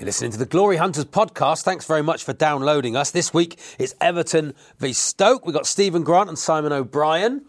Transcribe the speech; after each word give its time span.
You're 0.00 0.06
listening 0.06 0.30
to 0.30 0.38
the 0.38 0.46
Glory 0.46 0.78
Hunters 0.78 1.04
podcast. 1.04 1.62
Thanks 1.62 1.84
very 1.84 2.02
much 2.02 2.24
for 2.24 2.32
downloading 2.32 2.96
us. 2.96 3.10
This 3.10 3.34
week 3.34 3.58
it's 3.78 3.94
Everton 4.00 4.54
v 4.78 4.94
Stoke. 4.94 5.44
We've 5.44 5.54
got 5.54 5.66
Stephen 5.66 6.04
Grant 6.04 6.30
and 6.30 6.38
Simon 6.38 6.72
O'Brien. 6.72 7.42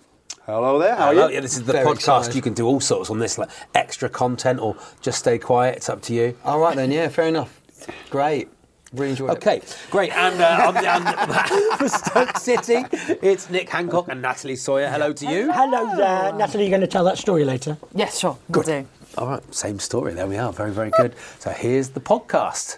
Hello 0.45 0.77
there. 0.77 0.93
How 0.93 1.11
Hello. 1.11 1.27
are 1.27 1.29
you? 1.29 1.35
Yeah, 1.35 1.39
this 1.39 1.53
is 1.53 1.63
the 1.63 1.71
Very 1.71 1.85
podcast. 1.85 1.93
excited. 1.93 2.35
You 2.35 2.41
can 2.41 2.53
do 2.53 2.67
all 2.67 2.81
sorts 2.81 3.09
on 3.09 3.19
this, 3.19 3.37
like 3.37 3.49
extra 3.73 4.09
content 4.09 4.59
or 4.59 4.75
just 4.99 5.19
stay 5.19 5.39
quiet. 5.39 5.77
It's 5.77 5.87
up 5.87 6.01
to 6.01 6.13
you. 6.13 6.37
All 6.43 6.59
right 6.59 6.75
then, 6.75 6.91
yeah, 6.91 7.07
fair 7.07 7.29
enough. 7.29 7.61
Great. 8.09 8.49
Really 8.91 9.11
enjoyed 9.11 9.29
it. 9.29 9.37
Okay, 9.37 9.61
great. 9.89 10.11
And 10.11 10.41
uh, 10.41 10.65
on 10.67 10.73
the, 10.73 10.89
on, 10.89 11.77
for 11.77 11.87
Stoke 11.87 12.37
City, 12.37 12.83
it's 13.21 13.49
Nick 13.49 13.69
Hancock 13.69 14.09
and 14.09 14.21
Natalie 14.21 14.57
Sawyer. 14.57 14.89
Hello 14.89 15.13
to 15.13 15.25
you. 15.25 15.53
Hello 15.53 15.95
there. 15.95 16.33
Natalie, 16.33 16.65
you're 16.65 16.71
going 16.71 16.81
to 16.81 16.87
tell 16.87 17.05
that 17.05 17.17
story 17.17 17.45
later? 17.45 17.77
Yes, 17.95 18.19
sure. 18.19 18.37
We'll 18.49 18.63
do. 18.63 18.85
All 19.17 19.27
right, 19.27 19.53
same 19.53 19.77
story. 19.79 20.13
There 20.13 20.25
we 20.25 20.37
are. 20.37 20.53
Very, 20.53 20.71
very 20.71 20.91
good. 20.91 21.15
So 21.39 21.49
here's 21.51 21.89
the 21.89 21.99
podcast. 21.99 22.77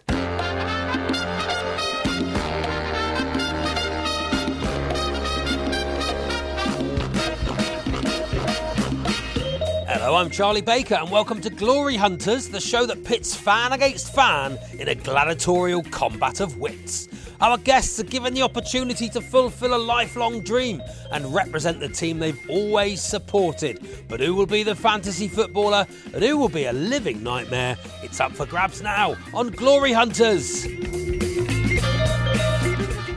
Hello, 9.88 10.16
I'm 10.16 10.31
Charlie 10.31 10.62
Baker, 10.62 10.95
and 10.95 11.12
welcome 11.12 11.40
to 11.42 11.52
Glory 11.52 11.95
Hunters, 11.98 12.50
the 12.50 12.59
show 12.59 12.88
that 12.88 13.03
pits 13.03 13.36
fan 13.36 13.72
against 13.72 14.14
fan 14.14 14.58
in 14.80 14.88
a 14.88 14.95
gladiatorial 14.95 15.84
combat 15.84 16.40
of 16.40 16.58
wits. 16.58 17.08
Our 17.42 17.58
guests 17.58 18.00
are 18.00 18.03
given 18.03 18.34
the 18.34 18.42
opportunity 18.42 19.09
to 19.09 19.22
fulfill 19.22 19.76
a 19.76 19.78
lifelong 19.78 20.42
dream 20.42 20.81
and 21.12 21.34
represent 21.34 21.80
the 21.80 21.90
team 21.90 22.20
they've 22.20 22.40
always 22.50 23.02
supported. 23.02 23.86
But 24.08 24.20
who 24.20 24.34
will 24.36 24.45
be 24.45 24.64
the 24.64 24.75
fantasy 24.75 25.28
footballer 25.28 25.86
and 26.14 26.23
who 26.23 26.38
will 26.38 26.50
be 26.50 26.66
a 26.66 26.73
living 26.73 27.23
nightmare? 27.23 27.78
It's 28.02 28.20
up 28.20 28.31
for 28.34 28.45
grabs 28.45 28.81
now 28.81 29.16
on 29.34 29.50
Glory 29.50 29.92
Hunters. 29.92 30.66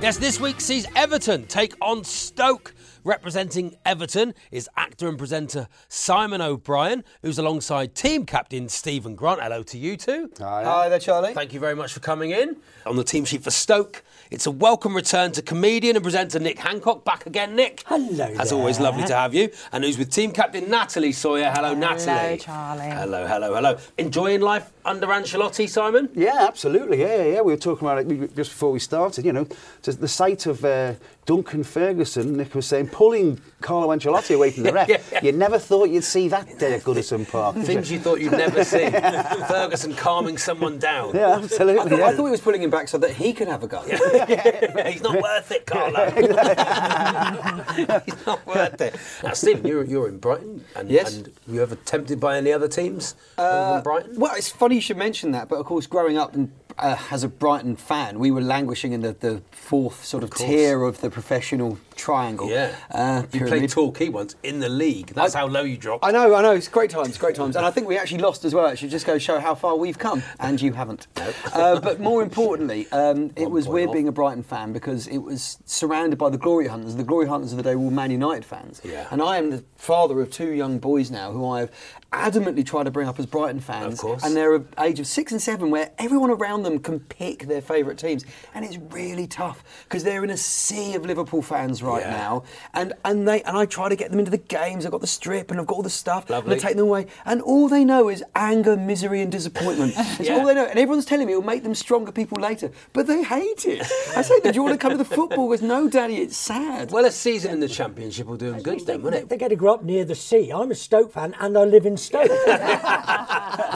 Yes, 0.02 0.18
this 0.18 0.38
week 0.38 0.60
sees 0.60 0.86
Everton 0.94 1.46
take 1.46 1.74
on 1.80 2.04
Stoke. 2.04 2.74
Representing 3.02 3.76
Everton 3.84 4.34
is 4.50 4.68
actor 4.76 5.08
and 5.08 5.16
presenter 5.16 5.68
Simon 5.88 6.40
O'Brien, 6.40 7.04
who's 7.22 7.38
alongside 7.38 7.94
team 7.94 8.26
captain 8.26 8.68
Stephen 8.68 9.14
Grant. 9.14 9.40
Hello 9.40 9.62
to 9.62 9.78
you 9.78 9.96
two. 9.96 10.28
Hi 10.38 10.88
there, 10.88 10.98
Charlie. 10.98 11.32
Thank 11.32 11.54
you 11.54 11.60
very 11.60 11.76
much 11.76 11.92
for 11.92 12.00
coming 12.00 12.32
in. 12.32 12.56
On 12.84 12.96
the 12.96 13.04
team 13.04 13.24
sheet 13.24 13.44
for 13.44 13.52
Stoke, 13.52 14.02
it's 14.30 14.46
a 14.46 14.50
welcome 14.50 14.94
return 14.94 15.32
to 15.32 15.42
comedian 15.42 15.96
and 15.96 16.02
presenter 16.02 16.38
Nick 16.38 16.58
Hancock. 16.58 17.04
Back 17.04 17.26
again, 17.26 17.54
Nick. 17.54 17.82
Hello 17.86 18.34
As 18.38 18.50
there. 18.50 18.58
always, 18.58 18.80
lovely 18.80 19.04
to 19.04 19.14
have 19.14 19.34
you. 19.34 19.50
And 19.72 19.84
who's 19.84 19.98
with 19.98 20.10
team 20.10 20.32
captain 20.32 20.68
Natalie 20.68 21.12
Sawyer. 21.12 21.50
Hello, 21.54 21.74
Natalie. 21.74 22.06
Hello, 22.06 22.36
Charlie. 22.36 22.90
Hello, 22.90 23.26
hello, 23.26 23.54
hello. 23.54 23.78
Enjoying 23.98 24.40
life 24.40 24.72
under 24.86 25.06
Ancelotti, 25.08 25.68
Simon? 25.68 26.08
Yeah, 26.14 26.46
absolutely. 26.48 27.00
Yeah, 27.00 27.16
yeah, 27.16 27.24
yeah. 27.34 27.40
We 27.42 27.52
were 27.52 27.58
talking 27.58 27.86
about 27.86 27.98
it 27.98 28.36
just 28.36 28.50
before 28.50 28.70
we 28.72 28.78
started. 28.78 29.24
You 29.24 29.32
know, 29.32 29.46
just 29.82 30.00
the 30.00 30.08
sight 30.08 30.46
of 30.46 30.64
uh, 30.64 30.94
Duncan 31.26 31.64
Ferguson. 31.64 32.36
Nick 32.36 32.54
was 32.54 32.66
saying 32.66 32.88
pulling 32.88 33.40
Carlo 33.60 33.88
Ancelotti 33.94 34.34
away 34.34 34.50
from 34.52 34.62
the 34.62 34.72
ref. 34.78 34.88
Yeah, 34.88 35.00
yeah. 35.12 35.20
You 35.24 35.32
never 35.32 35.58
thought 35.58 35.90
you'd 35.90 36.04
see 36.04 36.28
that 36.28 36.46
uh, 36.62 36.66
at 36.66 36.82
Goodison 36.82 37.28
Park. 37.30 37.56
Things 37.56 37.90
you? 37.90 37.96
you 37.98 38.02
thought 38.02 38.20
you'd 38.20 38.32
never 38.32 38.62
see. 38.64 38.88
Ferguson 39.48 39.94
calming 39.94 40.38
someone 40.38 40.78
down. 40.78 41.14
Yeah, 41.14 41.28
I 41.28 41.38
absolutely. 41.42 41.90
thought, 41.90 41.98
yeah. 41.98 42.06
I 42.06 42.14
thought 42.14 42.26
he 42.26 42.30
was 42.30 42.40
pulling 42.40 42.62
him 42.62 42.70
back 42.70 42.88
so 42.88 42.98
that 42.98 43.10
he 43.10 43.32
could 43.32 43.48
have 43.48 43.62
a 43.64 43.66
go. 43.66 43.80
He's 44.86 45.02
not 45.02 45.20
worth 45.20 45.50
it, 45.50 45.66
Carlo. 45.66 46.10
He's 48.04 48.26
not 48.26 48.46
worth 48.46 48.80
it. 48.80 48.96
Now, 49.22 49.32
Stephen, 49.32 49.66
you're, 49.66 49.84
you're 49.84 50.08
in 50.08 50.18
Brighton. 50.18 50.64
And, 50.74 50.90
Yes. 50.90 51.16
And 51.16 51.32
you 51.48 51.60
ever 51.62 51.74
tempted 51.74 52.20
by 52.20 52.36
any 52.36 52.52
other 52.52 52.68
teams 52.68 53.16
other 53.36 53.74
than 53.74 53.82
Brighton? 53.82 54.18
Well, 54.20 54.34
it's 54.36 54.48
funny 54.48 54.75
you 54.76 54.80
should 54.80 54.96
mention 54.96 55.32
that, 55.32 55.48
but 55.48 55.56
of 55.56 55.66
course, 55.66 55.86
growing 55.86 56.16
up 56.16 56.34
and, 56.34 56.52
uh, 56.78 56.96
as 57.10 57.24
a 57.24 57.28
Brighton 57.28 57.74
fan, 57.74 58.18
we 58.18 58.30
were 58.30 58.42
languishing 58.42 58.92
in 58.92 59.00
the, 59.00 59.14
the 59.14 59.42
fourth 59.50 60.04
sort 60.04 60.22
of, 60.22 60.28
course. 60.30 60.48
tier 60.48 60.82
of 60.82 61.00
the 61.00 61.08
professional 61.08 61.78
triangle. 61.96 62.50
Yeah. 62.50 62.76
Uh, 62.90 63.22
you 63.32 63.46
played. 63.46 63.70
Torquay 63.70 64.10
once 64.10 64.36
in 64.42 64.60
the 64.60 64.68
league. 64.68 65.08
That's 65.14 65.34
I- 65.34 65.38
how 65.40 65.46
low 65.46 65.62
you 65.62 65.78
dropped. 65.78 66.04
I 66.04 66.10
know, 66.10 66.34
I 66.34 66.42
know. 66.42 66.52
It's 66.52 66.68
great 66.68 66.90
times, 66.90 67.16
great 67.16 67.34
times, 67.34 67.56
and 67.56 67.64
I 67.64 67.70
think 67.70 67.88
we 67.88 67.96
actually 67.96 68.20
lost 68.20 68.44
as 68.44 68.54
well. 68.54 68.66
Actually, 68.66 68.90
just 68.90 69.06
go 69.06 69.16
show 69.16 69.40
how 69.40 69.54
far 69.54 69.74
we've 69.76 69.98
come, 69.98 70.22
and 70.38 70.60
you 70.60 70.72
haven't. 70.74 71.06
Uh, 71.56 71.80
but 71.80 71.98
more 72.00 72.22
importantly, 72.22 72.86
um, 72.92 73.30
it 73.34 73.50
was 73.50 73.66
weird 73.66 73.88
off. 73.88 73.94
being 73.94 74.08
a 74.08 74.12
Brighton 74.12 74.42
fan 74.42 74.74
because 74.74 75.06
it 75.06 75.16
was 75.18 75.56
surrounded 75.64 76.18
by 76.18 76.28
the 76.28 76.36
Glory 76.36 76.66
Hunters. 76.66 76.96
The 76.96 77.02
Glory 77.04 77.26
Hunters 77.26 77.52
of 77.52 77.56
the 77.56 77.62
day 77.62 77.74
were 77.74 77.84
all 77.84 77.90
Man 77.90 78.10
United 78.10 78.44
fans, 78.44 78.82
Yeah. 78.84 79.06
and 79.10 79.22
I 79.22 79.38
am 79.38 79.50
the 79.50 79.64
father 79.76 80.20
of 80.20 80.30
two 80.30 80.50
young 80.52 80.78
boys 80.78 81.10
now 81.10 81.32
who 81.32 81.48
I 81.48 81.60
have 81.60 81.70
adamantly 82.12 82.64
tried 82.64 82.84
to 82.84 82.90
bring 82.90 83.08
up 83.08 83.18
as 83.18 83.24
Brighton 83.26 83.60
fans. 83.60 83.94
Of 83.94 84.00
course. 84.00 84.22
And 84.24 84.36
they're 84.36 84.54
of 84.66 84.84
age 84.84 85.00
of 85.00 85.06
six 85.06 85.32
and 85.32 85.40
seven, 85.40 85.70
where 85.70 85.90
everyone 85.98 86.30
around 86.30 86.62
them 86.62 86.78
can 86.78 87.00
pick 87.00 87.46
their 87.46 87.60
favourite 87.60 87.98
teams, 87.98 88.24
and 88.54 88.64
it's 88.64 88.78
really 88.90 89.26
tough 89.26 89.62
because 89.84 90.04
they're 90.04 90.24
in 90.24 90.30
a 90.30 90.36
sea 90.36 90.94
of 90.94 91.04
Liverpool 91.06 91.42
fans 91.42 91.82
right 91.82 92.02
Yeah. 92.02 92.10
now, 92.10 92.42
and 92.74 92.92
and 93.04 93.26
they 93.26 93.42
and 93.42 93.56
I 93.56 93.66
try 93.66 93.88
to 93.88 93.96
get 93.96 94.10
them 94.10 94.18
into 94.18 94.30
the 94.30 94.38
games. 94.38 94.84
I've 94.86 94.92
got 94.92 95.00
the 95.00 95.06
strip 95.06 95.50
and 95.50 95.60
I've 95.60 95.66
got 95.66 95.76
all 95.76 95.82
the 95.82 95.90
stuff. 95.90 96.28
Lovely. 96.30 96.52
And 96.54 96.60
I 96.60 96.66
take 96.66 96.76
them 96.76 96.86
away, 96.86 97.06
and 97.24 97.40
all 97.42 97.68
they 97.68 97.84
know 97.84 98.08
is 98.08 98.22
anger, 98.34 98.76
misery, 98.76 99.20
and 99.22 99.30
disappointment. 99.32 99.94
It's 100.18 100.28
Yeah. 100.28 100.38
all 100.38 100.46
they 100.46 100.54
know, 100.54 100.64
and 100.66 100.78
everyone's 100.78 101.04
telling 101.04 101.26
me 101.26 101.32
it'll 101.34 101.44
make 101.44 101.62
them 101.62 101.74
stronger 101.74 102.10
people 102.12 102.40
later, 102.40 102.70
but 102.92 103.06
they 103.06 103.22
hate 103.22 103.66
it. 103.66 103.82
I 104.16 104.22
say, 104.22 104.40
"Do 104.40 104.50
you 104.54 104.62
want 104.62 104.74
to 104.74 104.78
come 104.78 104.92
to 104.92 104.96
the 104.98 105.04
football?" 105.04 105.48
Goes, 105.48 105.62
"No, 105.62 105.88
Daddy, 105.88 106.16
it's 106.16 106.36
sad." 106.36 106.90
well, 106.90 107.04
a 107.04 107.10
season 107.10 107.52
in 107.52 107.60
the 107.60 107.68
Championship 107.68 108.26
will 108.26 108.36
do 108.36 108.50
them 108.50 108.62
good 108.62 108.86
then, 108.86 109.02
won't 109.02 109.14
They, 109.14 109.20
it? 109.20 109.28
they 109.28 109.36
got 109.36 109.48
to 109.48 109.56
grow 109.56 109.74
up 109.74 109.82
near 109.84 110.04
the 110.04 110.14
sea. 110.14 110.50
I'm 110.52 110.70
a 110.70 110.74
Stoke 110.74 111.12
fan 111.12 111.34
and 111.40 111.56
I 111.56 111.64
live 111.64 111.86
in 111.86 111.96
Stoke. 111.96 112.30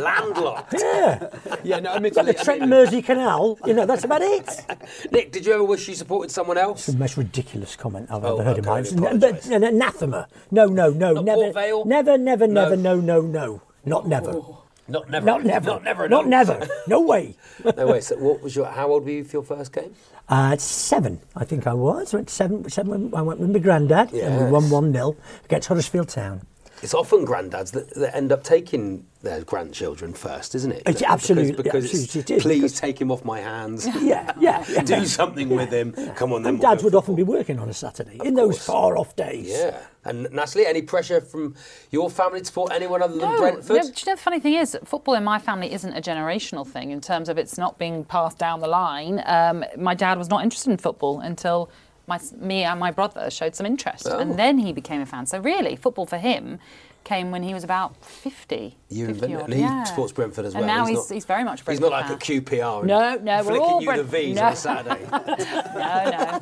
Landlocked. 0.01 0.75
yeah. 0.85 1.29
yeah, 1.65 1.79
no, 1.81 1.99
the 1.99 2.35
Trent 2.43 2.67
Mersey 2.69 3.03
Canal. 3.03 3.59
You 3.67 3.75
know, 3.75 3.87
that's 3.87 4.05
about 4.05 4.23
it. 4.23 4.49
Nick, 5.13 5.33
did 5.33 5.47
you 5.47 5.53
ever 5.53 5.65
wish 5.65 5.89
you 5.89 5.95
supported 5.95 6.31
someone 6.31 6.59
else? 6.59 6.87
The 6.87 6.97
most 6.97 7.17
ridiculous 7.17 7.77
comment 7.77 8.11
I've 8.11 8.25
Oh, 8.25 8.35
ever 8.35 8.45
heard 8.45 8.59
in 8.59 8.65
my 8.65 8.81
life. 8.81 9.47
an 9.51 9.65
anathema. 9.65 10.29
No, 10.51 10.67
no, 10.67 10.91
no, 10.91 11.13
Not 11.15 11.25
never, 11.25 11.53
Vale? 11.53 11.85
never, 11.85 12.19
never, 12.19 12.47
No. 12.47 12.63
never, 12.65 12.77
no, 12.77 13.01
no, 13.01 13.21
no, 13.21 13.63
not 13.85 14.07
never, 14.09 14.33
Not 14.89 15.09
never. 15.11 15.27
not 15.27 15.45
never, 15.45 15.69
Not 15.71 15.85
never. 15.85 16.09
not 16.09 16.25
no. 16.27 16.31
never. 16.31 16.69
No 16.87 17.01
way. 17.01 17.37
no 17.77 17.87
wait. 17.87 18.05
So, 18.05 18.17
what 18.17 18.43
was 18.43 18.57
your? 18.57 18.67
How 18.67 18.89
old 18.91 19.05
were 19.05 19.11
you 19.11 19.25
for 19.25 19.37
your 19.37 19.43
first 19.45 19.73
game? 19.73 19.95
Uh, 20.29 20.57
seven, 20.57 21.21
I 21.37 21.45
think 21.45 21.67
I 21.67 21.75
was. 21.75 22.13
I 22.15 22.19
went 22.19 22.31
seven, 22.31 22.69
seven. 22.69 23.13
I 23.15 23.23
went 23.23 23.41
with 23.41 23.51
my 23.51 23.59
granddad, 23.59 24.13
and 24.13 24.45
we 24.47 24.51
won 24.51 24.71
one 24.71 24.93
0 24.93 25.17
against 25.45 25.69
Huddersfield 25.69 26.09
Town. 26.09 26.47
It's 26.83 26.95
often 26.95 27.27
granddads 27.27 27.73
that, 27.73 27.93
that 27.97 28.17
end 28.17 28.33
up 28.33 28.43
taking 28.43 29.07
their 29.23 29.45
grandchildren 29.45 30.15
first, 30.15 30.55
isn't 30.55 30.73
it? 30.73 30.83
It's 30.87 31.03
absolutely- 31.03 31.53
because, 31.63 31.85
it's, 31.85 32.05
absolutely 32.17 32.35
it 32.35 32.39
is, 32.39 32.43
please 32.43 32.55
because- 32.63 32.81
take 32.81 33.01
him 33.01 33.11
off 33.11 33.25
my 33.25 33.41
hands. 33.41 33.87
Yeah, 34.01 34.33
yeah, 34.41 34.65
yeah. 34.71 34.83
Do 34.83 35.05
something 35.05 35.51
with 35.51 35.71
him. 35.71 35.93
Come 36.17 36.33
on, 36.33 36.43
then. 36.43 36.55
And 36.55 36.59
we'll 36.61 36.71
dads 36.71 36.83
go 36.83 36.87
would 36.87 36.95
often 36.95 37.15
be 37.15 37.23
working 37.23 37.59
on 37.59 37.69
a 37.69 37.75
Saturday 37.75 38.19
in 38.25 38.35
those 38.35 38.65
far 38.65 38.97
off 38.97 39.15
days. 39.17 39.49
Yeah. 39.51 39.79
And 40.05 40.27
Natalie, 40.33 40.65
any 40.67 40.81
pressure 40.81 41.21
from 41.21 41.55
your 41.91 42.09
family 42.09 42.41
to 42.41 42.47
support 42.47 42.73
anyone 42.73 43.03
other 43.03 43.13
than 43.19 43.29
No, 43.31 43.39
Brentford? 43.39 43.77
no, 43.77 43.83
do 43.83 43.89
you 43.89 43.93
know 44.07 44.15
the 44.15 44.23
funny 44.23 44.41
thing 44.41 44.55
is, 44.55 44.77
football 44.85 45.15
in 45.15 45.25
my 45.25 45.39
family 45.39 45.71
isn't 45.73 45.93
a 45.93 46.01
generational 46.01 46.67
thing 46.67 46.91
in 46.91 47.03
terms 47.03 47.29
of 47.29 47.37
it's 47.37 47.59
not 47.59 47.79
being 47.79 48.05
passed 48.05 48.39
down 48.39 48.61
the 48.61 48.69
line. 48.69 49.23
Um, 49.27 49.65
my 49.77 49.95
dad 49.95 50.17
was 50.17 50.31
not 50.31 50.43
interested 50.43 50.71
in 50.71 50.79
football 50.79 51.21
until 51.21 51.71
my, 52.07 52.19
me 52.39 52.65
and 52.65 52.81
my 52.81 52.91
brother 52.91 53.31
showed 53.31 53.55
some 53.55 53.67
interest, 53.67 54.09
Oh. 54.11 54.19
and 54.19 54.39
then 54.39 54.57
he 54.59 54.73
became 54.73 55.03
a 55.03 55.07
fan. 55.07 55.27
So 55.27 55.39
really, 55.39 55.77
football 55.77 56.07
for 56.07 56.19
him 56.19 56.59
came 57.05 57.31
when 57.31 57.43
he 57.43 57.55
was 57.55 57.65
about 57.65 57.97
50. 58.05 58.77
You 58.89 59.07
50 59.07 59.25
invented, 59.25 59.43
odd, 59.43 59.53
he 59.53 59.61
yeah. 59.61 59.85
supports 59.85 60.13
Brentford 60.13 60.45
as 60.47 60.55
well. 60.55 60.63
And 60.65 60.67
now 60.67 60.85
he's, 60.87 60.97
not- 60.99 61.15
he's 61.15 61.25
very 61.25 61.45
much 61.45 61.63
a 61.67 61.71
He's 61.71 61.81
not 61.81 61.93
like 61.93 62.11
a 62.11 62.17
QPR. 62.17 62.85
No, 62.85 63.15
no, 63.17 63.37
we're 63.39 63.43
flicking 63.45 63.63
all 63.63 63.83
you 63.83 63.97
the 63.97 64.05
V's 64.05 64.37
no. 64.37 64.43
on 64.43 64.53
a 64.53 64.57
Saturday. 64.57 65.07
No, 65.81 66.05
no. 66.11 66.41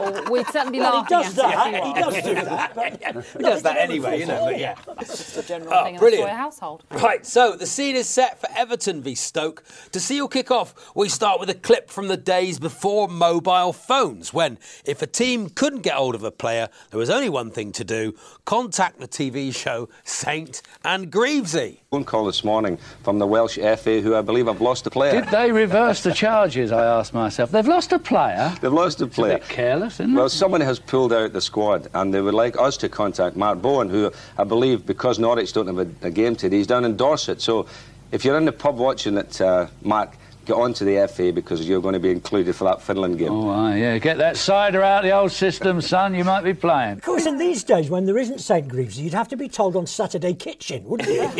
Well, 0.00 0.30
we'd 0.32 0.46
certainly 0.46 0.78
be 0.78 0.80
Well, 0.80 1.04
he 1.04 1.08
does 1.08 1.38
at 1.38 1.44
that. 1.44 1.84
He 1.84 1.92
does 2.00 2.14
do 2.24 2.34
that. 2.34 2.74
But 2.74 3.24
He 3.36 3.38
does 3.42 3.62
that 3.62 3.76
anyway, 3.76 4.20
you 4.20 4.26
know. 4.26 4.44
But 4.46 4.58
yeah. 4.58 4.76
It's 5.00 5.36
a 5.36 5.42
general 5.42 5.72
Oh, 5.72 5.84
thing 5.84 5.94
in 5.94 6.00
brilliant. 6.00 6.28
the 6.28 6.34
household. 6.34 6.84
Right, 6.90 7.24
so 7.26 7.54
the 7.56 7.66
scene 7.66 7.96
is 7.96 8.08
set 8.08 8.40
for 8.40 8.48
Everton 8.56 9.02
v 9.02 9.14
Stoke. 9.14 9.62
To 9.92 10.00
see 10.00 10.16
your 10.16 10.28
kick 10.28 10.50
off, 10.50 10.74
we 10.94 11.08
start 11.08 11.38
with 11.40 11.50
a 11.50 11.54
clip 11.54 11.90
from 11.90 12.08
the 12.08 12.16
days 12.16 12.58
before 12.58 13.08
mobile 13.08 13.72
phones, 13.72 14.32
when 14.32 14.58
if 14.84 15.02
a 15.02 15.06
team 15.06 15.50
couldn't 15.50 15.82
get 15.82 15.94
hold 15.94 16.14
of 16.14 16.24
a 16.24 16.30
player, 16.30 16.68
there 16.90 16.98
was 16.98 17.10
only 17.10 17.28
one 17.28 17.50
thing 17.50 17.72
to 17.72 17.84
do 17.84 18.14
contact 18.44 18.98
the 18.98 19.08
TV 19.08 19.54
show 19.54 19.88
Saint 20.10 20.62
and 20.84 21.10
Greavesy. 21.10 21.80
phone 21.90 22.04
call 22.04 22.24
this 22.26 22.42
morning 22.42 22.78
from 23.04 23.18
the 23.18 23.26
Welsh 23.26 23.56
FA 23.58 24.00
who 24.00 24.14
I 24.16 24.20
believe 24.22 24.46
have 24.48 24.60
lost 24.60 24.86
a 24.86 24.90
player. 24.90 25.12
Did 25.12 25.28
they 25.30 25.52
reverse 25.52 26.02
the 26.02 26.12
charges? 26.12 26.72
I 26.72 26.84
asked 26.84 27.14
myself. 27.14 27.50
They've 27.52 27.66
lost 27.66 27.92
a 27.92 27.98
player. 27.98 28.52
They've 28.60 28.72
lost 28.72 29.00
a 29.00 29.04
It's 29.04 29.16
a 29.16 29.20
player. 29.20 29.38
bit 29.38 29.48
careless, 29.48 29.94
isn't 30.00 30.14
Well, 30.14 30.26
it? 30.26 30.30
someone 30.30 30.60
has 30.62 30.78
pulled 30.80 31.12
out 31.12 31.32
the 31.32 31.40
squad, 31.40 31.88
and 31.94 32.12
they 32.12 32.20
would 32.20 32.34
like 32.34 32.58
us 32.58 32.76
to 32.78 32.88
contact 32.88 33.36
Mark 33.36 33.62
Bowen, 33.62 33.88
who 33.88 34.10
I 34.36 34.44
believe, 34.44 34.84
because 34.84 35.18
Norwich 35.18 35.52
don't 35.52 35.68
have 35.68 35.78
a, 35.78 35.88
a 36.06 36.10
game 36.10 36.34
today, 36.34 36.56
he's 36.58 36.66
down 36.66 36.84
in 36.84 36.96
Dorset. 36.96 37.40
So, 37.40 37.66
if 38.12 38.24
you're 38.24 38.36
in 38.36 38.44
the 38.44 38.52
pub 38.52 38.76
watching 38.78 39.16
it, 39.16 39.40
uh, 39.40 39.68
Mark, 39.82 40.16
get 40.50 40.60
on 40.60 40.74
to 40.74 40.84
the 40.84 41.06
FA 41.08 41.32
because 41.32 41.66
you're 41.68 41.80
going 41.80 41.92
to 41.94 42.00
be 42.00 42.10
included 42.10 42.54
for 42.56 42.64
that 42.64 42.82
Finland 42.82 43.18
game. 43.18 43.30
Oh, 43.30 43.50
aye, 43.50 43.76
yeah. 43.76 43.98
Get 43.98 44.18
that 44.18 44.36
cider 44.36 44.82
out 44.82 45.04
of 45.04 45.08
the 45.08 45.16
old 45.16 45.30
system, 45.32 45.80
son. 45.80 46.14
You 46.14 46.24
might 46.24 46.42
be 46.42 46.54
playing. 46.54 46.94
of 46.98 47.02
course, 47.02 47.26
in 47.26 47.38
these 47.38 47.62
days 47.62 47.88
when 47.88 48.04
there 48.04 48.18
isn't 48.18 48.40
St 48.40 48.66
Greaves, 48.68 48.98
you'd 48.98 49.14
have 49.14 49.28
to 49.28 49.36
be 49.36 49.48
told 49.48 49.76
on 49.76 49.86
Saturday 49.86 50.34
Kitchen, 50.34 50.84
wouldn't 50.84 51.08
you? 51.08 51.22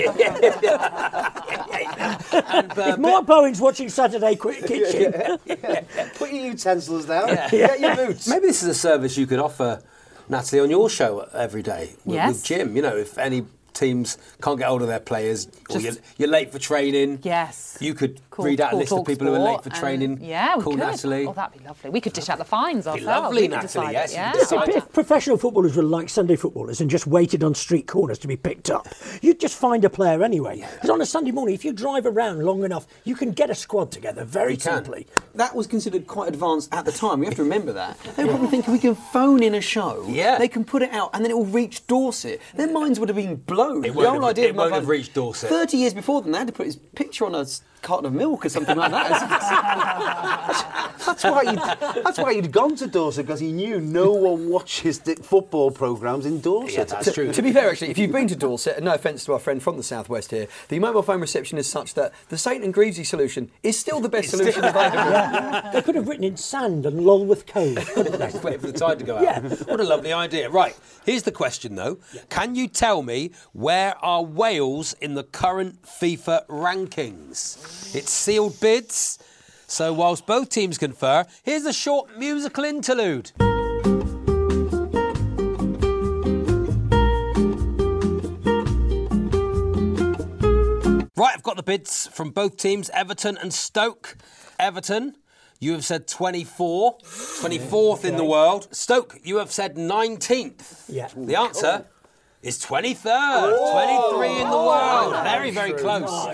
if 2.32 2.78
uh, 2.78 2.96
Mark 2.98 3.26
Bowen's 3.26 3.60
watching 3.60 3.88
Saturday 3.88 4.36
Qu- 4.36 4.52
Kitchen, 4.62 5.12
Put 6.14 6.32
your 6.32 6.44
utensils 6.46 7.06
down. 7.06 7.28
Get 7.50 7.80
your 7.80 7.96
boots. 7.96 8.28
Maybe 8.28 8.46
this 8.46 8.62
is 8.62 8.68
a 8.68 8.74
service 8.74 9.16
you 9.16 9.26
could 9.26 9.40
offer, 9.40 9.82
Natalie, 10.28 10.60
on 10.60 10.70
your 10.70 10.88
show 10.88 11.28
every 11.34 11.62
day 11.62 11.94
with, 12.04 12.14
Yes. 12.14 12.32
with 12.34 12.44
Jim. 12.44 12.76
You 12.76 12.82
know, 12.82 12.96
if 12.96 13.18
any 13.18 13.44
teams 13.74 14.18
can't 14.42 14.58
get 14.58 14.68
hold 14.68 14.82
of 14.82 14.88
their 14.88 15.00
players, 15.00 15.46
or 15.68 15.78
Just- 15.78 15.84
you're, 15.84 15.94
you're 16.18 16.28
late 16.28 16.52
for 16.52 16.58
training. 16.58 17.20
Yes. 17.22 17.76
You 17.80 17.94
could 17.94 18.20
Call- 18.30 18.44
read 18.44 18.60
out 18.60 18.72
a 18.72 18.76
list 18.76 18.92
of 18.92 18.98
Talk 18.98 19.06
people 19.06 19.26
who 19.26 19.34
are 19.34 19.38
late 19.38 19.46
Sport 19.52 19.64
for 19.64 19.70
and- 19.70 19.78
training. 19.78 20.18
Yeah, 20.22 20.56
we 20.56 20.62
Call 20.64 20.72
could. 20.72 20.80
Natalie. 20.80 21.26
Oh, 21.26 21.32
that'd 21.32 21.58
be 21.58 21.64
lovely. 21.66 21.90
We 21.90 22.00
could 22.00 22.12
dish 22.12 22.28
out 22.28 22.38
the 22.38 22.44
fines 22.44 22.86
ourselves. 22.86 23.04
lovely, 23.06 23.42
we 23.42 23.48
Natalie, 23.48 23.92
yes, 23.92 24.10
it, 24.12 24.16
you 24.16 24.20
yeah. 24.58 24.62
if, 24.64 24.76
if 24.76 24.92
professional 24.92 25.36
footballers 25.36 25.76
were 25.76 25.82
like 25.82 26.08
Sunday 26.08 26.36
footballers 26.36 26.80
and 26.80 26.90
just 26.90 27.06
waited 27.06 27.42
on 27.44 27.54
street 27.54 27.86
corners 27.86 28.18
to 28.20 28.28
be 28.28 28.36
picked 28.36 28.70
up, 28.70 28.86
you'd 29.22 29.40
just 29.40 29.58
find 29.58 29.84
a 29.84 29.90
player 29.90 30.22
anyway. 30.22 30.64
Because 30.74 30.90
on 30.90 31.00
a 31.00 31.06
Sunday 31.06 31.30
morning, 31.30 31.54
if 31.54 31.64
you 31.64 31.72
drive 31.72 32.06
around 32.06 32.42
long 32.42 32.64
enough, 32.64 32.86
you 33.04 33.14
can 33.14 33.32
get 33.32 33.50
a 33.50 33.54
squad 33.54 33.90
together 33.92 34.24
very 34.24 34.54
You 34.54 34.60
simply. 34.60 35.06
That 35.34 35.54
was 35.54 35.66
considered 35.66 36.06
quite 36.06 36.28
advanced 36.28 36.72
at 36.74 36.84
the 36.84 36.92
time. 36.92 37.20
We 37.20 37.26
have 37.26 37.34
to 37.36 37.42
remember 37.42 37.72
that. 37.72 37.96
They 38.16 38.24
were 38.24 38.30
probably 38.32 38.48
thinking 38.48 38.72
we 38.72 38.78
can 38.80 38.94
phone 38.94 39.42
in 39.42 39.54
a 39.54 39.60
show. 39.60 40.04
Yeah. 40.08 40.36
They 40.36 40.48
can 40.48 40.64
put 40.64 40.82
it 40.82 40.92
out 40.92 41.10
and 41.14 41.24
then 41.24 41.30
it 41.30 41.36
will 41.36 41.46
reach 41.46 41.86
Dorset. 41.86 42.40
Their 42.54 42.70
minds 42.70 42.98
would 43.00 43.08
have 43.08 43.16
been 43.16 43.36
blown. 43.36 43.59
It 43.68 43.82
the 43.82 43.92
whole 43.92 44.12
have- 44.20 44.24
idea 44.24 44.46
it 44.46 44.50
of 44.50 44.56
won't 44.56 44.72
have 44.72 44.88
reached 44.88 45.14
Dorset. 45.14 45.48
30 45.50 45.76
years 45.76 45.94
before 45.94 46.22
then, 46.22 46.32
they 46.32 46.38
had 46.38 46.46
to 46.46 46.52
put 46.52 46.66
his 46.66 46.76
picture 46.76 47.24
on 47.26 47.34
a 47.34 47.44
carton 47.82 48.06
of 48.06 48.12
milk 48.12 48.46
or 48.46 48.48
something 48.48 48.76
like 48.76 48.90
that. 48.90 50.90
That's 51.06 51.24
why 51.24 51.42
you'd, 51.42 52.04
that's 52.04 52.18
why 52.18 52.34
he'd 52.34 52.52
gone 52.52 52.76
to 52.76 52.86
Dorset 52.86 53.26
because 53.26 53.40
he 53.40 53.52
knew 53.52 53.80
no 53.80 54.12
one 54.12 54.48
watches 54.48 55.00
the 55.00 55.16
football 55.16 55.70
programmes 55.70 56.26
in 56.26 56.40
Dorset. 56.40 56.76
Yeah, 56.76 56.84
that's 56.84 57.12
true. 57.12 57.32
to 57.32 57.42
be 57.42 57.52
fair, 57.52 57.70
actually, 57.70 57.90
if 57.90 57.98
you've 57.98 58.12
been 58.12 58.28
to 58.28 58.36
Dorset, 58.36 58.76
and 58.76 58.84
no 58.84 58.94
offence 58.94 59.24
to 59.24 59.32
our 59.32 59.38
friend 59.38 59.62
from 59.62 59.76
the 59.76 59.82
southwest 59.82 60.30
here, 60.30 60.46
the 60.68 60.78
mobile 60.78 61.02
phone 61.02 61.20
reception 61.20 61.58
is 61.58 61.66
such 61.66 61.94
that 61.94 62.12
the 62.28 62.38
St 62.38 62.62
and 62.62 62.72
Greavesy 62.72 63.04
solution 63.04 63.50
is 63.62 63.78
still 63.78 64.00
the 64.00 64.08
best 64.08 64.30
solution 64.30 64.64
available. 64.64 65.60
They 65.72 65.82
could 65.82 65.94
have 65.94 66.08
written 66.08 66.24
in 66.24 66.36
sand 66.36 66.84
and 66.86 67.00
Lulworth 67.00 67.46
Cove, 67.46 67.76
couldn't 67.94 68.18
they? 68.18 68.38
Wait 68.42 68.60
for 68.60 68.66
the 68.66 68.72
tide 68.78 68.98
to 68.98 69.04
go 69.04 69.16
out. 69.16 69.22
Yeah. 69.22 69.40
What 69.40 69.80
a 69.80 69.84
lovely 69.84 70.12
idea. 70.12 70.50
Right, 70.50 70.76
here's 71.04 71.22
the 71.22 71.32
question 71.32 71.74
though. 71.76 71.98
Can 72.28 72.54
you 72.54 72.68
tell 72.68 73.02
me 73.02 73.30
where 73.52 73.96
are 74.04 74.22
Wales 74.22 74.94
in 75.00 75.14
the 75.14 75.24
current 75.24 75.82
FIFA 75.82 76.46
rankings? 76.48 77.69
It's 77.94 78.10
sealed 78.10 78.58
bids. 78.60 79.18
So 79.66 79.92
whilst 79.92 80.26
both 80.26 80.48
teams 80.48 80.78
confer, 80.78 81.24
here's 81.42 81.64
a 81.64 81.72
short 81.72 82.18
musical 82.18 82.64
interlude. 82.64 83.32
Right, 91.16 91.34
I've 91.34 91.42
got 91.42 91.56
the 91.56 91.62
bids 91.62 92.06
from 92.08 92.30
both 92.30 92.56
teams, 92.56 92.90
Everton 92.94 93.36
and 93.36 93.52
Stoke. 93.52 94.16
Everton, 94.58 95.16
you 95.58 95.72
have 95.72 95.84
said 95.84 96.08
24, 96.08 96.98
24th 96.98 98.04
in 98.04 98.16
the 98.16 98.24
world. 98.24 98.68
Stoke, 98.74 99.18
you 99.22 99.36
have 99.36 99.52
said 99.52 99.76
19th. 99.76 100.86
Yeah. 100.88 101.08
The 101.14 101.36
answer 101.36 101.84
oh. 101.86 101.99
Is 102.42 102.58
23rd, 102.64 103.72
23 103.72 104.40
in 104.40 104.50
the 104.50 104.56
world. 104.56 105.12
Very, 105.24 105.50
very 105.50 105.72
close. 105.72 106.26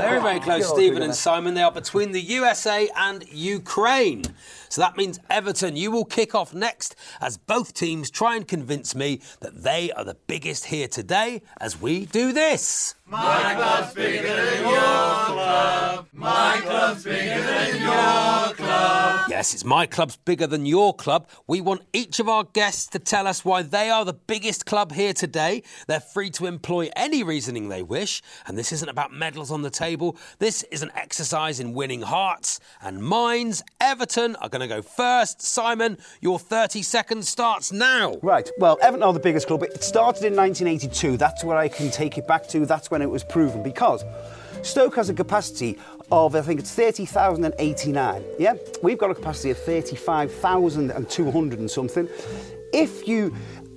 Very, 0.00 0.20
very 0.20 0.40
close, 0.40 0.68
Stephen 0.68 1.02
and 1.02 1.14
Simon. 1.14 1.52
They 1.54 1.62
are 1.62 1.72
between 1.72 2.12
the 2.12 2.20
USA 2.20 2.88
and 2.96 3.24
Ukraine. 3.30 4.22
So 4.74 4.80
that 4.80 4.96
means 4.96 5.20
Everton, 5.30 5.76
you 5.76 5.92
will 5.92 6.04
kick 6.04 6.34
off 6.34 6.52
next 6.52 6.96
as 7.20 7.36
both 7.36 7.74
teams 7.74 8.10
try 8.10 8.34
and 8.34 8.48
convince 8.48 8.92
me 8.92 9.20
that 9.38 9.62
they 9.62 9.92
are 9.92 10.02
the 10.02 10.16
biggest 10.26 10.64
here 10.64 10.88
today 10.88 11.42
as 11.60 11.80
we 11.80 12.06
do 12.06 12.32
this. 12.32 12.96
My 13.06 13.54
club's 13.54 13.94
bigger 13.94 14.34
than 14.34 14.62
your 14.62 14.72
club. 14.72 16.08
My 16.12 16.58
club's 16.62 17.04
bigger 17.04 17.40
than 17.40 17.82
your 17.82 18.54
club. 18.54 19.26
Yes, 19.28 19.52
it's 19.52 19.64
my 19.64 19.84
club's 19.84 20.16
bigger 20.16 20.46
than 20.46 20.64
your 20.64 20.94
club. 20.94 21.28
We 21.46 21.60
want 21.60 21.82
each 21.92 22.18
of 22.18 22.28
our 22.28 22.44
guests 22.44 22.86
to 22.88 22.98
tell 22.98 23.26
us 23.26 23.44
why 23.44 23.62
they 23.62 23.90
are 23.90 24.04
the 24.04 24.14
biggest 24.14 24.64
club 24.64 24.92
here 24.92 25.12
today. 25.12 25.62
They're 25.86 26.00
free 26.00 26.30
to 26.30 26.46
employ 26.46 26.88
any 26.96 27.22
reasoning 27.22 27.68
they 27.68 27.82
wish, 27.82 28.22
and 28.46 28.56
this 28.56 28.72
isn't 28.72 28.88
about 28.88 29.12
medals 29.12 29.50
on 29.50 29.62
the 29.62 29.70
table. 29.70 30.16
This 30.38 30.62
is 30.64 30.82
an 30.82 30.90
exercise 30.96 31.60
in 31.60 31.74
winning 31.74 32.02
hearts 32.02 32.58
and 32.80 33.02
minds. 33.02 33.62
Everton 33.80 34.34
are 34.36 34.48
going 34.48 34.60
to 34.60 34.63
go 34.68 34.82
first. 34.82 35.42
Simon, 35.42 35.98
your 36.20 36.38
30 36.38 36.82
seconds 36.82 37.28
starts 37.28 37.72
now. 37.72 38.16
Right, 38.22 38.48
well, 38.58 38.78
Everton 38.82 39.02
are 39.02 39.12
the 39.12 39.20
biggest 39.20 39.46
club. 39.46 39.62
It 39.62 39.82
started 39.82 40.24
in 40.24 40.36
1982. 40.36 41.16
That's 41.16 41.44
where 41.44 41.56
I 41.56 41.68
can 41.68 41.90
take 41.90 42.18
it 42.18 42.26
back 42.26 42.46
to. 42.48 42.66
That's 42.66 42.90
when 42.90 43.02
it 43.02 43.10
was 43.10 43.24
proven 43.24 43.62
because 43.62 44.04
Stoke 44.62 44.96
has 44.96 45.08
a 45.08 45.14
capacity 45.14 45.78
of, 46.10 46.34
I 46.34 46.42
think 46.42 46.60
it's 46.60 46.74
30,089. 46.74 48.24
Yeah? 48.38 48.54
We've 48.82 48.98
got 48.98 49.10
a 49.10 49.14
capacity 49.14 49.50
of 49.50 49.58
35,200 49.58 51.58
and 51.58 51.70
something. 51.70 52.08
If 52.72 53.06
you 53.06 53.34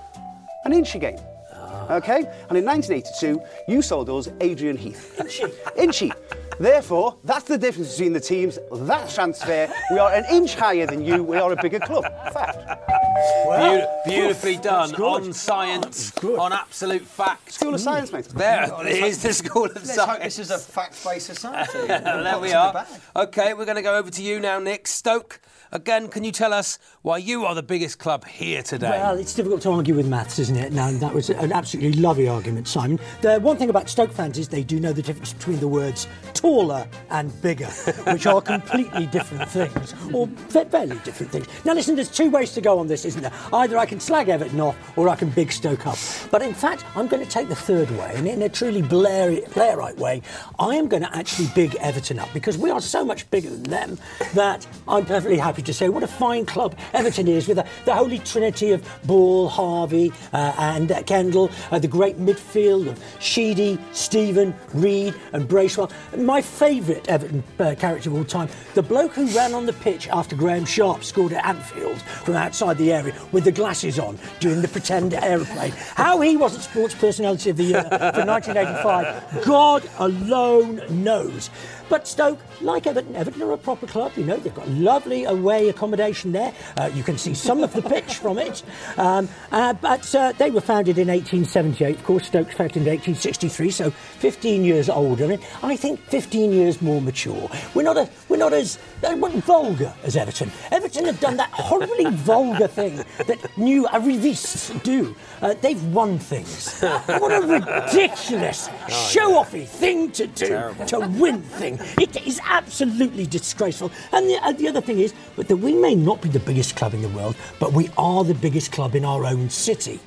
an 0.65 0.73
inch 0.73 0.97
again. 0.97 1.21
Ah. 1.53 1.95
Okay? 1.95 2.25
And 2.49 2.59
in 2.59 2.65
1982, 2.65 3.41
you 3.69 3.81
sold 3.81 4.11
us 4.11 4.29
Adrian 4.41 4.77
Heath. 4.77 5.17
Inchy. 5.21 5.53
Inchy. 5.77 6.13
Therefore, 6.59 7.17
that's 7.23 7.45
the 7.45 7.59
difference 7.59 7.93
between 7.93 8.13
the 8.13 8.21
teams. 8.21 8.59
That 8.73 9.09
transfer, 9.09 9.73
we 9.93 9.99
are 9.99 10.13
an 10.13 10.25
inch 10.33 10.57
higher 10.57 10.87
than 10.87 11.05
you, 11.05 11.23
we 11.23 11.37
are 11.37 11.53
a 11.53 11.57
bigger 11.63 11.79
club. 11.79 12.05
Fact. 12.33 13.04
Beau- 13.15 14.03
beautifully 14.05 14.57
done. 14.57 14.95
On 14.97 15.33
science, 15.33 16.11
good. 16.13 16.39
on 16.39 16.53
absolute 16.53 17.03
facts. 17.03 17.55
School 17.55 17.75
of 17.75 17.81
Science, 17.81 18.13
mate. 18.13 18.25
There 18.27 18.65
it 18.87 19.05
is, 19.05 19.23
the 19.23 19.33
School 19.33 19.67
of 19.67 19.75
Let's 19.77 19.97
hope 19.97 20.07
Science. 20.07 20.25
this 20.25 20.39
is 20.39 20.51
a 20.51 20.59
fact-based 20.59 21.27
society. 21.27 21.79
there 21.87 22.39
we 22.41 22.53
are. 22.53 22.87
Okay, 23.15 23.55
we're 23.55 23.67
going 23.67 23.77
to 23.77 23.83
go 23.83 23.97
over 23.97 24.11
to 24.11 24.23
you 24.23 24.41
now, 24.41 24.59
Nick. 24.59 24.89
Stoke, 24.89 25.41
again, 25.75 26.09
can 26.09 26.23
you 26.25 26.33
tell 26.33 26.53
us 26.53 26.79
why 27.03 27.19
you 27.19 27.45
are 27.45 27.55
the 27.55 27.63
biggest 27.63 27.99
club 27.99 28.25
here 28.25 28.63
today? 28.63 28.91
Well, 28.91 29.19
it's 29.19 29.35
difficult 29.35 29.61
to 29.63 29.71
argue 29.73 29.95
with 29.95 30.07
maths, 30.07 30.39
isn't 30.39 30.57
it? 30.57 30.73
Now, 30.73 30.91
that 30.93 31.13
was 31.13 31.29
an 31.31 31.53
absolutely 31.53 32.01
lovely 32.01 32.29
argument, 32.29 32.69
Simon. 32.69 32.99
The 33.21 33.41
one 33.41 33.57
thing 33.57 33.71
about 33.71 33.91
Stoke 33.91 34.13
fans 34.13 34.39
is 34.39 34.49
they 34.49 34.63
do 34.63 34.79
know 34.81 34.93
the 34.93 35.03
difference 35.03 35.33
between 35.33 35.59
the 35.59 35.69
words 35.69 36.07
taller 36.33 36.87
and 37.11 37.41
bigger, 37.43 37.67
which 38.13 38.27
are 38.27 38.41
completely 38.41 39.07
different 39.07 39.49
things, 39.51 39.95
or 40.13 40.29
fa- 40.49 40.65
fairly 40.67 40.99
different 41.05 41.33
things. 41.33 41.49
Now, 41.65 41.75
listen, 41.75 41.97
there's 41.97 42.11
two 42.11 42.31
ways 42.31 42.53
to 42.53 42.61
go 42.61 42.79
on 42.79 42.87
this, 42.87 43.05
isn't 43.05 43.21
there? 43.21 43.33
Either 43.53 43.77
I 43.77 43.87
can 43.87 43.99
slag 44.01 44.29
Everton 44.29 44.61
off, 44.61 44.77
or 44.97 45.09
I 45.09 45.17
can 45.17 45.31
big 45.31 45.51
Stoke 45.51 45.87
up. 45.87 45.99
But 46.31 46.43
in 46.43 46.55
fact, 46.55 46.85
I'm 46.95 47.09
going 47.09 47.25
to 47.25 47.31
take 47.31 47.49
the 47.49 47.57
third 47.57 47.91
way, 47.93 48.13
and 48.15 48.29
in 48.29 48.43
a 48.43 48.49
truly 48.49 48.83
Blair- 48.83 49.43
Blairite 49.49 49.97
way, 49.99 50.23
I 50.59 50.77
am 50.77 50.87
going 50.87 51.03
to 51.03 51.17
actually 51.17 51.49
big 51.55 51.75
Everton 51.77 52.21
up 52.21 52.33
because 52.33 52.57
we 52.57 52.71
are 52.71 52.81
so 52.81 53.05
much 53.05 53.29
bigger 53.31 53.51
than 53.51 53.65
them 53.65 53.99
that 54.35 54.67
I'm 54.87 55.05
perfectly 55.05 55.39
happy 55.39 55.64
to 55.65 55.75
say 55.75 55.89
what 55.89 56.03
a 56.03 56.07
fine 56.07 56.47
club 56.47 56.77
Everton 56.93 57.29
is 57.29 57.49
with 57.49 57.57
the, 57.57 57.67
the 57.85 57.95
holy 57.95 58.19
trinity 58.19 58.73
of 58.73 58.87
Ball, 59.05 59.49
Harvey, 59.49 60.13
uh, 60.33 60.55
and 60.59 60.93
uh, 60.93 61.03
Kendall, 61.03 61.51
uh, 61.71 61.79
the 61.79 61.89
great 61.89 62.19
midfield 62.19 62.89
of 62.89 63.03
Sheedy, 63.21 63.79
Steven, 63.93 64.55
Reid, 64.73 65.15
and 65.33 65.47
Bracewell. 65.49 65.91
My 66.17 66.41
favourite 66.41 67.09
Everton 67.09 67.43
uh, 67.59 67.75
character 67.79 68.11
of 68.11 68.17
all 68.17 68.25
time, 68.25 68.49
the 68.75 68.83
bloke 68.83 69.13
who 69.13 69.27
ran 69.29 69.55
on 69.55 69.67
the 69.67 69.73
pitch 69.73 70.09
after 70.09 70.37
Graeme 70.37 70.65
Sharp 70.65 71.05
scored 71.05 71.33
at 71.33 71.45
Anfield 71.45 72.01
from 72.03 72.35
outside 72.35 72.79
the 72.79 72.93
area 72.93 73.15
with 73.33 73.45
the 73.45 73.53
glasses 73.53 73.99
on 73.99 74.19
doing 74.41 74.63
the 74.63 74.69
pretend 74.69 75.15
aeroplane. 75.15 75.73
How 75.95 76.21
he 76.21 76.37
wasn't 76.37 76.65
Sports 76.65 76.95
Personality 76.95 77.51
of 77.51 77.57
the 77.57 77.65
Year 77.65 77.83
for 77.83 78.25
1985, 78.25 79.45
God 79.45 79.89
alone 79.99 80.83
knows. 81.03 81.51
But 81.89 82.09
Stoke, 82.09 82.39
like 82.61 82.87
Everton, 82.87 83.15
Everton 83.15 83.43
are 83.43 83.53
a 83.53 83.59
proper 83.59 83.87
club. 83.87 84.13
You 84.17 84.25
know, 84.25 84.37
they've 84.37 84.55
got 84.55 84.69
lovely 84.69 85.25
away 85.25 85.69
accommodation 85.69 86.33
there. 86.33 86.53
Uh, 86.77 86.91
you 86.95 87.03
can 87.03 87.19
see 87.19 87.35
some 87.35 87.63
of 87.63 87.73
the 87.73 87.83
pitch 87.83 88.15
from 88.25 88.39
it. 88.39 88.63
Um, 88.97 89.29
uh, 89.53 89.75
but 89.75 90.15
uh, 90.15 90.33
they 90.39 90.51
were 90.51 90.61
founded 90.61 90.99
in 90.99 91.09
1878. 91.09 91.97
Of 91.97 92.05
course, 92.05 92.27
Stoke's 92.27 92.55
founded 92.55 92.77
in 92.79 92.85
1863, 92.85 93.71
so 93.71 93.91
15 93.91 94.65
years 94.65 94.89
older. 94.89 95.31
And 95.31 95.43
I 95.63 95.77
think 95.77 96.01
15 96.01 96.53
years 96.53 96.81
more 96.81 97.01
mature. 97.01 97.51
We're 97.75 97.83
not 97.83 97.97
a, 97.97 98.09
we're 98.29 98.37
not 98.37 98.53
as 98.53 98.79
uh, 99.03 99.15
vulgar 99.17 99.93
as 100.03 100.17
Everton. 100.17 100.51
Everton 100.71 101.05
have 101.07 101.21
done 101.21 101.37
that 101.37 101.51
horribly 101.51 102.11
vulgar 102.11 102.69
thing 102.69 102.97
that 103.27 103.39
new 103.59 103.87
arrivists 103.89 104.83
do. 104.83 105.15
Uh, 105.43 105.55
they've 105.61 105.83
won 105.93 106.19
things. 106.19 106.81
What 106.81 107.33
a 107.33 107.47
ridiculous, 107.47 108.69
show-offy 108.89 109.67
thing 109.67 110.11
to 110.13 110.27
do 110.27 110.75
to 110.87 111.01
win 111.01 111.43
things. 111.43 111.74
It 112.01 112.27
is 112.27 112.41
absolutely 112.45 113.27
disgraceful. 113.27 113.91
And 114.13 114.29
the, 114.29 114.37
uh, 114.43 114.53
the 114.53 114.69
other 114.69 114.81
thing 114.81 114.99
is 115.01 115.15
but 115.37 115.49
that 115.49 115.57
we 115.57 115.75
may 115.75 115.95
not 115.95 116.21
be 116.21 116.29
the 116.29 116.41
biggest 116.41 116.77
club 116.77 116.95
in 116.95 117.03
the 117.03 117.09
world, 117.09 117.37
but 117.59 117.73
we 117.73 117.91
are 117.99 118.25
the 118.25 118.35
biggest 118.35 118.73
club 118.73 118.95
in 118.95 119.05
our 119.05 119.25
own 119.25 119.51
city, 119.51 120.01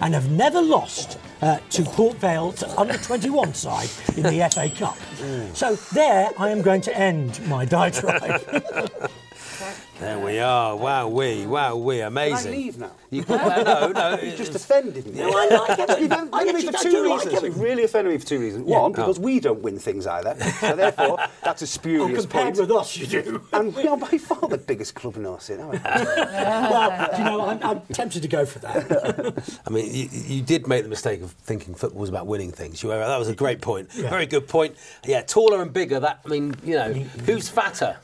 and 0.00 0.14
have 0.14 0.30
never 0.30 0.60
lost. 0.60 1.18
Uh, 1.40 1.58
to 1.70 1.82
Port 1.82 2.16
Vale, 2.18 2.52
to 2.52 2.80
under 2.80 2.96
21 2.96 3.52
side 3.66 3.90
in 4.16 4.22
the 4.22 4.48
FA 4.54 4.70
Cup. 4.70 4.96
So, 5.54 5.74
there 5.92 6.30
I 6.38 6.50
am 6.50 6.62
going 6.62 6.80
to 6.82 6.96
end 6.96 7.40
my 7.48 7.64
diatribe. 7.64 9.10
There 10.00 10.18
we 10.18 10.38
are. 10.40 10.74
Wow, 10.76 11.08
we, 11.08 11.46
wow, 11.46 11.76
we, 11.76 11.96
Can 11.98 12.04
I 12.04 12.06
amazing. 12.06 12.52
leave 12.52 12.78
now? 12.78 12.90
You, 13.10 13.24
uh, 13.28 13.62
no, 13.64 13.92
no. 14.16 14.20
You 14.22 14.34
just 14.36 14.54
offended 14.54 15.06
me. 15.06 15.20
No, 15.20 15.28
I 15.30 15.46
like 15.46 15.78
Everton. 15.78 16.02
You've 16.02 16.12
I 16.12 16.42
offended 16.42 16.54
me 16.56 16.62
for 16.62 16.72
two 16.72 16.90
do 16.90 17.08
like 17.08 17.24
reasons. 17.24 17.42
You've 17.42 17.60
really 17.60 17.84
offended 17.84 18.12
me 18.12 18.18
for 18.18 18.26
two 18.26 18.40
reasons. 18.40 18.64
One, 18.66 18.90
because 18.92 19.20
we 19.20 19.38
don't 19.38 19.60
win 19.62 19.78
things 19.78 20.06
either. 20.06 20.34
So 20.60 20.74
therefore, 20.74 21.18
that's 21.44 21.62
a 21.62 21.64
Oh, 21.64 21.66
spurious 21.66 22.20
compared 22.22 22.54
point. 22.56 22.68
with 22.68 22.70
us, 22.72 22.96
you 22.96 23.06
do. 23.06 23.42
And 23.52 23.74
we 23.76 23.86
are 23.86 23.96
by 23.96 24.18
far 24.18 24.48
the 24.48 24.58
biggest 24.58 24.94
club 24.94 25.16
in 25.16 25.26
our 25.26 25.38
city. 25.40 25.62
aren't 25.62 25.74
we? 25.74 25.78
well, 25.84 27.18
you 27.18 27.24
know, 27.24 27.40
I'm, 27.46 27.62
I'm 27.62 27.80
tempted 27.92 28.22
to 28.22 28.28
go 28.28 28.44
for 28.46 28.58
that. 28.60 29.60
I 29.66 29.70
mean, 29.70 29.94
you, 29.94 30.08
you 30.10 30.42
did 30.42 30.66
make 30.66 30.82
the 30.82 30.88
mistake 30.88 31.22
of 31.22 31.30
thinking 31.32 31.74
football 31.74 32.00
was 32.00 32.08
about 32.10 32.26
winning 32.26 32.50
things. 32.50 32.82
You 32.82 32.88
were, 32.88 32.98
that 32.98 33.18
was 33.18 33.28
a 33.28 33.34
great 33.36 33.60
point. 33.60 33.92
Very 33.92 34.26
good 34.26 34.48
point. 34.48 34.74
Yeah, 35.04 35.22
taller 35.22 35.62
and 35.62 35.72
bigger. 35.72 36.00
That 36.00 36.20
I 36.24 36.28
mean, 36.28 36.54
you 36.64 36.74
know, 36.76 36.92
who's 36.92 37.48
fatter? 37.48 37.98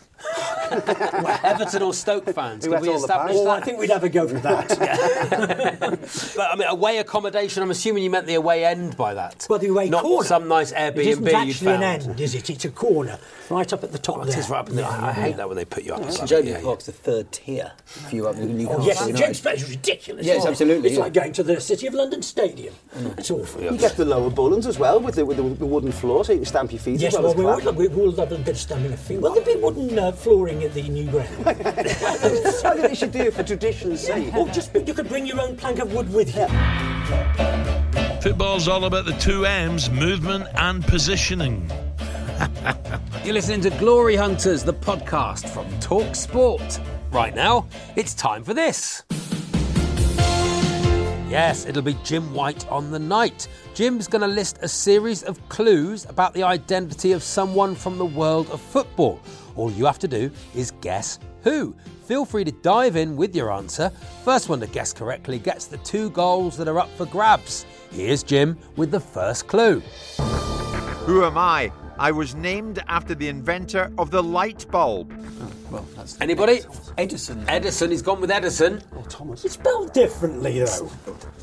Everton 1.45 1.83
or 1.83 1.95
Stoke 1.95 2.27
fans? 2.33 2.67
Can 2.67 2.81
we 2.81 2.89
all 2.89 2.95
the 2.99 3.05
establish 3.05 3.37
power? 3.37 3.47
Oh, 3.49 3.51
I 3.51 3.61
think 3.61 3.79
we'd 3.79 3.91
have 3.91 4.05
a 4.05 4.09
go 4.09 4.27
for 4.29 4.39
that. 4.41 5.99
But 6.37 6.51
I 6.53 6.57
mean, 6.57 6.69
away 6.69 6.99
accommodation. 6.99 7.63
I'm 7.63 7.71
assuming 7.71 8.03
you 8.03 8.11
meant 8.11 8.27
the 8.27 8.35
away 8.35 8.65
end 8.65 8.97
by 8.97 9.15
that. 9.15 9.47
Well, 9.49 9.59
the 9.59 9.69
away 9.69 9.89
not 9.89 10.03
corner. 10.03 10.27
some 10.27 10.49
nice 10.49 10.73
Airbnb 10.73 10.97
It 10.99 11.07
isn't 11.07 11.25
you 11.27 11.31
actually 11.33 11.53
found. 11.67 11.83
an 11.83 12.11
end, 12.11 12.21
is 12.21 12.35
it? 12.35 12.51
It's 12.51 12.65
a 12.65 12.71
corner, 12.71 13.19
right 13.51 13.71
up 13.73 13.83
at 13.85 13.93
the 13.93 13.99
top 13.99 14.19
Oh, 14.19 14.25
there. 14.25 14.35
it 14.35 14.39
is 14.39 14.49
right 14.51 14.61
up 14.61 14.69
in 14.71 14.77
the, 14.77 14.85
I 14.85 15.09
I 15.09 15.13
hate 15.13 15.37
that 15.37 15.49
when 15.49 15.57
they 15.57 15.65
put 15.65 15.85
you 15.85 15.95
up. 15.95 16.01
above 16.03 16.15
it, 16.23 16.27
Jamie 16.27 16.51
yeah, 16.51 16.59
yeah. 16.59 16.65
Park's 16.65 16.87
the 16.87 16.93
third 16.93 17.31
tier 17.33 17.73
for 17.85 18.15
you 18.15 18.29
up 18.29 18.37
in 18.37 18.57
Newcastle. 18.59 18.83
Oh, 18.83 18.87
yes, 18.87 18.99
the 19.01 19.07
United. 19.09 19.25
James 19.27 19.41
Bay 19.41 19.53
is 19.55 19.71
ridiculous. 19.71 20.27
Yes, 20.27 20.39
isn't 20.39 20.51
absolutely, 20.51 20.89
It's 20.91 20.99
yeah. 20.99 21.05
like 21.05 21.13
going 21.15 21.33
to 21.33 21.43
the 21.43 21.61
City 21.61 21.87
of 21.87 21.95
London 21.95 22.23
Stadium. 22.23 22.75
Mm. 22.97 23.19
It's 23.19 23.31
awful. 23.31 23.63
You 23.63 23.77
get 23.77 23.97
the 23.97 24.05
lower 24.05 24.31
Bullens 24.31 24.67
as 24.67 24.79
well 24.79 25.01
with 25.01 25.15
the, 25.17 25.25
with 25.27 25.37
the, 25.39 25.43
the 25.45 25.67
wooden 25.67 25.93
floor 25.93 26.25
so 26.25 26.33
you 26.33 26.39
can 26.39 26.47
stamp 26.47 26.73
your 26.73 26.81
feet 26.81 27.01
Yes, 27.01 27.15
as 27.15 27.21
well 27.23 27.35
well, 27.35 27.51
as 27.51 27.57
we, 27.59 27.63
clap. 27.63 27.77
would, 27.77 27.95
we 27.97 28.03
will 28.03 28.11
love 28.13 28.33
a 28.33 28.39
bit 28.39 28.49
of 28.49 28.59
stamping 28.59 28.93
of 28.93 29.01
feet. 29.01 29.21
Will 29.21 29.35
there 29.35 29.45
be 29.45 29.57
wooden 29.57 29.99
uh, 29.99 30.08
uh, 30.09 30.13
flooring 30.13 30.65
at 30.65 30.75
the 30.75 30.83
new 30.89 31.11
ground? 31.11 31.47
I 31.47 31.53
think 31.53 32.81
they 32.83 32.95
should 32.95 33.13
do 33.13 33.21
it 33.21 33.35
for 33.35 33.43
tradition's 33.43 34.01
sake. 34.01 34.35
or 34.35 34.49
just 34.49 34.75
you 34.75 34.95
could 34.95 35.09
bring 35.09 35.27
your 35.27 35.41
own 35.41 35.57
plank 35.57 35.79
of 35.79 35.93
wood 35.93 36.13
with 36.13 36.35
you. 36.35 36.47
Football's 38.21 38.69
all 38.69 38.85
about 38.85 39.05
the 39.05 39.17
two 39.21 39.47
M's 39.47 39.91
movement 39.91 40.47
and 40.55 40.85
positioning. 40.85 41.71
You're 43.25 43.35
listening 43.35 43.61
to 43.63 43.71
Glory 43.71 44.17
Hunters, 44.17 44.65
the 44.65 44.75
podcast 44.75 45.49
from 45.49 45.67
Talk 45.81 46.15
Sport. 46.15 46.81
Right 47.11 47.35
now, 47.35 47.67
it's 47.97 48.15
time 48.15 48.45
for 48.45 48.55
this. 48.55 49.03
Yes, 51.29 51.67
it'll 51.67 51.83
be 51.83 51.97
Jim 52.05 52.33
White 52.33 52.67
on 52.69 52.91
the 52.91 52.99
night. 52.99 53.49
Jim's 53.75 54.09
going 54.09 54.23
to 54.23 54.29
list 54.29 54.59
a 54.63 54.69
series 54.69 55.23
of 55.23 55.47
clues 55.51 56.07
about 56.07 56.33
the 56.33 56.43
identity 56.43 57.13
of 57.13 57.23
someone 57.23 57.75
from 57.75 57.99
the 57.99 58.07
world 58.07 58.49
of 58.51 58.63
football. 58.63 59.21
All 59.59 59.73
you 59.73 59.85
have 59.87 59.99
to 59.99 60.09
do 60.09 60.31
is 60.55 60.71
guess 60.81 61.19
who. 61.43 61.75
Feel 62.07 62.25
free 62.25 62.45
to 62.45 62.53
dive 62.53 62.95
in 62.97 63.17
with 63.17 63.35
your 63.35 63.53
answer. 63.53 63.91
First 64.25 64.49
one 64.49 64.61
to 64.61 64.67
guess 64.69 64.93
correctly 64.93 65.39
gets 65.41 65.67
the 65.67 65.79
two 65.79 66.11
goals 66.11 66.57
that 66.57 66.69
are 66.69 66.79
up 66.79 66.89
for 66.97 67.07
grabs. 67.07 67.67
Here's 67.91 68.23
Jim 68.23 68.57
with 68.77 68.93
the 68.93 69.01
first 69.01 69.49
clue. 69.49 69.81
Who 71.07 71.25
am 71.25 71.37
I? 71.37 71.73
I 71.99 72.13
was 72.13 72.37
named 72.37 72.81
after 72.87 73.17
the 73.17 73.27
inventor 73.29 73.91
of 73.99 74.13
the 74.13 74.23
light 74.23 74.65
bulb. 74.71 75.13
Well, 75.73 75.85
that's 75.97 76.19
Anybody? 76.21 76.61
Edison. 76.97 77.45
Edison, 77.49 77.91
he's 77.91 78.01
gone 78.03 78.21
with 78.21 78.31
Edison. 78.31 78.81
Oh, 78.97 79.03
Thomas. 79.09 79.45
It's 79.45 79.55
spelled 79.55 79.93
differently, 79.93 80.61
though. 80.61 80.91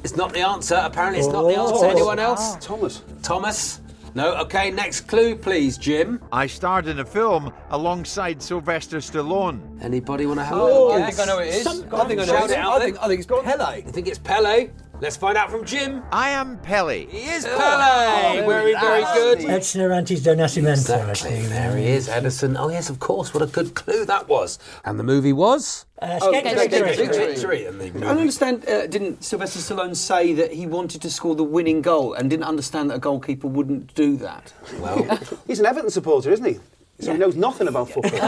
It's 0.03 0.15
not 0.15 0.31
the 0.33 0.39
answer. 0.39 0.75
Apparently, 0.81 1.19
it's 1.19 1.27
not 1.27 1.43
the 1.43 1.55
Oh. 1.57 1.73
answer. 1.73 1.85
Anyone 1.87 2.19
else? 2.19 2.39
Ah, 2.55 2.57
Thomas. 2.61 3.01
Thomas? 3.21 3.81
No? 4.15 4.33
Okay, 4.37 4.71
next 4.71 5.01
clue, 5.01 5.35
please, 5.35 5.77
Jim. 5.77 6.21
I 6.31 6.47
starred 6.47 6.87
in 6.87 6.99
a 6.99 7.05
film 7.05 7.53
alongside 7.71 8.41
Sylvester 8.41 8.97
Stallone. 8.99 9.59
Anybody 9.83 10.25
want 10.25 10.39
to 10.39 10.45
help? 10.45 10.61
a 10.61 10.73
Oh, 10.73 10.93
I 10.93 11.11
think 11.11 11.19
I 11.19 11.25
know 11.25 11.35
what 11.35 11.47
it 11.47 11.53
is. 11.55 11.63
Some- 11.63 11.83
I 11.93 12.05
think 12.05 12.21
I 12.21 12.25
know 12.25 12.33
what 12.33 12.43
it 12.43 12.51
it 12.51 12.51
is. 12.51 12.55
out 12.55 12.81
I 12.81 12.85
think, 12.85 12.97
I 13.03 13.07
think 13.09 13.19
it's 13.19 13.27
Pele. 13.27 13.75
You 13.85 13.91
think 13.91 14.07
it's 14.07 14.19
Pele? 14.19 14.69
Let's 15.01 15.17
find 15.17 15.37
out 15.37 15.51
from 15.51 15.65
Jim. 15.65 16.01
I 16.11 16.29
am 16.29 16.57
Pele. 16.59 17.05
He 17.07 17.29
is 17.29 17.45
Pele. 17.45 18.45
very, 18.45 18.73
very 18.73 19.03
good. 19.13 19.41
Edson 19.45 19.81
Arantes 19.81 20.23
do 20.23 20.31
Nascimento. 20.35 20.95
I 20.95 21.09
Exactly. 21.09 21.31
think. 21.37 21.49
There 21.49 21.77
he 21.77 21.87
is, 21.87 22.07
Edison. 22.07 22.55
Oh 22.57 22.69
yes, 22.69 22.89
of 22.89 22.99
course. 22.99 23.33
What 23.33 23.43
a 23.43 23.47
good 23.47 23.75
clue 23.75 24.05
that 24.05 24.27
was. 24.29 24.57
And 24.85 24.97
the 24.97 25.03
movie 25.03 25.33
was 25.33 25.85
Uh, 26.01 26.17
Oh, 26.21 26.31
Skate 26.31 26.45
Skate 26.47 26.71
Victory. 26.71 26.95
Victory. 26.95 27.25
Victory. 27.33 27.65
And 27.65 27.81
I 28.05 28.07
don't 28.09 28.19
understand. 28.19 28.67
Uh, 28.67 28.87
didn't 28.87 29.23
Sylvester 29.23 29.59
Stallone 29.59 29.95
say 29.95 30.33
that 30.33 30.53
he 30.53 30.65
wanted 30.65 31.01
to 31.01 31.11
score 31.11 31.35
the 31.35 31.43
winning 31.43 31.81
goal 31.81 32.13
and 32.13 32.29
didn't 32.29 32.45
understand 32.45 32.89
that 32.89 32.95
a 32.95 32.99
goalkeeper 32.99 33.47
wouldn't 33.47 33.93
do 33.95 34.15
that? 34.17 34.53
Well, 34.79 35.19
He's 35.47 35.59
an 35.59 35.65
Everton 35.65 35.91
supporter, 35.91 36.31
isn't 36.31 36.45
he? 36.45 36.59
So 36.99 37.11
he 37.11 37.17
knows 37.17 37.35
nothing 37.35 37.67
about 37.67 37.89
football. 37.89 38.19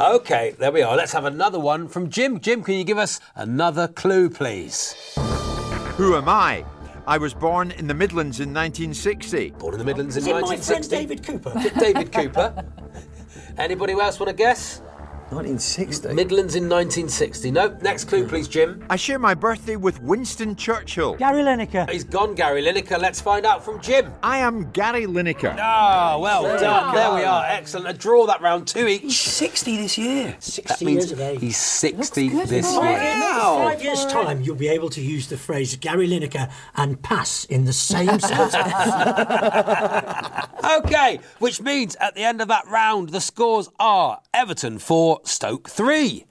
okay. 0.16 0.54
There 0.58 0.72
we 0.72 0.82
are. 0.82 0.96
Let's 0.96 1.12
have 1.12 1.24
another 1.24 1.60
one 1.60 1.86
from 1.86 2.10
Jim. 2.10 2.40
Jim, 2.40 2.62
can 2.64 2.74
you 2.74 2.84
give 2.84 2.98
us 2.98 3.20
another 3.36 3.86
clue, 3.86 4.28
please? 4.28 4.94
Who 5.96 6.16
am 6.16 6.28
I? 6.28 6.64
I 7.06 7.18
was 7.18 7.34
born 7.34 7.70
in 7.70 7.86
the 7.86 7.94
Midlands 7.94 8.40
in 8.40 8.52
1960. 8.52 9.50
Born 9.58 9.74
in 9.74 9.78
the 9.78 9.84
Midlands 9.84 10.16
in 10.16 10.24
Is 10.24 10.26
it 10.26 10.32
my 10.32 10.40
friend 10.40 10.60
1960. 10.60 10.96
David 10.96 11.24
Cooper? 11.24 11.54
David 11.80 12.12
Cooper. 12.12 12.64
Anybody 13.56 13.92
else 13.94 14.18
want 14.20 14.28
to 14.28 14.36
guess? 14.36 14.82
1960. 15.30 16.14
Midlands 16.14 16.54
in 16.54 16.64
1960. 16.64 17.50
No, 17.50 17.68
next 17.82 18.04
clue, 18.06 18.26
please, 18.26 18.48
Jim. 18.48 18.82
I 18.88 18.96
share 18.96 19.18
my 19.18 19.34
birthday 19.34 19.76
with 19.76 20.00
Winston 20.02 20.56
Churchill. 20.56 21.16
Gary 21.16 21.42
Lineker. 21.42 21.88
He's 21.90 22.02
gone, 22.04 22.34
Gary 22.34 22.62
Lineker. 22.62 22.98
Let's 22.98 23.20
find 23.20 23.44
out 23.44 23.62
from 23.62 23.78
Jim. 23.82 24.10
I 24.22 24.38
am 24.38 24.70
Gary 24.70 25.04
Lineker. 25.04 25.54
Ah, 25.58 26.16
well 26.18 26.44
There 26.44 26.58
done. 26.58 26.94
you 26.94 26.98
There 26.98 27.14
we 27.14 27.24
are. 27.24 27.44
Excellent. 27.46 27.88
A 27.88 27.92
draw 27.92 28.26
that 28.26 28.40
round, 28.40 28.66
two 28.66 28.86
each. 28.88 29.18
60 29.18 29.76
this 29.76 29.98
year. 29.98 30.34
60 30.40 30.62
That 30.66 30.82
means 30.84 30.96
years 31.04 31.12
of 31.12 31.20
age. 31.20 31.40
he's 31.40 31.56
60 31.58 32.28
good, 32.28 32.48
this 32.48 32.64
doesn't 32.66 32.82
year. 32.84 32.98
it? 32.98 33.16
In 33.16 33.20
five 33.20 33.82
years' 33.84 34.06
time, 34.06 34.40
you'll 34.40 34.56
be 34.56 34.68
able 34.68 34.88
to 34.90 35.00
use 35.02 35.28
the 35.28 35.36
phrase 35.36 35.76
Gary 35.76 36.08
Lineker 36.08 36.50
and 36.76 37.00
pass 37.02 37.44
in 37.44 37.66
the 37.66 37.72
same 37.74 38.18
sentence. 38.20 38.54
Okay, 40.78 41.20
which 41.38 41.62
means 41.62 41.96
at 41.96 42.14
the 42.14 42.22
end 42.22 42.42
of 42.42 42.48
that 42.48 42.66
round, 42.66 43.08
the 43.10 43.20
scores 43.20 43.70
are 43.78 44.20
Everton 44.34 44.78
4, 44.78 45.17
Stoke 45.26 45.68
3. 45.68 46.24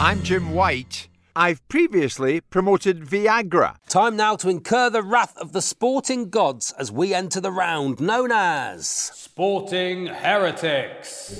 I'm 0.00 0.22
Jim 0.22 0.52
White. 0.52 1.08
I've 1.34 1.66
previously 1.68 2.40
promoted 2.40 3.04
Viagra. 3.04 3.76
Time 3.88 4.16
now 4.16 4.34
to 4.36 4.48
incur 4.48 4.90
the 4.90 5.02
wrath 5.02 5.36
of 5.38 5.52
the 5.52 5.62
sporting 5.62 6.30
gods 6.30 6.72
as 6.78 6.90
we 6.90 7.14
enter 7.14 7.40
the 7.40 7.52
round 7.52 8.00
known 8.00 8.32
as. 8.32 8.88
Sporting 8.88 10.06
Heretics. 10.06 11.32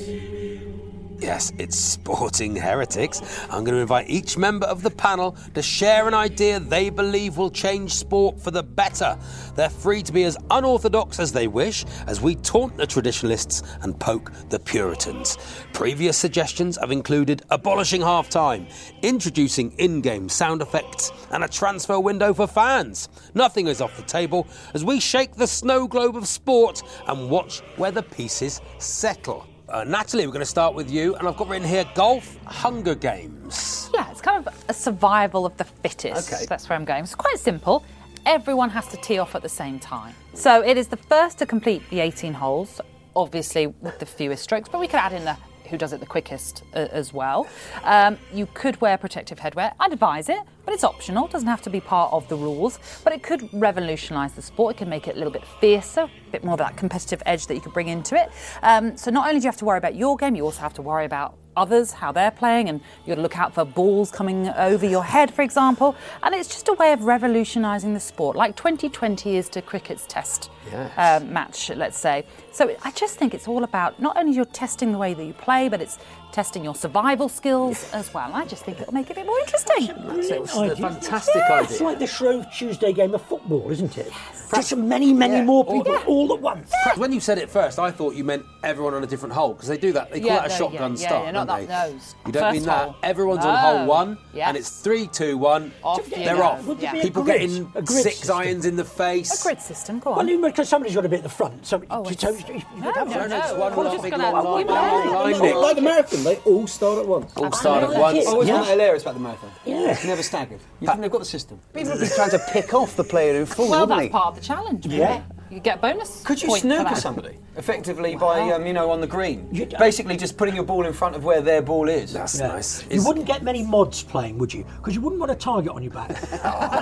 Yes, 1.20 1.52
it's 1.58 1.76
Sporting 1.76 2.54
Heretics. 2.54 3.20
I'm 3.50 3.64
going 3.64 3.74
to 3.74 3.80
invite 3.80 4.08
each 4.08 4.38
member 4.38 4.66
of 4.66 4.82
the 4.82 4.90
panel 4.90 5.36
to 5.54 5.60
share 5.60 6.06
an 6.06 6.14
idea 6.14 6.60
they 6.60 6.90
believe 6.90 7.36
will 7.36 7.50
change 7.50 7.92
sport 7.92 8.40
for 8.40 8.52
the 8.52 8.62
better. 8.62 9.18
They're 9.56 9.68
free 9.68 10.02
to 10.04 10.12
be 10.12 10.22
as 10.22 10.36
unorthodox 10.48 11.18
as 11.18 11.32
they 11.32 11.48
wish 11.48 11.84
as 12.06 12.20
we 12.20 12.36
taunt 12.36 12.76
the 12.76 12.86
traditionalists 12.86 13.64
and 13.82 13.98
poke 13.98 14.30
the 14.48 14.60
Puritans. 14.60 15.38
Previous 15.72 16.16
suggestions 16.16 16.78
have 16.78 16.92
included 16.92 17.42
abolishing 17.50 18.00
half 18.00 18.30
time, 18.30 18.68
introducing 19.02 19.72
in 19.72 20.00
game 20.00 20.28
sound 20.28 20.62
effects, 20.62 21.10
and 21.32 21.42
a 21.42 21.48
transfer 21.48 21.98
window 21.98 22.32
for 22.32 22.46
fans. 22.46 23.08
Nothing 23.34 23.66
is 23.66 23.80
off 23.80 23.96
the 23.96 24.04
table 24.04 24.46
as 24.72 24.84
we 24.84 25.00
shake 25.00 25.34
the 25.34 25.48
snow 25.48 25.88
globe 25.88 26.16
of 26.16 26.28
sport 26.28 26.80
and 27.08 27.28
watch 27.28 27.58
where 27.76 27.90
the 27.90 28.04
pieces 28.04 28.60
settle. 28.78 29.48
Uh, 29.68 29.84
Natalie, 29.84 30.26
we're 30.26 30.32
going 30.32 30.40
to 30.40 30.46
start 30.46 30.74
with 30.74 30.90
you, 30.90 31.14
and 31.16 31.28
I've 31.28 31.36
got 31.36 31.46
written 31.48 31.68
here 31.68 31.84
golf, 31.94 32.38
Hunger 32.46 32.94
Games. 32.94 33.90
Yeah, 33.92 34.10
it's 34.10 34.22
kind 34.22 34.46
of 34.46 34.64
a 34.66 34.72
survival 34.72 35.44
of 35.44 35.54
the 35.58 35.64
fittest. 35.64 36.32
Okay. 36.32 36.46
That's 36.46 36.66
where 36.70 36.78
I'm 36.78 36.86
going. 36.86 37.04
It's 37.04 37.14
quite 37.14 37.38
simple. 37.38 37.84
Everyone 38.24 38.70
has 38.70 38.88
to 38.88 38.96
tee 38.96 39.18
off 39.18 39.34
at 39.34 39.42
the 39.42 39.48
same 39.48 39.78
time. 39.78 40.14
So 40.32 40.64
it 40.64 40.78
is 40.78 40.88
the 40.88 40.96
first 40.96 41.38
to 41.40 41.46
complete 41.46 41.82
the 41.90 42.00
18 42.00 42.32
holes, 42.32 42.80
obviously 43.14 43.66
with 43.66 43.98
the 43.98 44.06
fewest 44.06 44.42
strokes, 44.42 44.70
but 44.70 44.80
we 44.80 44.86
could 44.86 45.00
add 45.00 45.12
in 45.12 45.26
the 45.26 45.36
who 45.68 45.78
does 45.78 45.92
it 45.92 46.00
the 46.00 46.06
quickest 46.06 46.64
uh, 46.74 46.88
as 46.90 47.12
well. 47.12 47.46
Um, 47.84 48.18
you 48.32 48.46
could 48.54 48.80
wear 48.80 48.98
protective 48.98 49.38
headwear. 49.38 49.72
I'd 49.78 49.92
advise 49.92 50.28
it, 50.28 50.40
but 50.64 50.74
it's 50.74 50.84
optional. 50.84 51.26
It 51.26 51.32
doesn't 51.32 51.48
have 51.48 51.62
to 51.62 51.70
be 51.70 51.80
part 51.80 52.12
of 52.12 52.28
the 52.28 52.36
rules. 52.36 52.78
But 53.04 53.12
it 53.12 53.22
could 53.22 53.48
revolutionise 53.52 54.32
the 54.32 54.42
sport. 54.42 54.74
It 54.74 54.78
could 54.78 54.88
make 54.88 55.08
it 55.08 55.14
a 55.14 55.18
little 55.18 55.32
bit 55.32 55.44
fiercer, 55.60 56.02
a 56.02 56.30
bit 56.30 56.44
more 56.44 56.54
of 56.54 56.58
that 56.58 56.76
competitive 56.76 57.22
edge 57.26 57.46
that 57.46 57.54
you 57.54 57.60
could 57.60 57.72
bring 57.72 57.88
into 57.88 58.16
it. 58.16 58.30
Um, 58.62 58.96
so 58.96 59.10
not 59.10 59.28
only 59.28 59.40
do 59.40 59.44
you 59.44 59.48
have 59.48 59.58
to 59.58 59.64
worry 59.64 59.78
about 59.78 59.94
your 59.94 60.16
game, 60.16 60.34
you 60.34 60.44
also 60.44 60.60
have 60.60 60.74
to 60.74 60.82
worry 60.82 61.04
about 61.04 61.36
others, 61.58 61.92
how 61.92 62.12
they're 62.12 62.30
playing, 62.30 62.68
and 62.68 62.80
you've 62.98 63.08
got 63.08 63.14
to 63.16 63.22
look 63.22 63.38
out 63.38 63.52
for 63.52 63.64
balls 63.64 64.10
coming 64.10 64.48
over 64.50 64.86
your 64.86 65.04
head, 65.04 65.32
for 65.32 65.42
example. 65.42 65.94
And 66.22 66.34
it's 66.34 66.48
just 66.48 66.68
a 66.68 66.72
way 66.74 66.92
of 66.92 67.04
revolutionising 67.04 67.94
the 67.94 68.00
sport, 68.00 68.36
like 68.36 68.56
2020 68.56 69.36
is 69.36 69.48
to 69.50 69.62
cricket's 69.62 70.06
test 70.06 70.50
Yes. 70.70 70.92
uh, 70.98 71.24
match, 71.24 71.70
let's 71.70 71.98
say. 71.98 72.24
So 72.52 72.74
I 72.84 72.90
just 72.90 73.16
think 73.18 73.32
it's 73.34 73.48
all 73.48 73.64
about 73.64 73.98
not 74.00 74.16
only 74.18 74.32
you're 74.32 74.44
testing 74.44 74.92
the 74.92 74.98
way 74.98 75.14
that 75.14 75.24
you 75.24 75.32
play, 75.32 75.68
but 75.68 75.80
it's 75.80 75.98
testing 76.38 76.62
your 76.62 76.74
survival 76.76 77.28
skills 77.28 77.92
as 77.92 78.14
well. 78.14 78.30
I 78.32 78.44
just 78.44 78.64
think 78.64 78.80
it'll 78.80 78.94
make 78.94 79.10
it 79.10 79.14
a 79.14 79.14
bit 79.16 79.26
more 79.26 79.40
interesting. 79.40 79.88
It's 79.88 80.54
a 80.54 80.60
idea. 80.60 80.76
fantastic 80.76 81.34
Yeah, 81.48 81.62
It's 81.64 81.80
like 81.80 81.98
the 81.98 82.06
Shrove 82.06 82.46
Tuesday 82.56 82.92
game 82.92 83.12
of 83.12 83.22
football, 83.22 83.68
isn't 83.72 83.98
it? 83.98 84.12
Just 84.54 84.76
many, 84.76 85.12
many 85.12 85.44
more 85.44 85.64
people 85.64 85.96
all 86.06 86.32
at 86.32 86.40
once. 86.40 86.70
Perhaps 86.84 86.96
When 86.98 87.12
you 87.12 87.18
said 87.18 87.38
it 87.38 87.50
first, 87.50 87.80
I 87.80 87.90
thought 87.90 88.14
you 88.14 88.22
meant 88.22 88.46
everyone 88.62 88.94
on 88.94 89.02
a 89.02 89.06
different 89.06 89.34
hole 89.34 89.52
because 89.52 89.68
they 89.68 89.76
do 89.76 89.92
that. 89.94 90.12
They 90.12 90.20
call 90.20 90.28
Yeah, 90.28 90.36
that 90.36 90.46
a 90.46 90.48
no, 90.50 90.54
shotgun 90.58 90.92
yeah, 90.94 91.00
yeah, 91.02 91.08
start. 91.08 91.24
yeah, 91.24 91.30
not 91.32 91.46
don't 91.48 91.66
that- 91.66 91.86
they? 91.88 91.92
those. 91.92 92.14
You 92.26 92.32
don't 92.32 92.42
First 92.44 92.54
mean 92.54 92.62
that. 92.66 92.84
hole. 92.84 92.94
Everyone's 93.02 93.44
on 93.44 93.56
hole 93.58 93.86
one, 93.86 94.18
Yes. 94.32 94.46
and 94.48 94.56
it's 94.56 94.70
three, 94.70 95.08
two, 95.08 95.36
one. 95.38 95.72
Off 95.82 96.08
you 96.08 96.16
They're 96.24 96.36
go. 96.36 96.42
off. 96.44 96.64
Would 96.66 96.78
there 96.78 96.92
be 96.92 97.00
a 97.00 97.02
People 97.02 97.24
getting 97.24 97.72
six 97.84 98.20
system? 98.20 98.36
irons 98.38 98.64
in 98.64 98.76
the 98.76 98.84
face. 98.84 99.40
A 99.40 99.42
grid 99.42 99.60
system, 99.60 99.98
go 99.98 100.12
on. 100.12 100.24
Well, 100.24 100.40
because 100.50 100.68
somebody's 100.68 100.94
got 100.94 101.00
to 101.02 101.08
be 101.08 101.16
at 101.16 101.24
the 101.24 101.28
front. 101.28 101.66
So, 101.66 101.82
Oh, 101.90 102.04
so, 102.04 102.10
it's- 102.10 102.20
so 102.22 102.30
you- 102.48 102.54
you 102.54 102.62
No, 102.76 102.86
could 102.92 102.96
have 102.96 103.08
no, 103.10 103.18
one. 103.18 103.28
no. 103.30 103.36
It's 103.38 103.50
one 103.52 103.76
We're 103.76 103.84
long 103.84 103.92
just 103.92 104.02
big 104.04 104.12
gonna- 104.12 104.30
long 104.32 104.44
we 104.56 104.64
line, 104.64 104.66
may- 104.66 104.72
long 104.72 105.14
line, 105.14 105.30
It's 105.32 105.40
Nick. 105.40 105.54
like 105.56 105.76
the 105.76 105.82
marathon, 105.82 106.24
they 106.28 106.36
all 106.50 106.66
start 106.66 106.98
at 107.00 107.06
once. 107.08 107.32
All 107.36 107.52
start 107.52 107.82
at 107.84 107.90
once. 107.98 108.18
it. 108.18 108.26
I 108.26 108.30
always 108.30 108.48
Yeah. 108.48 108.54
find 108.56 108.66
that 108.66 108.72
hilarious 108.72 109.02
about 109.02 109.14
the 109.14 109.20
marathon. 109.20 109.50
Yeah. 109.64 109.90
It's 109.92 110.04
never 110.04 110.22
staggered. 110.22 110.60
You 110.80 110.86
think 110.88 111.00
they've 111.00 111.10
got 111.10 111.18
the 111.20 111.24
system. 111.24 111.60
People 111.74 111.92
would 111.92 112.00
be 112.00 112.08
trying 112.08 112.30
to 112.30 112.38
pick 112.50 112.72
off 112.74 112.96
the 112.96 113.04
player 113.04 113.38
who 113.38 113.46
falls, 113.46 113.70
well, 113.70 113.86
that's 113.86 114.02
he? 114.02 114.08
part 114.08 114.26
of 114.28 114.34
the 114.36 114.40
challenge. 114.40 114.84
wouldn't 114.86 115.00
Yeah. 115.00 115.22
You 115.50 115.60
get 115.60 115.78
a 115.78 115.80
bonus. 115.80 116.22
Could 116.24 116.42
you 116.42 116.48
point 116.48 116.60
for 116.60 116.66
snooker 116.68 116.84
that. 116.90 116.98
somebody 116.98 117.38
effectively 117.56 118.14
by, 118.16 118.50
um, 118.50 118.66
you 118.66 118.74
know, 118.74 118.90
on 118.90 119.00
the 119.00 119.06
green? 119.06 119.48
You- 119.50 119.64
Basically, 119.78 120.14
just 120.14 120.36
putting 120.36 120.54
your 120.54 120.64
ball 120.64 120.84
in 120.84 120.92
front 120.92 121.16
of 121.16 121.24
where 121.24 121.40
their 121.40 121.62
ball 121.62 121.88
is. 121.88 122.12
That's 122.12 122.38
Yeah. 122.38 122.48
nice. 122.48 122.82
You 122.90 122.96
Is- 122.98 123.06
wouldn't 123.06 123.24
get 123.24 123.42
many 123.42 123.62
mods 123.62 124.02
playing, 124.02 124.36
would 124.38 124.52
you? 124.52 124.64
Because 124.76 124.94
you 124.94 125.00
wouldn't 125.00 125.18
want 125.20 125.32
a 125.32 125.34
target 125.34 125.72
on 125.72 125.82
your 125.82 125.92
back. 125.92 126.10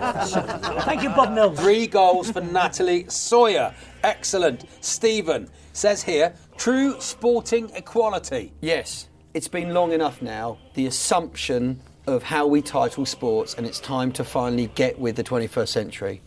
Thank 0.85 1.03
you, 1.05 1.11
Bob 1.11 1.33
Mills. 1.33 1.59
Three 1.61 1.87
goals 1.87 2.31
for 2.31 2.41
Natalie 2.41 3.05
Sawyer. 3.09 3.73
Excellent. 4.03 4.65
Stephen 4.81 5.49
says 5.73 6.03
here 6.03 6.35
true 6.57 6.97
sporting 7.01 7.71
equality. 7.75 8.53
Yes, 8.61 9.07
it's 9.37 9.49
been 9.49 9.75
long 9.75 9.93
enough 9.93 10.23
now. 10.23 10.57
The 10.73 10.87
assumption 10.87 11.79
of 12.07 12.23
how 12.23 12.47
we 12.47 12.63
title 12.63 13.05
sports, 13.05 13.53
and 13.53 13.67
it's 13.67 13.79
time 13.79 14.11
to 14.13 14.25
finally 14.25 14.69
get 14.69 14.99
with 14.99 15.17
the 15.17 15.25
21st 15.25 15.69
century. 15.69 16.23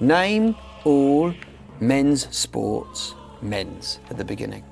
Name 0.00 0.56
all 0.84 1.34
men's 1.78 2.34
sports 2.34 3.14
men's 3.42 4.00
at 4.08 4.16
the 4.16 4.24
beginning. 4.24 4.64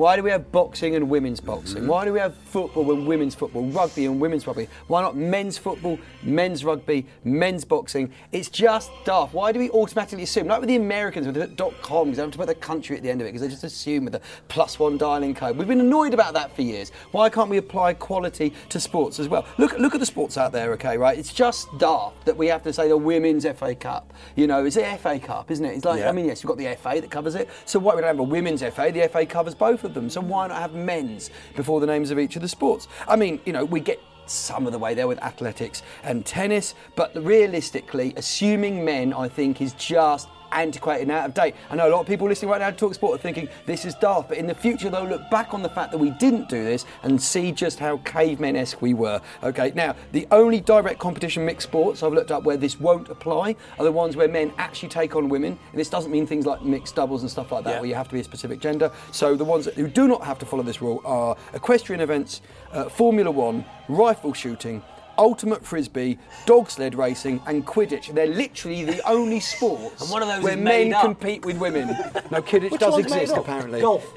Why 0.00 0.16
do 0.16 0.22
we 0.22 0.30
have 0.30 0.50
boxing 0.50 0.96
and 0.96 1.10
women's 1.10 1.42
mm-hmm. 1.42 1.50
boxing? 1.50 1.86
Why 1.86 2.06
do 2.06 2.14
we 2.14 2.20
have 2.20 2.34
football 2.34 2.90
and 2.90 3.06
women's 3.06 3.34
football, 3.34 3.66
rugby 3.66 4.06
and 4.06 4.18
women's 4.18 4.46
rugby? 4.46 4.66
Why 4.86 5.02
not 5.02 5.14
men's 5.14 5.58
football, 5.58 5.98
men's 6.22 6.64
rugby, 6.64 7.04
men's 7.22 7.66
boxing? 7.66 8.10
It's 8.32 8.48
just 8.48 8.90
daft. 9.04 9.34
Why 9.34 9.52
do 9.52 9.58
we 9.58 9.68
automatically 9.68 10.22
assume, 10.22 10.46
like 10.46 10.60
with 10.60 10.70
the 10.70 10.76
Americans 10.76 11.26
with 11.26 11.34
the 11.34 11.48
dot 11.48 11.74
coms, 11.82 12.16
they 12.16 12.22
don't 12.22 12.28
have 12.28 12.32
to 12.32 12.38
put 12.38 12.46
the 12.46 12.54
country 12.54 12.96
at 12.96 13.02
the 13.02 13.10
end 13.10 13.20
of 13.20 13.26
it 13.26 13.32
because 13.32 13.42
they 13.42 13.48
just 13.48 13.62
assume 13.62 14.04
with 14.04 14.14
the 14.14 14.22
plus 14.48 14.78
one 14.78 14.96
dialing 14.96 15.34
code. 15.34 15.58
We've 15.58 15.68
been 15.68 15.80
annoyed 15.80 16.14
about 16.14 16.32
that 16.32 16.56
for 16.56 16.62
years. 16.62 16.92
Why 17.12 17.28
can't 17.28 17.50
we 17.50 17.58
apply 17.58 17.92
quality 17.92 18.54
to 18.70 18.80
sports 18.80 19.20
as 19.20 19.28
well? 19.28 19.44
Look, 19.58 19.78
look 19.78 19.92
at 19.92 20.00
the 20.00 20.06
sports 20.06 20.38
out 20.38 20.50
there, 20.50 20.72
okay, 20.72 20.96
right? 20.96 21.18
It's 21.18 21.34
just 21.34 21.68
daft 21.76 22.24
that 22.24 22.38
we 22.38 22.46
have 22.46 22.62
to 22.62 22.72
say 22.72 22.88
the 22.88 22.96
women's 22.96 23.44
FA 23.44 23.74
Cup. 23.74 24.14
You 24.34 24.46
know, 24.46 24.64
it's 24.64 24.76
the 24.76 24.98
FA 24.98 25.18
Cup, 25.18 25.50
isn't 25.50 25.64
it? 25.66 25.76
It's 25.76 25.84
like, 25.84 26.00
Yeah. 26.00 26.08
I 26.08 26.12
mean, 26.12 26.24
yes, 26.24 26.42
you've 26.42 26.48
got 26.48 26.56
the 26.56 26.74
FA 26.76 27.02
that 27.02 27.10
covers 27.10 27.34
it. 27.34 27.50
So 27.66 27.78
why 27.78 27.94
we 27.94 28.00
don't 28.00 28.08
have 28.08 28.18
a 28.18 28.22
women's 28.22 28.62
FA? 28.62 28.90
The 28.90 29.06
FA 29.06 29.26
covers 29.26 29.54
both 29.54 29.84
of 29.84 29.89
them. 29.94 30.10
So 30.10 30.20
why 30.20 30.46
not 30.46 30.58
have 30.58 30.74
men's 30.74 31.30
before 31.56 31.80
the 31.80 31.86
names 31.86 32.10
of 32.10 32.18
each 32.18 32.36
of 32.36 32.42
the 32.42 32.48
sports? 32.48 32.88
I 33.08 33.16
mean, 33.16 33.40
you 33.44 33.52
know, 33.52 33.64
we 33.64 33.80
get 33.80 34.00
some 34.26 34.66
of 34.66 34.72
the 34.72 34.78
way 34.78 34.94
there 34.94 35.08
with 35.08 35.22
athletics 35.22 35.82
and 36.02 36.24
tennis, 36.24 36.74
but 36.94 37.14
realistically, 37.16 38.14
assuming 38.16 38.84
men, 38.84 39.12
I 39.12 39.28
think, 39.28 39.60
is 39.60 39.72
just 39.74 40.28
antiquated 40.52 41.02
and 41.02 41.12
out 41.12 41.26
of 41.26 41.34
date. 41.34 41.54
I 41.70 41.76
know 41.76 41.88
a 41.88 41.90
lot 41.90 42.00
of 42.00 42.06
people 42.06 42.28
listening 42.28 42.50
right 42.50 42.60
now 42.60 42.70
to 42.70 42.76
Talk 42.76 42.94
Sport 42.94 43.18
are 43.18 43.22
thinking 43.22 43.48
this 43.66 43.84
is 43.84 43.94
daft, 43.94 44.28
but 44.28 44.38
in 44.38 44.46
the 44.46 44.54
future 44.54 44.90
they'll 44.90 45.04
look 45.06 45.28
back 45.30 45.54
on 45.54 45.62
the 45.62 45.68
fact 45.68 45.92
that 45.92 45.98
we 45.98 46.10
didn't 46.10 46.48
do 46.48 46.64
this 46.64 46.84
and 47.02 47.20
see 47.20 47.52
just 47.52 47.78
how 47.78 47.98
cavemen-esque 47.98 48.80
we 48.82 48.94
were. 48.94 49.20
Okay, 49.42 49.72
now 49.74 49.94
the 50.12 50.26
only 50.30 50.60
direct 50.60 50.98
competition 50.98 51.44
mixed 51.44 51.68
sports 51.68 52.02
I've 52.02 52.12
looked 52.12 52.30
up 52.30 52.44
where 52.44 52.56
this 52.56 52.78
won't 52.80 53.08
apply 53.08 53.56
are 53.78 53.84
the 53.84 53.92
ones 53.92 54.16
where 54.16 54.28
men 54.28 54.52
actually 54.58 54.88
take 54.88 55.16
on 55.16 55.28
women. 55.28 55.58
And 55.72 55.80
this 55.80 55.88
doesn't 55.88 56.10
mean 56.10 56.26
things 56.26 56.46
like 56.46 56.62
mixed 56.62 56.94
doubles 56.94 57.22
and 57.22 57.30
stuff 57.30 57.52
like 57.52 57.64
that, 57.64 57.70
Yeah. 57.74 57.80
where 57.80 57.88
you 57.88 57.94
have 57.94 58.08
to 58.08 58.14
be 58.14 58.20
a 58.20 58.24
specific 58.24 58.60
gender. 58.60 58.90
So 59.12 59.36
the 59.36 59.44
ones 59.44 59.64
that, 59.64 59.74
who 59.74 59.88
do 59.88 60.08
not 60.08 60.24
have 60.24 60.38
to 60.40 60.46
follow 60.46 60.62
this 60.62 60.82
rule 60.82 61.00
are 61.04 61.36
equestrian 61.54 62.00
events, 62.00 62.40
uh, 62.72 62.88
Formula 62.88 63.30
One, 63.30 63.64
rifle 63.88 64.32
shooting. 64.32 64.82
Ultimate 65.20 65.64
frisbee, 65.64 66.18
dog 66.46 66.70
sled 66.70 66.94
racing, 66.94 67.42
and 67.46 67.66
Quidditch. 67.66 68.14
They're 68.14 68.26
literally 68.26 68.84
the 68.84 69.06
only 69.06 69.38
sports 69.38 70.00
And 70.02 70.10
one 70.10 70.22
of 70.22 70.28
those 70.28 70.42
where 70.42 70.56
men 70.56 70.94
up. 70.94 71.02
compete 71.02 71.44
with 71.44 71.58
women. 71.58 71.88
No, 72.30 72.40
Quidditch 72.42 72.70
Which 72.70 72.80
does 72.80 72.98
exist 72.98 73.36
apparently. 73.36 73.80
Golf. 73.82 74.12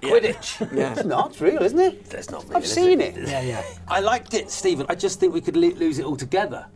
Quidditch. 0.00 0.60
Yeah. 0.76 0.92
It's 0.92 1.04
not, 1.04 1.30
it's 1.30 1.40
real, 1.40 1.62
isn't 1.62 1.78
it? 1.78 2.14
It's 2.14 2.30
not 2.30 2.44
real, 2.44 2.56
I've 2.56 2.66
seen 2.66 3.00
it? 3.00 3.16
it. 3.16 3.28
Yeah, 3.28 3.42
yeah. 3.42 3.62
I 3.88 4.00
liked 4.00 4.34
it, 4.34 4.48
Stephen. 4.50 4.86
I 4.88 4.94
just 4.94 5.18
think 5.20 5.34
we 5.34 5.40
could 5.40 5.56
lose 5.56 5.98
it 5.98 6.04
altogether. 6.06 6.66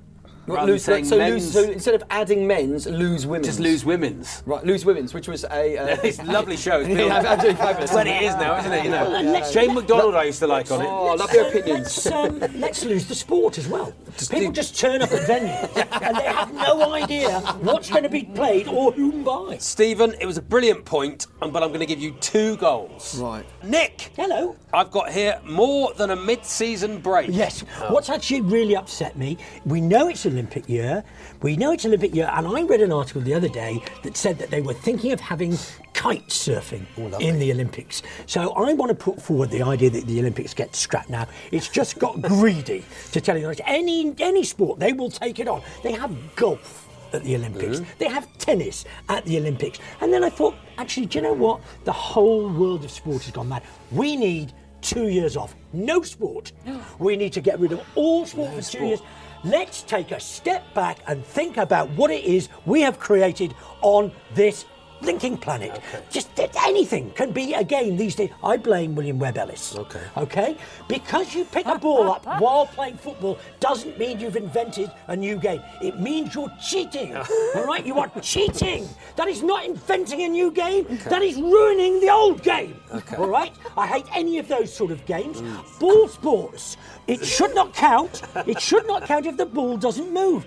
Rather 0.46 0.72
lose, 0.72 0.84
than 0.86 0.94
saying 0.94 1.04
so, 1.06 1.18
men's. 1.18 1.54
lose, 1.54 1.66
so 1.66 1.72
instead 1.72 1.94
of 1.94 2.04
adding 2.10 2.46
men's, 2.46 2.86
lose 2.86 3.26
women's. 3.26 3.46
Just 3.46 3.60
lose 3.60 3.84
women's. 3.84 4.42
Right, 4.46 4.64
lose 4.64 4.84
women's, 4.84 5.12
which 5.14 5.28
was 5.28 5.44
a. 5.44 5.76
Uh, 5.78 5.96
It's 6.04 6.18
a 6.20 6.24
lovely 6.24 6.56
show. 6.56 6.80
It's 6.80 6.88
Yeah, 6.88 6.96
been- 6.96 7.12
absolutely 7.12 7.54
fabulous. 7.62 7.90
Twenty 7.90 8.10
years 8.10 8.34
now, 8.36 8.58
isn't 8.58 8.72
it? 8.72 8.84
You 8.84 8.90
know, 8.90 9.10
Well, 9.10 9.22
let's- 9.24 9.52
Jane 9.52 9.74
McDonald 9.74 10.14
I 10.14 10.24
used 10.24 10.38
to 10.40 10.46
like 10.46 10.70
on 10.70 10.82
it. 10.82 10.86
Oh, 10.86 11.08
I 11.08 11.14
love 11.14 11.32
your 11.32 11.48
opinions. 11.48 12.04
Let's, 12.04 12.06
um, 12.06 12.38
let's 12.60 12.84
lose 12.84 13.06
the 13.06 13.14
sport 13.14 13.58
as 13.58 13.66
well. 13.68 13.92
People 14.30 14.52
just 14.52 14.78
turn 14.78 15.02
up 15.02 15.10
at 15.12 15.28
venues 15.28 16.02
and 16.02 16.16
they 16.16 16.22
have 16.24 16.52
no 16.54 16.92
idea 16.92 17.40
what's 17.60 17.90
going 17.90 18.02
to 18.04 18.08
be 18.08 18.22
played 18.22 18.68
or 18.68 18.92
whom 18.92 19.24
by. 19.24 19.56
Stephen, 19.58 20.14
it 20.20 20.26
was 20.26 20.38
a 20.38 20.42
brilliant 20.42 20.84
point, 20.84 21.26
um, 21.42 21.50
but 21.50 21.62
I'm 21.62 21.68
going 21.70 21.80
to 21.80 21.86
give 21.86 22.00
you 22.00 22.12
two 22.20 22.56
goals. 22.56 23.18
Right. 23.18 23.44
Nick. 23.64 24.10
Hello. 24.16 24.56
I've 24.72 24.90
got 24.90 25.10
here 25.10 25.40
more 25.44 25.92
than 25.94 26.10
a 26.10 26.16
mid-season 26.16 26.98
break. 27.00 27.28
Yes. 27.30 27.60
What's 27.88 28.10
actually 28.10 28.42
really 28.42 28.76
upset 28.76 29.16
me, 29.16 29.38
we 29.64 29.80
know 29.80 30.08
it's 30.08 30.24
Olympic 30.36 30.68
year, 30.68 31.02
we 31.40 31.56
know 31.56 31.72
it's 31.72 31.86
Olympic 31.86 32.14
year, 32.14 32.30
and 32.34 32.46
I 32.46 32.62
read 32.62 32.82
an 32.82 32.92
article 32.92 33.22
the 33.22 33.32
other 33.32 33.48
day 33.48 33.82
that 34.02 34.16
said 34.18 34.38
that 34.38 34.50
they 34.50 34.60
were 34.60 34.74
thinking 34.74 35.12
of 35.12 35.20
having 35.20 35.56
kite 35.94 36.28
surfing 36.28 36.84
oh, 36.98 37.16
in 37.18 37.38
the 37.38 37.50
Olympics. 37.50 38.02
So 38.26 38.52
I 38.52 38.74
want 38.74 38.90
to 38.90 38.94
put 38.94 39.20
forward 39.20 39.50
the 39.50 39.62
idea 39.62 39.88
that 39.88 40.06
the 40.06 40.20
Olympics 40.20 40.52
get 40.52 40.76
scrapped 40.76 41.08
now. 41.08 41.26
It's 41.52 41.68
just 41.68 41.98
got 41.98 42.20
greedy, 42.34 42.84
to 43.12 43.20
tell 43.20 43.34
you 43.34 43.42
the 43.42 43.46
honest. 43.46 43.62
Any, 43.64 44.14
any 44.18 44.44
sport, 44.44 44.78
they 44.78 44.92
will 44.92 45.10
take 45.10 45.38
it 45.38 45.48
on. 45.48 45.62
They 45.82 45.92
have 45.92 46.14
golf 46.36 46.86
at 47.14 47.24
the 47.24 47.34
Olympics. 47.34 47.80
Mm. 47.80 47.86
They 47.98 48.08
have 48.08 48.28
tennis 48.36 48.84
at 49.08 49.24
the 49.24 49.38
Olympics. 49.38 49.78
And 50.02 50.12
then 50.12 50.22
I 50.22 50.28
thought, 50.28 50.54
actually, 50.76 51.06
do 51.06 51.18
you 51.18 51.22
know 51.22 51.32
what? 51.32 51.62
The 51.84 51.92
whole 51.92 52.52
world 52.52 52.84
of 52.84 52.90
sport 52.90 53.22
has 53.22 53.32
gone 53.32 53.48
mad. 53.48 53.62
We 53.90 54.16
need 54.16 54.52
two 54.86 55.08
years 55.08 55.36
off. 55.36 55.54
No 55.72 56.02
sport. 56.02 56.52
We 56.98 57.16
need 57.16 57.32
to 57.34 57.40
get 57.42 57.60
rid 57.60 57.72
of 57.72 57.80
all 57.94 58.24
sport 58.24 58.54
for 58.54 58.62
two 58.62 58.86
years. 58.86 59.02
Let's 59.44 59.82
take 59.82 60.12
a 60.12 60.20
step 60.20 60.62
back 60.74 60.98
and 61.06 61.24
think 61.24 61.58
about 61.58 61.90
what 61.90 62.10
it 62.10 62.24
is 62.24 62.48
we 62.64 62.80
have 62.80 62.98
created 62.98 63.54
on 63.82 64.10
this 64.34 64.64
blinking 65.00 65.38
planet. 65.38 65.80
Just 66.10 66.28
anything 66.66 67.10
can 67.12 67.30
be 67.32 67.54
a 67.54 67.64
game 67.64 67.96
these 67.96 68.14
days. 68.14 68.30
I 68.42 68.56
blame 68.56 68.94
William 68.94 69.18
Webb 69.18 69.38
Ellis. 69.38 69.76
Okay. 69.76 70.02
Okay? 70.16 70.56
Because 70.88 71.34
you 71.34 71.44
pick 71.44 71.66
a 71.66 71.78
ball 71.78 72.10
up 72.10 72.26
while 72.40 72.66
playing 72.66 72.96
football 72.96 73.38
doesn't 73.60 73.98
mean 73.98 74.20
you've 74.20 74.36
invented 74.36 74.90
a 75.08 75.16
new 75.16 75.36
game. 75.36 75.62
It 75.82 76.00
means 76.00 76.34
you're 76.34 76.52
cheating. 76.60 77.16
All 77.54 77.64
right? 77.64 77.86
You 77.86 77.98
are 77.98 78.10
cheating. 78.20 78.88
That 79.16 79.28
is 79.28 79.42
not 79.42 79.64
inventing 79.64 80.22
a 80.22 80.28
new 80.28 80.50
game. 80.50 80.86
That 81.08 81.22
is 81.22 81.36
ruining 81.36 82.00
the 82.00 82.10
old 82.10 82.42
game. 82.42 82.80
All 83.18 83.28
right? 83.28 83.52
I 83.76 83.86
hate 83.86 84.06
any 84.14 84.38
of 84.38 84.48
those 84.48 84.74
sort 84.74 84.90
of 84.90 85.04
games. 85.06 85.40
Mm. 85.40 85.78
Ball 85.78 86.08
sports. 86.08 86.76
It 87.06 87.24
should 87.24 87.54
not 87.54 87.72
count. 87.74 88.22
It 88.46 88.60
should 88.60 88.86
not 88.86 89.04
count 89.04 89.26
if 89.26 89.36
the 89.36 89.46
ball 89.46 89.76
doesn't 89.76 90.12
move. 90.12 90.46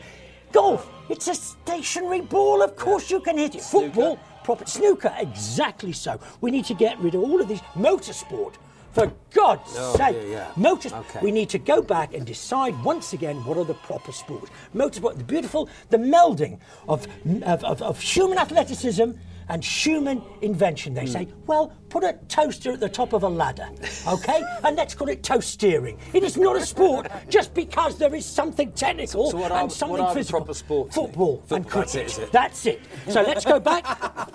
Golf. 0.52 0.92
It's 1.10 1.28
a 1.28 1.34
stationary 1.34 2.22
ball. 2.22 2.62
Of 2.62 2.76
course 2.76 3.10
you 3.10 3.20
can 3.20 3.38
hit 3.38 3.56
it. 3.56 3.62
Football. 3.62 4.20
Proper 4.50 4.66
snooker. 4.66 5.14
Exactly 5.20 5.94
so. 5.94 6.20
We 6.42 6.50
need 6.50 6.66
to 6.66 6.74
get 6.74 6.98
rid 6.98 7.14
of 7.14 7.22
all 7.22 7.40
of 7.40 7.48
these 7.48 7.62
motorsport. 7.76 8.56
For 8.94 9.12
God's 9.32 9.76
Oh, 9.78 9.96
sake, 9.96 10.16
yeah, 10.24 10.28
yeah. 10.28 10.52
motorsport. 10.58 11.02
Okay. 11.02 11.20
We 11.22 11.30
need 11.32 11.50
to 11.50 11.60
go 11.60 11.84
back 11.84 12.16
and 12.16 12.26
decide 12.26 12.74
once 12.84 13.14
again 13.14 13.36
what 13.46 13.60
are 13.60 13.64
the 13.64 13.76
proper 13.76 14.12
sports. 14.12 14.50
Motorsport, 14.74 15.20
the 15.20 15.24
beautiful, 15.24 15.70
the 15.92 15.98
melding 16.00 16.58
of, 16.88 17.06
of, 17.44 17.64
of, 17.64 17.84
of 17.84 18.00
human 18.02 18.40
athleticism 18.40 19.12
and 19.50 19.64
human 19.64 20.22
invention. 20.42 20.94
They 20.94 21.06
hmm. 21.06 21.08
say, 21.08 21.28
well, 21.48 21.74
put 21.90 22.04
a 22.04 22.14
toaster 22.28 22.72
at 22.72 22.80
the 22.80 22.88
top 22.88 23.14
of 23.14 23.24
a 23.24 23.28
ladder, 23.28 23.68
okay? 24.08 24.42
and 24.64 24.78
let's 24.78 24.94
call 24.94 25.10
it 25.10 25.24
toast 25.24 25.50
steering. 25.50 25.98
It 26.14 26.24
is 26.24 26.38
not 26.38 26.56
a 26.56 26.66
sport 26.66 27.12
just 27.28 27.54
because 27.54 27.98
there 27.98 28.14
is 28.14 28.26
something 28.26 28.72
technical 28.74 29.32
So 29.32 29.44
are- 29.44 29.52
and 29.64 29.72
something 29.72 30.06
physical. 30.14 30.46
Nick? 30.46 30.56
Football, 30.56 30.84
and 30.84 30.94
Football, 30.94 31.44
that's 31.50 31.92
cricket. 31.94 32.18
it, 32.18 32.20
it? 32.20 32.32
That's 32.32 32.66
it. 32.66 32.82
So 33.10 33.22
let's 33.24 33.44
go 33.44 33.60
back. 33.60 33.86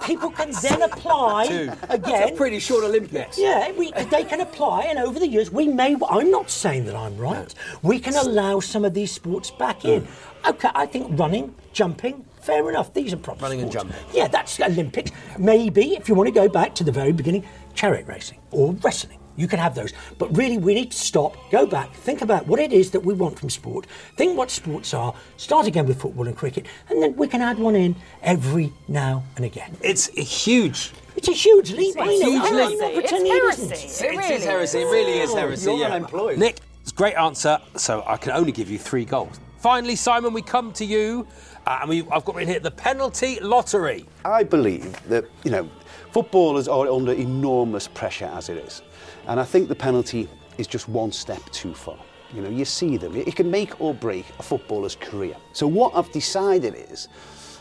People 0.05 0.31
can 0.31 0.50
then 0.62 0.83
apply 0.83 1.46
Two. 1.46 1.72
again. 1.88 2.00
That's 2.00 2.31
a 2.33 2.35
pretty 2.35 2.59
short 2.59 2.85
Olympics. 2.85 3.38
Yeah, 3.38 3.70
we, 3.72 3.92
they 4.11 4.24
can 4.24 4.40
apply, 4.40 4.83
and 4.85 4.98
over 4.98 5.18
the 5.18 5.29
years, 5.29 5.50
we 5.50 5.68
may. 5.68 5.96
I'm 6.09 6.31
not 6.31 6.50
saying 6.50 6.87
that 6.87 6.96
I'm 6.96 7.16
right. 7.16 7.55
We 7.83 7.98
can 8.00 8.14
allow 8.14 8.61
some 8.61 8.85
of 8.85 8.94
these 8.94 9.12
sports 9.12 9.50
back 9.50 9.83
hmm. 9.83 9.88
in. 9.88 10.09
Okay, 10.46 10.68
I 10.74 10.87
think 10.87 11.18
running, 11.18 11.55
jumping, 11.72 12.24
fair 12.44 12.68
enough. 12.68 12.92
These 12.92 13.12
are 13.12 13.16
proper 13.16 13.42
Running 13.42 13.61
and 13.62 13.72
jumping. 13.72 13.96
Yeah, 14.12 14.28
that's 14.28 14.61
Olympics. 14.61 15.11
Maybe 15.38 15.94
if 15.96 16.09
you 16.09 16.14
want 16.14 16.28
to 16.28 16.33
go 16.35 16.48
back 16.48 16.74
to 16.76 16.85
the 16.85 16.92
very 16.92 17.12
beginning, 17.12 17.44
chariot 17.74 18.07
racing 18.07 18.38
or 18.50 18.72
wrestling. 18.74 19.18
You 19.37 19.48
can 19.48 19.59
have 19.59 19.74
those. 19.74 19.92
But 20.18 20.37
really, 20.37 20.59
we 20.59 20.74
need 20.74 20.92
to 20.92 20.96
stop, 20.96 21.37
go 21.50 21.66
back, 21.66 21.92
think 21.92 22.22
about 22.22 22.46
what 22.46 22.61
it 22.61 22.72
is 22.72 22.92
that 22.92 23.00
we 23.00 23.14
want 23.14 23.37
from 23.37 23.50
sport, 23.50 23.87
think 24.16 24.38
what 24.38 24.48
sports 24.50 24.94
are, 24.94 25.12
start 25.37 25.66
again 25.66 25.87
with 25.87 26.00
football 26.00 26.28
and 26.28 26.37
cricket, 26.37 26.66
and 26.88 27.02
then 27.02 27.16
we 27.16 27.26
can 27.26 27.40
add 27.42 27.59
one 27.59 27.74
in 27.74 27.96
every 28.22 28.72
now 28.87 29.24
and 29.35 29.44
again. 29.44 29.76
It's 29.83 30.09
a 30.16 30.22
huge. 30.22 30.92
It's 31.16 31.26
a 31.28 31.33
huge 31.33 31.72
leap. 31.72 31.96
I 31.98 32.04
know. 32.07 32.30
Huge 32.30 32.42
I'm 32.42 32.54
leap. 32.54 32.78
not 32.78 32.90
It's 32.92 33.00
pretending 33.00 33.33
it 33.33 33.42
heresy. 33.42 33.62
isn't. 33.62 34.04
It 34.07 34.14
It 34.14 34.16
really 34.18 34.35
is 34.35 34.44
heresy. 34.44 34.78
It 34.78 34.85
really 34.85 35.18
is 35.20 35.35
heresy. 35.35 35.70
You're 35.70 35.80
yeah. 35.80 35.94
unemployed. 35.94 36.38
Nick, 36.38 36.59
it's 36.83 36.92
a 36.92 36.94
great 36.94 37.14
answer. 37.16 37.59
So 37.76 38.04
I 38.07 38.16
can 38.16 38.33
only 38.33 38.52
give 38.52 38.70
you 38.70 38.78
three 38.78 39.04
goals. 39.04 39.40
Finally, 39.59 39.96
Simon, 39.96 40.33
we 40.33 40.42
come 40.42 40.72
to 40.74 40.85
you, 40.85 41.26
uh, 41.66 41.79
and 41.81 41.90
we, 41.90 42.07
I've 42.11 42.24
got 42.24 42.35
written 42.35 42.50
here 42.50 42.61
the 42.61 42.70
penalty 42.70 43.40
lottery. 43.40 44.07
I 44.24 44.44
believe 44.44 45.03
that, 45.09 45.24
you 45.44 45.50
know, 45.50 45.68
footballers 46.12 46.68
are 46.68 46.88
under 46.88 47.12
enormous 47.12 47.88
pressure 47.88 48.31
as 48.35 48.48
it 48.48 48.59
is. 48.59 48.83
And 49.27 49.40
I 49.40 49.44
think 49.44 49.68
the 49.68 49.74
penalty 49.74 50.29
is 50.59 50.66
just 50.66 50.88
one 50.88 51.12
step 51.12 51.42
too 51.50 51.74
far. 51.74 51.98
You 52.33 52.42
know, 52.42 52.50
you 52.50 52.64
see 52.64 52.96
them. 52.96 53.16
It 53.16 53.37
can 53.37 53.50
make 53.50 53.81
or 53.81 53.94
break 53.94 54.27
a 54.38 54.42
footballer's 54.42 54.96
career. 54.96 55.37
So 55.53 55.66
what 55.66 55.94
I've 55.94 56.11
decided 56.12 56.74
is 56.74 57.09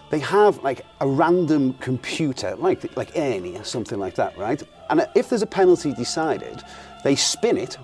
they 0.09 0.19
have 0.19 0.63
like 0.63 0.85
a 0.99 1.07
random 1.07 1.73
computer, 1.75 2.55
like 2.55 2.95
like 2.97 3.11
Ernie 3.15 3.57
or 3.57 3.63
something 3.63 3.99
like 3.99 4.15
that, 4.15 4.37
right? 4.37 4.61
And 4.89 5.07
if 5.15 5.29
there's 5.29 5.41
a 5.41 5.47
penalty 5.47 5.93
decided, 5.93 6.61
they 7.03 7.15
spin 7.15 7.57
it, 7.57 7.77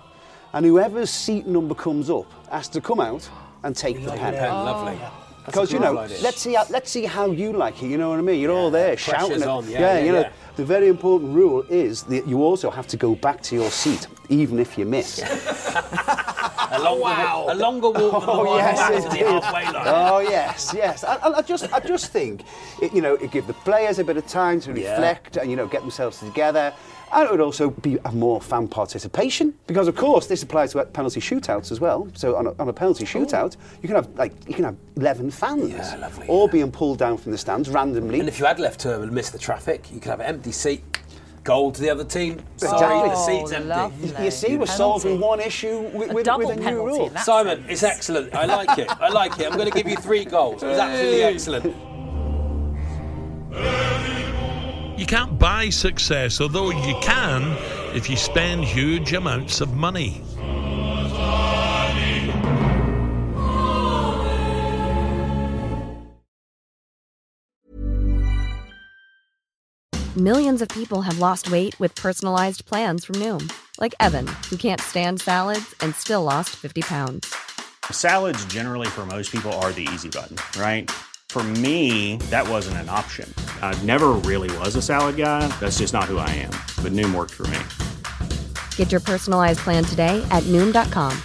and 0.53 0.65
whoever's 0.65 1.09
seat 1.09 1.47
number 1.47 1.75
comes 1.75 2.09
up 2.09 2.31
has 2.51 2.67
to 2.69 2.81
come 2.81 2.99
out 2.99 3.27
and 3.63 3.75
take 3.75 4.03
the 4.03 4.11
pen. 4.11 4.33
Pen, 4.33 4.51
lovely. 4.51 4.99
Because 5.51 5.71
you 5.71 5.79
know, 5.79 5.93
let's 6.21 6.39
see 6.41 6.53
how 6.53 6.65
let's 6.69 6.89
see 6.91 7.05
how 7.05 7.31
you 7.31 7.53
like 7.53 7.81
it. 7.83 7.87
You 7.87 7.97
know 7.97 8.09
what 8.09 8.19
I 8.19 8.21
mean? 8.21 8.39
You're 8.39 8.51
all 8.51 8.71
there 8.71 8.95
shouting. 8.97 9.27
pressure's 9.27 9.41
it. 9.43 9.47
on, 9.47 9.69
yeah, 9.69 9.79
yeah, 9.97 9.99
you 10.05 10.11
know. 10.11 10.21
yeah. 10.21 10.31
The 10.55 10.65
very 10.65 10.87
important 10.89 11.33
rule 11.33 11.63
is 11.69 12.03
that 12.03 12.27
you 12.27 12.43
also 12.43 12.69
have 12.69 12.85
to 12.87 12.97
go 12.97 13.15
back 13.15 13.41
to 13.43 13.55
your 13.55 13.69
seat, 13.71 14.07
even 14.29 14.59
if 14.59 14.77
you 14.77 14.85
miss. 14.85 15.21
A 16.71 16.77
longer, 16.79 17.51
a 17.51 17.55
longer 17.55 17.89
walk 17.89 18.11
than 18.11 18.21
the 18.21 18.31
Oh 18.31 18.45
one 18.45 18.57
yes, 18.57 18.77
back 18.77 19.03
to 19.03 19.09
the 19.17 19.25
halfway 19.31 19.63
line. 19.73 19.83
Oh 19.87 20.19
yes, 20.19 20.71
yes. 20.75 21.03
I, 21.03 21.15
I- 21.15 21.37
I 21.39 21.41
just, 21.41 21.73
I 21.73 21.79
just 21.79 22.11
think, 22.11 22.43
it, 22.79 22.93
you 22.93 23.01
know, 23.01 23.15
it 23.15 23.31
give 23.31 23.47
the 23.47 23.53
players 23.53 23.97
a 23.97 24.03
bit 24.03 24.17
of 24.17 24.27
time 24.27 24.59
to 24.61 24.79
Yeah. 24.79 24.91
reflect 24.91 25.37
and 25.37 25.49
you 25.49 25.57
know 25.57 25.65
get 25.65 25.81
themselves 25.81 26.19
together. 26.19 26.71
And 27.11 27.25
it 27.25 27.31
would 27.31 27.41
also 27.41 27.71
be 27.71 27.97
a 28.05 28.11
more 28.11 28.39
fan 28.39 28.67
participation 28.67 29.53
because, 29.67 29.87
of 29.87 29.95
course, 29.95 30.27
this 30.27 30.43
applies 30.43 30.73
to 30.73 30.85
penalty 30.85 31.19
shootouts 31.19 31.71
as 31.71 31.79
well. 31.79 32.07
So 32.13 32.35
on 32.35 32.47
a, 32.47 32.53
on 32.59 32.69
a 32.69 32.73
penalty 32.73 33.03
oh. 33.03 33.07
shootout, 33.07 33.55
you 33.81 33.87
can 33.87 33.95
have 33.95 34.09
like 34.15 34.33
you 34.47 34.53
can 34.53 34.65
have 34.65 34.75
eleven 34.95 35.31
fans, 35.31 35.71
Yeah, 35.71 35.95
lovely, 35.97 36.27
all 36.27 36.45
yeah. 36.45 36.51
being 36.51 36.71
pulled 36.71 36.99
down 36.99 37.17
from 37.17 37.31
the 37.31 37.37
stands 37.37 37.69
randomly. 37.69 38.19
And 38.19 38.27
if 38.29 38.39
you 38.39 38.45
had 38.45 38.59
left 38.59 38.81
turn 38.81 39.01
and 39.01 39.11
miss 39.11 39.29
the 39.29 39.39
traffic, 39.39 39.91
you 39.91 39.99
could 39.99 40.09
have 40.09 40.19
an 40.19 40.27
empty 40.27 40.51
seat, 40.51 40.83
goal 41.43 41.71
to 41.71 41.81
the 41.81 41.89
other 41.89 42.03
team. 42.03 42.39
Sorry, 42.57 42.73
Exactly. 42.73 43.09
the 43.09 43.15
oh, 43.15 43.27
seat's 43.27 43.51
empty. 44.13 44.23
you 44.23 44.31
see, 44.31 44.47
we're 44.57 44.65
Penalty. 44.65 44.71
solving 44.73 45.19
one 45.19 45.39
issue 45.39 45.79
with, 45.93 46.11
A 46.11 46.13
with, 46.13 46.25
double 46.25 46.47
with 46.47 46.57
a 46.57 46.59
new 46.59 46.65
penalty 46.65 46.99
rule. 46.99 47.11
Simon, 47.23 47.57
sense. 47.59 47.71
it's 47.71 47.83
excellent. 47.83 48.35
I 48.35 48.45
like 48.45 48.77
it. 48.77 48.87
I 49.01 49.09
like 49.09 49.39
it. 49.39 49.47
I'm 49.47 49.57
going 49.57 49.71
to 49.71 49.75
give 49.75 49.87
you 49.87 49.97
three 49.97 50.25
goals. 50.25 50.61
It 50.61 50.67
was 50.67 50.79
absolutely 50.79 51.23
excellent. 51.23 51.88
You 54.99 55.05
can't 55.05 55.39
buy 55.39 55.69
success, 55.69 56.41
although 56.41 56.71
you 56.71 56.93
can 56.99 57.55
if 57.95 58.09
you 58.09 58.17
spend 58.17 58.65
huge 58.65 59.13
amounts 59.13 59.61
of 59.61 59.73
money. 59.73 60.21
Millions 70.17 70.61
of 70.61 70.67
people 70.67 71.01
have 71.03 71.17
lost 71.17 71.49
weight 71.49 71.79
with 71.79 71.95
personalized 71.95 72.65
plans 72.65 73.05
from 73.05 73.15
Noom, 73.15 73.49
like 73.79 73.95
Evan, 74.01 74.27
who 74.49 74.57
can't 74.57 74.81
stand 74.81 75.21
salads 75.21 75.73
and 75.79 75.95
still 75.95 76.23
lost 76.23 76.49
50 76.57 76.81
pounds. 76.81 77.33
Salads, 77.89 78.43
generally, 78.47 78.87
for 78.87 79.05
most 79.05 79.31
people, 79.31 79.53
are 79.61 79.71
the 79.71 79.87
easy 79.93 80.09
button, 80.09 80.35
right? 80.59 80.91
For 81.29 81.43
me, 81.43 82.17
that 82.31 82.49
wasn't 82.49 82.77
an 82.77 82.89
option. 82.89 83.31
I 83.61 83.77
never 83.83 84.13
really 84.25 84.49
was 84.57 84.75
a 84.75 84.81
salad 84.81 85.15
guy. 85.15 85.47
That's 85.59 85.77
just 85.77 85.93
not 85.93 86.05
who 86.05 86.17
I 86.17 86.29
am. 86.31 86.49
But 86.83 86.91
Noom 86.93 87.13
worked 87.13 87.35
for 87.35 87.45
me. 87.47 87.59
Get 88.77 88.91
your 88.91 88.99
personalized 88.99 89.59
plan 89.59 89.83
today 89.83 90.25
at 90.31 90.41
Noom.com. 90.43 91.15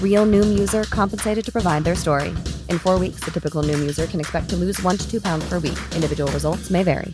Real 0.00 0.24
Noom 0.24 0.56
user 0.56 0.84
compensated 0.84 1.44
to 1.46 1.50
provide 1.50 1.82
their 1.82 1.96
story. 1.96 2.28
In 2.68 2.78
four 2.78 2.96
weeks, 2.96 3.24
the 3.24 3.32
typical 3.32 3.64
Noom 3.64 3.80
user 3.80 4.06
can 4.06 4.20
expect 4.20 4.48
to 4.50 4.56
lose 4.56 4.80
one 4.82 4.96
to 4.98 5.10
two 5.10 5.20
pounds 5.20 5.48
per 5.48 5.58
week. 5.58 5.78
Individual 5.96 6.30
results 6.30 6.70
may 6.70 6.84
vary. 6.84 7.12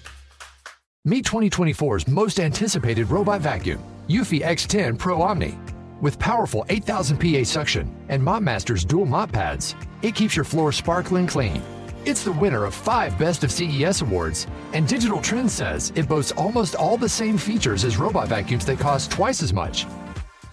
Meet 1.06 1.24
2024's 1.24 2.06
most 2.06 2.38
anticipated 2.38 3.11
robot 3.11 3.40
vacuum, 3.40 3.83
Eufy 4.11 4.44
X10 4.44 4.98
Pro 4.98 5.22
Omni. 5.22 5.59
With 6.02 6.18
powerful 6.18 6.66
8000 6.68 7.16
PA 7.16 7.44
suction 7.44 7.96
and 8.11 8.22
MopMaster's 8.22 8.85
dual 8.85 9.06
mop 9.06 9.33
pads, 9.33 9.74
it 10.02 10.14
keeps 10.14 10.37
your 10.37 10.44
floor 10.44 10.72
sparkling 10.72 11.26
clean. 11.26 11.62
It's 12.07 12.25
the 12.25 12.33
winner 12.33 12.65
of 12.65 12.75
five 12.75 13.19
Best 13.19 13.45
of 13.45 13.53
CES 13.53 14.01
awards, 14.01 14.47
and 14.73 14.89
Digital 14.89 15.21
Trends 15.21 15.53
says 15.53 15.93
it 15.97 16.09
boasts 16.09 16.33
almost 16.33 16.75
all 16.75 16.97
the 16.97 17.09
same 17.09 17.37
features 17.37 17.85
as 17.85 17.99
robot 17.99 18.29
vacuums 18.29 18.65
that 18.67 18.79
cost 18.79 19.11
twice 19.11 19.43
as 19.43 19.53
much. 19.53 19.87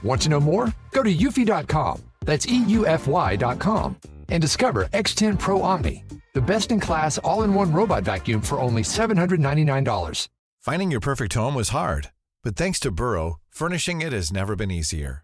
Want 0.03 0.21
to 0.23 0.29
know 0.29 0.41
more? 0.41 0.73
Go 0.91 1.03
to 1.03 1.13
eufy.com, 1.13 2.01
that's 2.25 2.45
EUFY.com, 2.45 3.95
and 4.29 4.41
discover 4.41 4.85
X10 4.85 5.39
Pro 5.39 5.61
Omni, 5.61 6.03
the 6.33 6.41
best 6.41 6.71
in 6.71 6.79
class 6.81 7.17
all 7.19 7.43
in 7.43 7.53
one 7.53 7.71
robot 7.71 8.03
vacuum 8.03 8.41
for 8.41 8.59
only 8.59 8.81
$799. 8.81 10.27
Finding 10.59 10.91
your 10.91 10.99
perfect 10.99 11.33
home 11.33 11.55
was 11.55 11.69
hard, 11.69 12.11
but 12.43 12.57
thanks 12.57 12.79
to 12.81 12.91
Burrow, 12.91 13.37
furnishing 13.49 14.01
it 14.01 14.11
has 14.11 14.33
never 14.33 14.57
been 14.57 14.69
easier. 14.71 15.23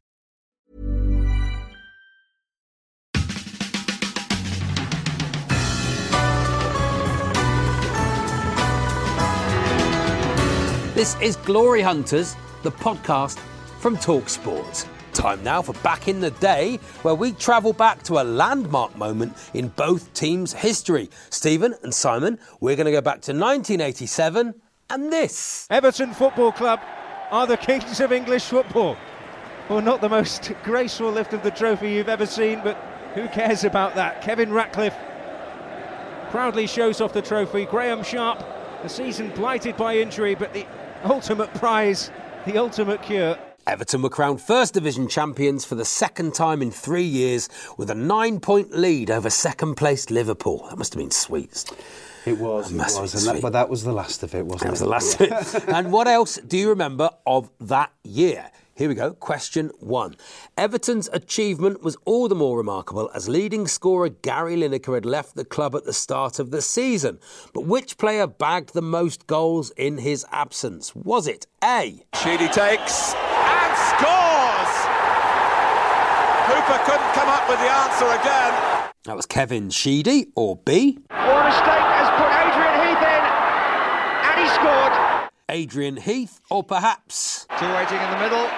This 11.01 11.19
is 11.19 11.35
Glory 11.37 11.81
Hunters, 11.81 12.35
the 12.61 12.71
podcast 12.71 13.39
from 13.79 13.97
Talksport. 13.97 14.85
Time 15.13 15.43
now 15.43 15.59
for 15.63 15.73
Back 15.81 16.07
in 16.07 16.19
the 16.19 16.29
Day, 16.29 16.75
where 17.01 17.15
we 17.15 17.31
travel 17.31 17.73
back 17.73 18.03
to 18.03 18.21
a 18.21 18.23
landmark 18.23 18.95
moment 18.95 19.35
in 19.55 19.69
both 19.69 20.13
teams' 20.13 20.53
history. 20.53 21.09
Stephen 21.31 21.73
and 21.81 21.91
Simon, 21.91 22.37
we're 22.59 22.75
going 22.75 22.85
to 22.85 22.91
go 22.91 23.01
back 23.01 23.19
to 23.21 23.31
1987 23.31 24.53
and 24.91 25.11
this. 25.11 25.65
Everton 25.71 26.13
Football 26.13 26.51
Club 26.51 26.79
are 27.31 27.47
the 27.47 27.57
kings 27.57 27.99
of 27.99 28.11
English 28.11 28.43
football. 28.43 28.95
Well, 29.69 29.81
not 29.81 30.01
the 30.01 30.09
most 30.09 30.51
graceful 30.63 31.09
lift 31.09 31.33
of 31.33 31.41
the 31.41 31.49
trophy 31.49 31.93
you've 31.93 32.09
ever 32.09 32.27
seen, 32.27 32.61
but 32.63 32.75
who 33.15 33.27
cares 33.29 33.63
about 33.63 33.95
that? 33.95 34.21
Kevin 34.21 34.53
Ratcliffe 34.53 34.97
proudly 36.29 36.67
shows 36.67 37.01
off 37.01 37.11
the 37.11 37.23
trophy. 37.23 37.65
Graeme 37.65 38.03
Sharp, 38.03 38.45
the 38.83 38.87
season 38.87 39.31
blighted 39.31 39.75
by 39.75 39.97
injury, 39.97 40.35
but 40.35 40.53
the 40.53 40.67
ultimate 41.03 41.53
prize, 41.55 42.11
the 42.45 42.57
ultimate 42.57 43.01
cure. 43.01 43.37
Everton 43.67 44.01
were 44.01 44.09
crowned 44.09 44.41
First 44.41 44.73
Division 44.73 45.07
champions 45.07 45.63
for 45.65 45.75
the 45.75 45.85
second 45.85 46.33
time 46.33 46.61
in 46.61 46.71
three 46.71 47.03
years 47.03 47.47
with 47.77 47.91
a 47.91 47.95
nine 47.95 48.39
point 48.39 48.71
lead 48.75 49.11
over 49.11 49.29
second 49.29 49.75
placed 49.75 50.09
Liverpool. 50.09 50.65
That 50.69 50.77
must 50.77 50.93
have 50.93 50.99
been 50.99 51.11
sweet. 51.11 51.65
It 52.25 52.37
was, 52.37 52.71
it 52.71 52.75
must 52.75 52.95
have 52.95 53.01
was, 53.03 53.13
been 53.13 53.23
that, 53.25 53.31
sweet. 53.31 53.41
but 53.41 53.53
that 53.53 53.69
was 53.69 53.83
the 53.83 53.93
last 53.93 54.23
of 54.23 54.33
it, 54.35 54.45
wasn't 54.45 54.61
That 54.61 54.71
was 54.71 54.81
it? 54.81 55.19
the 55.19 55.29
last 55.29 55.55
of 55.55 55.63
it. 55.63 55.73
and 55.73 55.91
what 55.91 56.07
else 56.07 56.37
do 56.37 56.57
you 56.57 56.69
remember 56.69 57.09
of 57.25 57.49
that 57.61 57.91
year? 58.03 58.49
Here 58.81 58.89
we 58.89 58.95
go. 58.95 59.13
Question 59.13 59.69
one. 59.77 60.15
Everton's 60.57 61.07
achievement 61.13 61.83
was 61.83 61.95
all 62.03 62.27
the 62.27 62.33
more 62.33 62.57
remarkable 62.57 63.11
as 63.13 63.29
leading 63.29 63.67
scorer 63.67 64.09
Gary 64.09 64.55
Lineker 64.55 64.95
had 64.95 65.05
left 65.05 65.35
the 65.35 65.45
club 65.45 65.75
at 65.75 65.85
the 65.85 65.93
start 65.93 66.39
of 66.39 66.49
the 66.49 66.63
season. 66.63 67.19
But 67.53 67.65
which 67.65 67.99
player 67.99 68.25
bagged 68.25 68.73
the 68.73 68.81
most 68.81 69.27
goals 69.27 69.69
in 69.77 69.99
his 69.99 70.25
absence? 70.31 70.95
Was 70.95 71.27
it 71.27 71.45
A? 71.63 72.03
Sheedy 72.23 72.47
takes 72.47 73.13
and 73.13 73.73
scores! 73.85 74.73
Hooper 76.49 76.81
couldn't 76.83 77.13
come 77.13 77.29
up 77.29 77.47
with 77.47 77.59
the 77.59 77.69
answer 77.69 78.07
again. 78.19 78.89
That 79.03 79.15
was 79.15 79.27
Kevin 79.27 79.69
Sheedy 79.69 80.31
or 80.33 80.55
B? 80.55 80.97
What 81.07 81.19
a 81.19 81.43
mistake 81.43 81.85
has 81.85 82.09
put 82.17 82.31
Adrian 82.33 82.87
Heath 82.87 83.03
in, 83.13 83.23
and 84.25 84.39
he 84.41 84.47
scored. 84.55 85.29
Adrian 85.49 85.97
Heath 85.97 86.41
or 86.49 86.63
perhaps 86.63 87.45
Two 87.59 87.71
waiting 87.75 88.01
in 88.01 88.09
the 88.09 88.17
middle. 88.17 88.49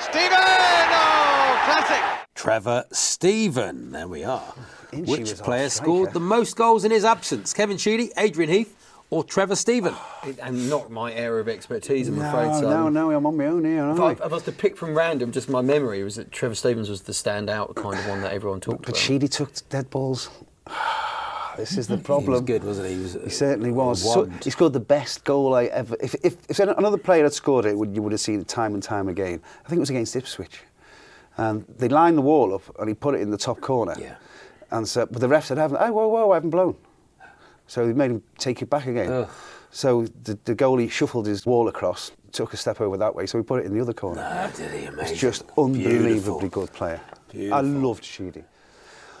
Steven! 0.00 0.30
Oh, 0.32 1.60
classic! 1.64 2.26
Trevor 2.34 2.84
Steven? 2.92 3.92
There 3.92 4.08
we 4.08 4.24
are. 4.24 4.54
Inchie 4.92 5.06
Which 5.10 5.38
player 5.38 5.68
scored 5.68 6.12
the 6.12 6.20
most 6.20 6.56
goals 6.56 6.84
in 6.84 6.90
his 6.90 7.04
absence? 7.04 7.52
Kevin 7.52 7.76
Sheedy, 7.78 8.10
Adrian 8.16 8.50
Heath 8.50 8.76
or 9.10 9.24
Trevor 9.24 9.56
Steven? 9.56 9.94
And 10.42 10.68
not 10.70 10.90
my 10.90 11.12
area 11.12 11.40
of 11.40 11.48
expertise, 11.48 12.08
I'm 12.08 12.18
No, 12.18 12.28
afraid. 12.28 12.54
So 12.54 12.70
no, 12.70 12.88
no, 12.88 13.10
I'm 13.10 13.26
on 13.26 13.36
my 13.36 13.46
own 13.46 13.64
here. 13.64 13.82
aren't 13.82 13.98
If 13.98 14.02
I? 14.02 14.08
I, 14.08 14.12
if 14.12 14.22
I 14.22 14.26
was 14.26 14.42
to 14.44 14.52
pick 14.52 14.76
from 14.76 14.94
random, 14.96 15.32
just 15.32 15.48
my 15.48 15.60
memory 15.60 16.02
was 16.02 16.16
that 16.16 16.32
Trevor 16.32 16.54
Stevens 16.54 16.88
was 16.88 17.02
the 17.02 17.12
standout 17.12 17.74
kind 17.76 17.98
of 17.98 18.06
one 18.06 18.22
that 18.22 18.32
everyone 18.32 18.60
talked 18.60 18.82
But 18.82 18.90
about. 18.90 19.00
Sheedy 19.00 19.28
took 19.28 19.50
dead 19.68 19.90
balls. 19.90 20.30
this 21.56 21.76
is 21.76 21.86
the 21.86 21.98
problem. 21.98 22.24
He 22.26 22.30
was 22.30 22.40
good, 22.42 22.64
wasn't 22.64 22.88
he? 22.88 22.94
He, 22.94 23.00
was, 23.02 23.12
He 23.24 23.30
certainly 23.30 23.70
was. 23.72 24.02
So, 24.02 24.26
he 24.42 24.50
scored 24.50 24.72
the 24.72 24.80
best 24.80 25.24
goal 25.24 25.54
I 25.54 25.64
ever. 25.66 25.96
If, 26.00 26.14
if, 26.22 26.36
if 26.48 26.58
another 26.58 26.98
player 26.98 27.22
had 27.24 27.32
scored 27.32 27.66
it, 27.66 27.76
you 27.76 28.02
would 28.02 28.12
have 28.12 28.20
seen 28.20 28.40
it 28.40 28.48
time 28.48 28.74
and 28.74 28.82
time 28.82 29.08
again. 29.08 29.40
I 29.64 29.68
think 29.68 29.78
it 29.78 29.80
was 29.80 29.90
against 29.90 30.16
Ipswich. 30.16 30.60
And 31.36 31.64
they 31.78 31.88
lined 31.88 32.16
the 32.16 32.22
wall 32.22 32.54
up 32.54 32.62
and 32.78 32.88
he 32.88 32.94
put 32.94 33.14
it 33.14 33.20
in 33.20 33.30
the 33.30 33.36
top 33.38 33.60
corner. 33.60 33.94
Yeah. 33.98 34.16
And 34.70 34.86
so, 34.86 35.06
but 35.06 35.20
the 35.20 35.28
ref 35.28 35.46
said, 35.46 35.58
"Haven't- 35.58 35.78
"Oh, 35.80 35.92
whoa, 35.92 36.08
whoa, 36.08 36.30
I 36.30 36.34
haven't 36.36 36.50
blown." 36.50 36.76
So 37.66 37.86
they 37.86 37.92
made 37.92 38.10
him 38.10 38.22
take 38.38 38.62
it 38.62 38.70
back 38.70 38.86
again. 38.86 39.10
Ugh. 39.10 39.28
So 39.70 40.06
the, 40.22 40.38
the 40.44 40.54
goalie 40.54 40.88
shuffled 40.90 41.26
his 41.26 41.44
wall 41.46 41.66
across, 41.68 42.12
took 42.30 42.52
a 42.54 42.56
step 42.56 42.80
over 42.80 42.96
that 42.98 43.14
way, 43.14 43.26
so 43.26 43.38
he 43.38 43.42
put 43.44 43.60
it 43.60 43.66
in 43.66 43.74
the 43.74 43.80
other 43.80 43.92
corner. 43.92 44.22
Ah, 44.24 44.50
did 44.56 44.70
he? 44.70 44.84
Amazing. 44.86 45.16
just 45.16 45.42
unbelievably 45.58 46.20
Beautiful. 46.20 46.48
good 46.48 46.72
player. 46.72 47.00
I 47.52 47.60
loved 47.60 48.04
Sheedy. 48.04 48.44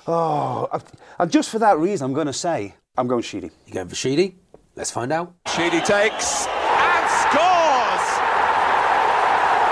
Oh, 0.06 0.68
I- 0.72 0.80
and 1.22 1.30
just 1.30 1.50
for 1.50 1.58
that 1.60 1.78
reason, 1.78 2.04
I'm 2.04 2.12
going 2.12 2.26
to 2.26 2.32
say 2.32 2.74
I'm 2.96 3.06
going 3.06 3.22
Sheedy. 3.22 3.50
You 3.66 3.74
going 3.74 3.88
for 3.88 3.94
Sheedy? 3.94 4.36
Let's 4.76 4.90
find 4.90 5.12
out. 5.12 5.34
Sheedy 5.54 5.80
takes 5.80 6.46
and 6.46 7.06
scores! 7.22 8.06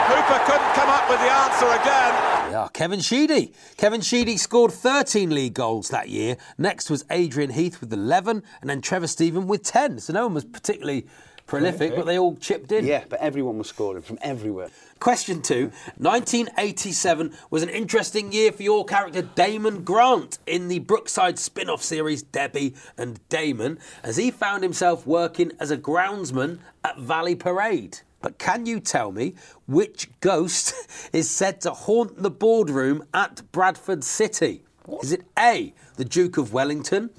Hooper 0.09 0.41
couldn't 0.45 0.73
come 0.75 0.89
up 0.91 1.09
with 1.09 1.21
the 1.21 1.31
answer 1.31 1.67
again. 1.67 2.53
Yeah, 2.53 2.69
Kevin 2.73 3.01
Sheedy. 3.01 3.53
Kevin 3.77 4.01
Sheedy 4.01 4.37
scored 4.37 4.73
13 4.73 5.31
league 5.35 5.55
goals 5.55 5.89
that 5.89 6.09
year. 6.09 6.37
Next 6.59 6.91
was 6.91 7.05
Adrian 7.11 7.51
Heath 7.51 7.81
with 7.81 7.93
11, 7.93 8.43
and 8.61 8.71
then 8.71 8.81
Trevor 8.81 9.07
Steven 9.07 9.47
with 9.47 9.63
10. 9.65 9.99
So 10.01 10.13
no 10.13 10.25
one 10.27 10.35
was 10.35 10.45
particularly 10.45 11.07
prolific, 11.53 11.95
but 11.95 12.07
they 12.07 12.19
all 12.19 12.35
chipped 12.37 12.73
in. 12.73 12.87
Yeah, 12.87 13.05
but 13.09 13.21
everyone 13.21 13.59
was 13.59 13.69
scoring 13.69 14.03
from 14.03 14.19
everywhere. 14.23 14.71
Question 15.01 15.43
two 15.43 15.71
1987 15.99 17.35
was 17.51 17.63
an 17.63 17.69
interesting 17.69 18.33
year 18.33 18.53
for 18.53 18.63
your 18.63 18.85
character 18.85 19.21
Damon 19.21 19.85
Grant 19.85 20.39
in 20.47 20.69
the 20.69 20.79
Brookside 20.79 21.39
spin 21.39 21.69
off 21.69 21.83
series 21.83 22.23
Debbie 22.23 22.75
and 22.97 23.21
Damon, 23.29 23.79
as 24.03 24.17
he 24.17 24.31
found 24.31 24.63
himself 24.63 25.07
working 25.07 25.53
as 25.61 25.71
a 25.71 25.77
groundsman 25.77 26.59
at 26.85 26.99
Valley 26.99 27.35
Parade. 27.35 27.99
But 28.23 28.39
can 28.39 28.65
you 28.65 28.81
tell 28.81 29.13
me 29.13 29.35
which 29.67 30.09
ghost 30.21 30.75
is 31.13 31.29
said 31.29 31.61
to 31.63 31.73
haunt 31.73 32.23
the 32.23 32.31
boardroom 32.31 33.05
at 33.13 33.43
Bradford 33.53 34.05
City? 34.05 34.63
Is 35.03 35.13
it 35.13 35.27
A, 35.39 35.75
the 35.97 36.05
Duke 36.05 36.39
of 36.39 36.53
Wellington, 36.53 37.11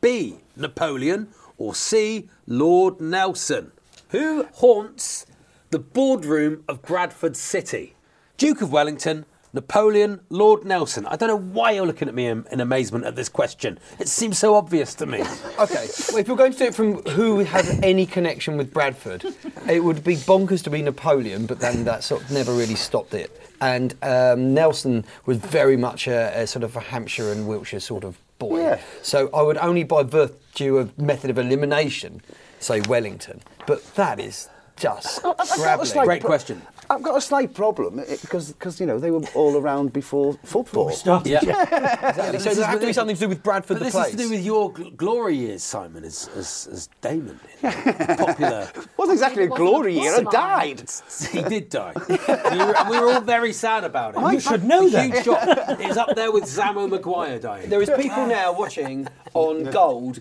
B, 0.00 0.38
Napoleon, 0.56 1.28
or 1.58 1.74
C, 1.74 2.28
Lord 2.46 3.00
Nelson? 3.00 3.72
Who 4.10 4.44
haunts 4.54 5.24
the 5.70 5.78
boardroom 5.78 6.64
of 6.68 6.82
Bradford 6.82 7.36
City? 7.36 7.94
Duke 8.38 8.60
of 8.60 8.72
Wellington, 8.72 9.24
Napoleon, 9.52 10.20
Lord 10.30 10.64
Nelson. 10.64 11.06
I 11.06 11.14
don't 11.14 11.28
know 11.28 11.38
why 11.38 11.70
you're 11.70 11.86
looking 11.86 12.08
at 12.08 12.14
me 12.14 12.26
in, 12.26 12.44
in 12.50 12.60
amazement 12.60 13.04
at 13.04 13.14
this 13.14 13.28
question. 13.28 13.78
It 14.00 14.08
seems 14.08 14.36
so 14.36 14.56
obvious 14.56 14.94
to 14.96 15.06
me. 15.06 15.22
Okay, 15.60 15.88
well, 16.08 16.16
if 16.16 16.26
you're 16.26 16.38
going 16.38 16.52
to 16.52 16.58
do 16.58 16.64
it 16.64 16.74
from 16.74 17.02
who 17.02 17.40
has 17.40 17.78
any 17.82 18.06
connection 18.06 18.56
with 18.56 18.72
Bradford, 18.72 19.26
it 19.68 19.84
would 19.84 20.02
be 20.02 20.16
bonkers 20.16 20.64
to 20.64 20.70
be 20.70 20.80
Napoleon, 20.80 21.44
but 21.44 21.60
then 21.60 21.84
that 21.84 22.02
sort 22.02 22.22
of 22.22 22.30
never 22.30 22.54
really 22.54 22.76
stopped 22.76 23.12
it. 23.12 23.38
And 23.60 23.94
um, 24.00 24.54
Nelson 24.54 25.04
was 25.26 25.36
very 25.36 25.76
much 25.76 26.08
a, 26.08 26.32
a 26.34 26.46
sort 26.46 26.62
of 26.62 26.74
a 26.76 26.80
Hampshire 26.80 27.30
and 27.30 27.46
Wiltshire 27.46 27.78
sort 27.80 28.04
of 28.04 28.18
boy. 28.38 28.62
Yeah. 28.62 28.80
So 29.02 29.28
I 29.34 29.42
would 29.42 29.58
only 29.58 29.84
by 29.84 30.02
virtue 30.02 30.78
of 30.78 30.98
method 30.98 31.28
of 31.28 31.36
elimination 31.36 32.22
say 32.60 32.80
Wellington. 32.82 33.40
But 33.66 33.82
that 33.96 34.20
is 34.20 34.48
just 34.76 35.18
I've 35.18 35.36
got 35.36 35.52
a 35.56 35.60
grabbing. 35.60 35.86
slight 35.86 36.04
Great 36.06 36.22
question. 36.24 36.62
I've 36.88 37.02
got 37.02 37.16
a 37.16 37.20
slight 37.20 37.54
problem 37.54 38.00
eh, 38.00 38.16
because 38.20 38.50
because 38.52 38.80
you 38.80 38.86
know 38.86 38.98
they 38.98 39.12
were 39.12 39.20
all 39.34 39.56
around 39.56 39.92
before 39.92 40.34
football. 40.42 40.90
started. 40.90 41.30
Yeah. 41.42 41.62
Exactly. 42.10 42.38
So 42.40 42.44
does 42.50 42.58
it 42.58 42.64
have 42.66 42.80
to 42.80 42.86
be 42.86 42.92
something 42.92 43.14
to 43.14 43.20
do 43.20 43.28
with 43.28 43.42
Bradford 43.44 43.76
But 43.76 43.78
the 43.80 43.84
this 43.84 43.94
place? 43.94 44.06
is 44.08 44.12
to 44.12 44.16
do 44.24 44.30
with 44.30 44.44
your 44.44 44.72
gl- 44.72 44.96
glory 44.96 45.36
years, 45.36 45.62
Simon, 45.62 46.02
as, 46.02 46.28
as, 46.34 46.68
as 46.72 46.88
Damon. 47.00 47.38
Popular. 47.62 48.68
wasn't 48.96 49.14
exactly 49.16 49.44
a 49.44 49.48
glory 49.48 49.98
year. 50.00 50.14
I 50.16 50.22
died. 50.22 50.90
He 51.30 51.42
did 51.42 51.68
die. 51.68 51.92
we, 52.08 52.16
were, 52.58 52.74
we 52.90 52.98
were 52.98 53.12
all 53.14 53.20
very 53.20 53.52
sad 53.52 53.84
about 53.84 54.16
it. 54.16 54.32
You 54.32 54.40
should 54.40 54.64
know 54.64 54.86
A 54.86 54.90
that. 54.90 55.12
Huge 55.12 55.24
shock. 55.24 55.46
It 55.80 55.86
was 55.88 55.96
up 55.96 56.14
there 56.16 56.32
with 56.32 56.44
Zammo 56.44 56.88
McGuire 56.90 57.40
dying. 57.40 57.68
There 57.70 57.82
is 57.82 57.90
people 57.96 58.26
now 58.26 58.52
watching 58.52 59.06
on 59.34 59.64
Gold 59.70 60.20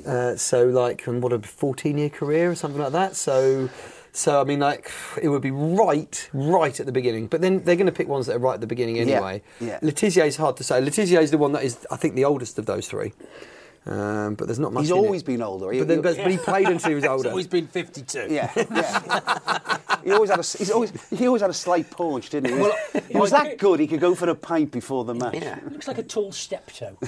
Uh, 0.06 0.36
so, 0.36 0.66
like, 0.66 1.06
and 1.06 1.22
what 1.22 1.32
a 1.32 1.38
14 1.40 1.98
year 1.98 2.08
career 2.08 2.50
or 2.50 2.54
something 2.54 2.80
like 2.80 2.92
that. 2.92 3.14
So, 3.16 3.68
so 4.12 4.40
I 4.40 4.44
mean, 4.44 4.60
like, 4.60 4.90
it 5.20 5.28
would 5.28 5.42
be 5.42 5.50
right, 5.50 6.30
right 6.32 6.80
at 6.80 6.86
the 6.86 6.92
beginning. 6.92 7.26
But 7.26 7.42
then 7.42 7.64
they're 7.64 7.76
going 7.76 7.84
to 7.86 7.92
pick 7.92 8.08
ones 8.08 8.26
that 8.26 8.36
are 8.36 8.38
right 8.38 8.54
at 8.54 8.60
the 8.62 8.66
beginning 8.66 8.98
anyway. 8.98 9.42
yeah. 9.60 9.78
Is 10.26 10.36
hard 10.36 10.56
to 10.56 10.64
say. 10.64 10.80
Le 10.80 10.90
Tissier 10.90 11.20
is 11.20 11.30
the 11.30 11.38
one 11.38 11.52
that 11.52 11.64
is, 11.64 11.86
I 11.90 11.96
think, 11.96 12.14
the 12.14 12.24
oldest 12.24 12.58
of 12.58 12.64
those 12.66 12.88
three. 12.88 13.12
Um, 13.86 14.34
but 14.34 14.46
there's 14.48 14.58
not 14.58 14.72
much. 14.72 14.82
He's 14.82 14.90
in 14.90 14.96
always 14.96 15.22
it. 15.22 15.26
been 15.26 15.42
older. 15.42 15.70
He- 15.70 15.78
But, 15.78 15.88
then, 15.88 15.98
he- 15.98 16.02
but, 16.02 16.16
but 16.16 16.30
he 16.32 16.38
played 16.38 16.68
until 16.68 16.88
he 16.90 16.94
was 16.96 17.04
He's 17.04 17.10
older. 17.10 17.30
always 17.30 17.46
been 17.46 17.68
52. 17.68 18.26
Yeah, 18.30 18.50
yeah. 18.56 19.78
he 20.02 20.10
always 20.10 20.30
had 20.30 20.40
a. 20.40 20.42
He's 20.42 20.70
always. 20.70 20.92
He 21.10 21.26
always 21.26 21.42
had 21.42 21.50
a 21.50 21.54
slight 21.54 21.88
paunch, 21.90 22.30
didn't 22.30 22.50
he? 22.50 22.56
He 22.56 22.60
was, 22.62 22.72
he 23.10 23.18
was 23.18 23.30
that 23.30 23.58
good. 23.58 23.78
He 23.78 23.86
could 23.86 24.00
go 24.00 24.14
for 24.16 24.28
a 24.28 24.34
pint 24.34 24.72
before 24.72 25.04
the 25.04 25.14
match. 25.14 25.34
Yeah. 25.36 25.60
Looks 25.70 25.86
like 25.88 25.98
a 25.98 26.02
tall 26.02 26.32
steptoe. 26.32 26.96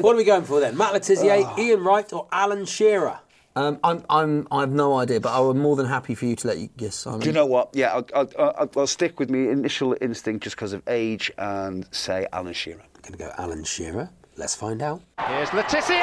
What 0.00 0.14
are 0.14 0.16
we 0.16 0.24
going 0.24 0.44
for 0.44 0.60
then? 0.60 0.76
Matt 0.78 0.94
Le 0.94 1.00
Tissier, 1.00 1.58
Ian 1.58 1.84
Wright, 1.84 2.10
or 2.12 2.26
Alan 2.32 2.64
Shearer? 2.64 3.18
Um, 3.56 3.78
I'm, 3.84 4.02
I'm, 4.08 4.48
I 4.50 4.60
have 4.60 4.70
no 4.72 4.96
idea, 4.96 5.20
but 5.20 5.30
I 5.30 5.46
am 5.46 5.58
more 5.58 5.76
than 5.76 5.84
happy 5.86 6.14
for 6.14 6.24
you 6.24 6.36
to 6.36 6.48
let 6.48 6.56
you 6.58 6.68
guess. 6.76 6.94
Simon. 6.96 7.20
Do 7.20 7.26
you 7.26 7.32
know 7.32 7.44
what? 7.44 7.70
Yeah, 7.74 7.92
I'll, 7.94 8.06
I'll, 8.14 8.30
I'll, 8.38 8.70
I'll 8.76 8.86
stick 8.86 9.18
with 9.20 9.28
my 9.28 9.38
initial 9.38 9.94
instinct 10.00 10.44
just 10.44 10.56
because 10.56 10.72
of 10.72 10.82
age 10.86 11.30
and 11.36 11.86
say 11.90 12.26
Alan 12.32 12.54
Shearer. 12.54 12.80
I'm 12.80 13.00
going 13.02 13.12
to 13.12 13.18
go 13.18 13.30
Alan 13.36 13.64
Shearer. 13.64 14.08
Let's 14.36 14.54
find 14.54 14.82
out. 14.82 15.02
Here's 15.28 15.52
Le 15.52 15.62
Tissier! 15.64 16.00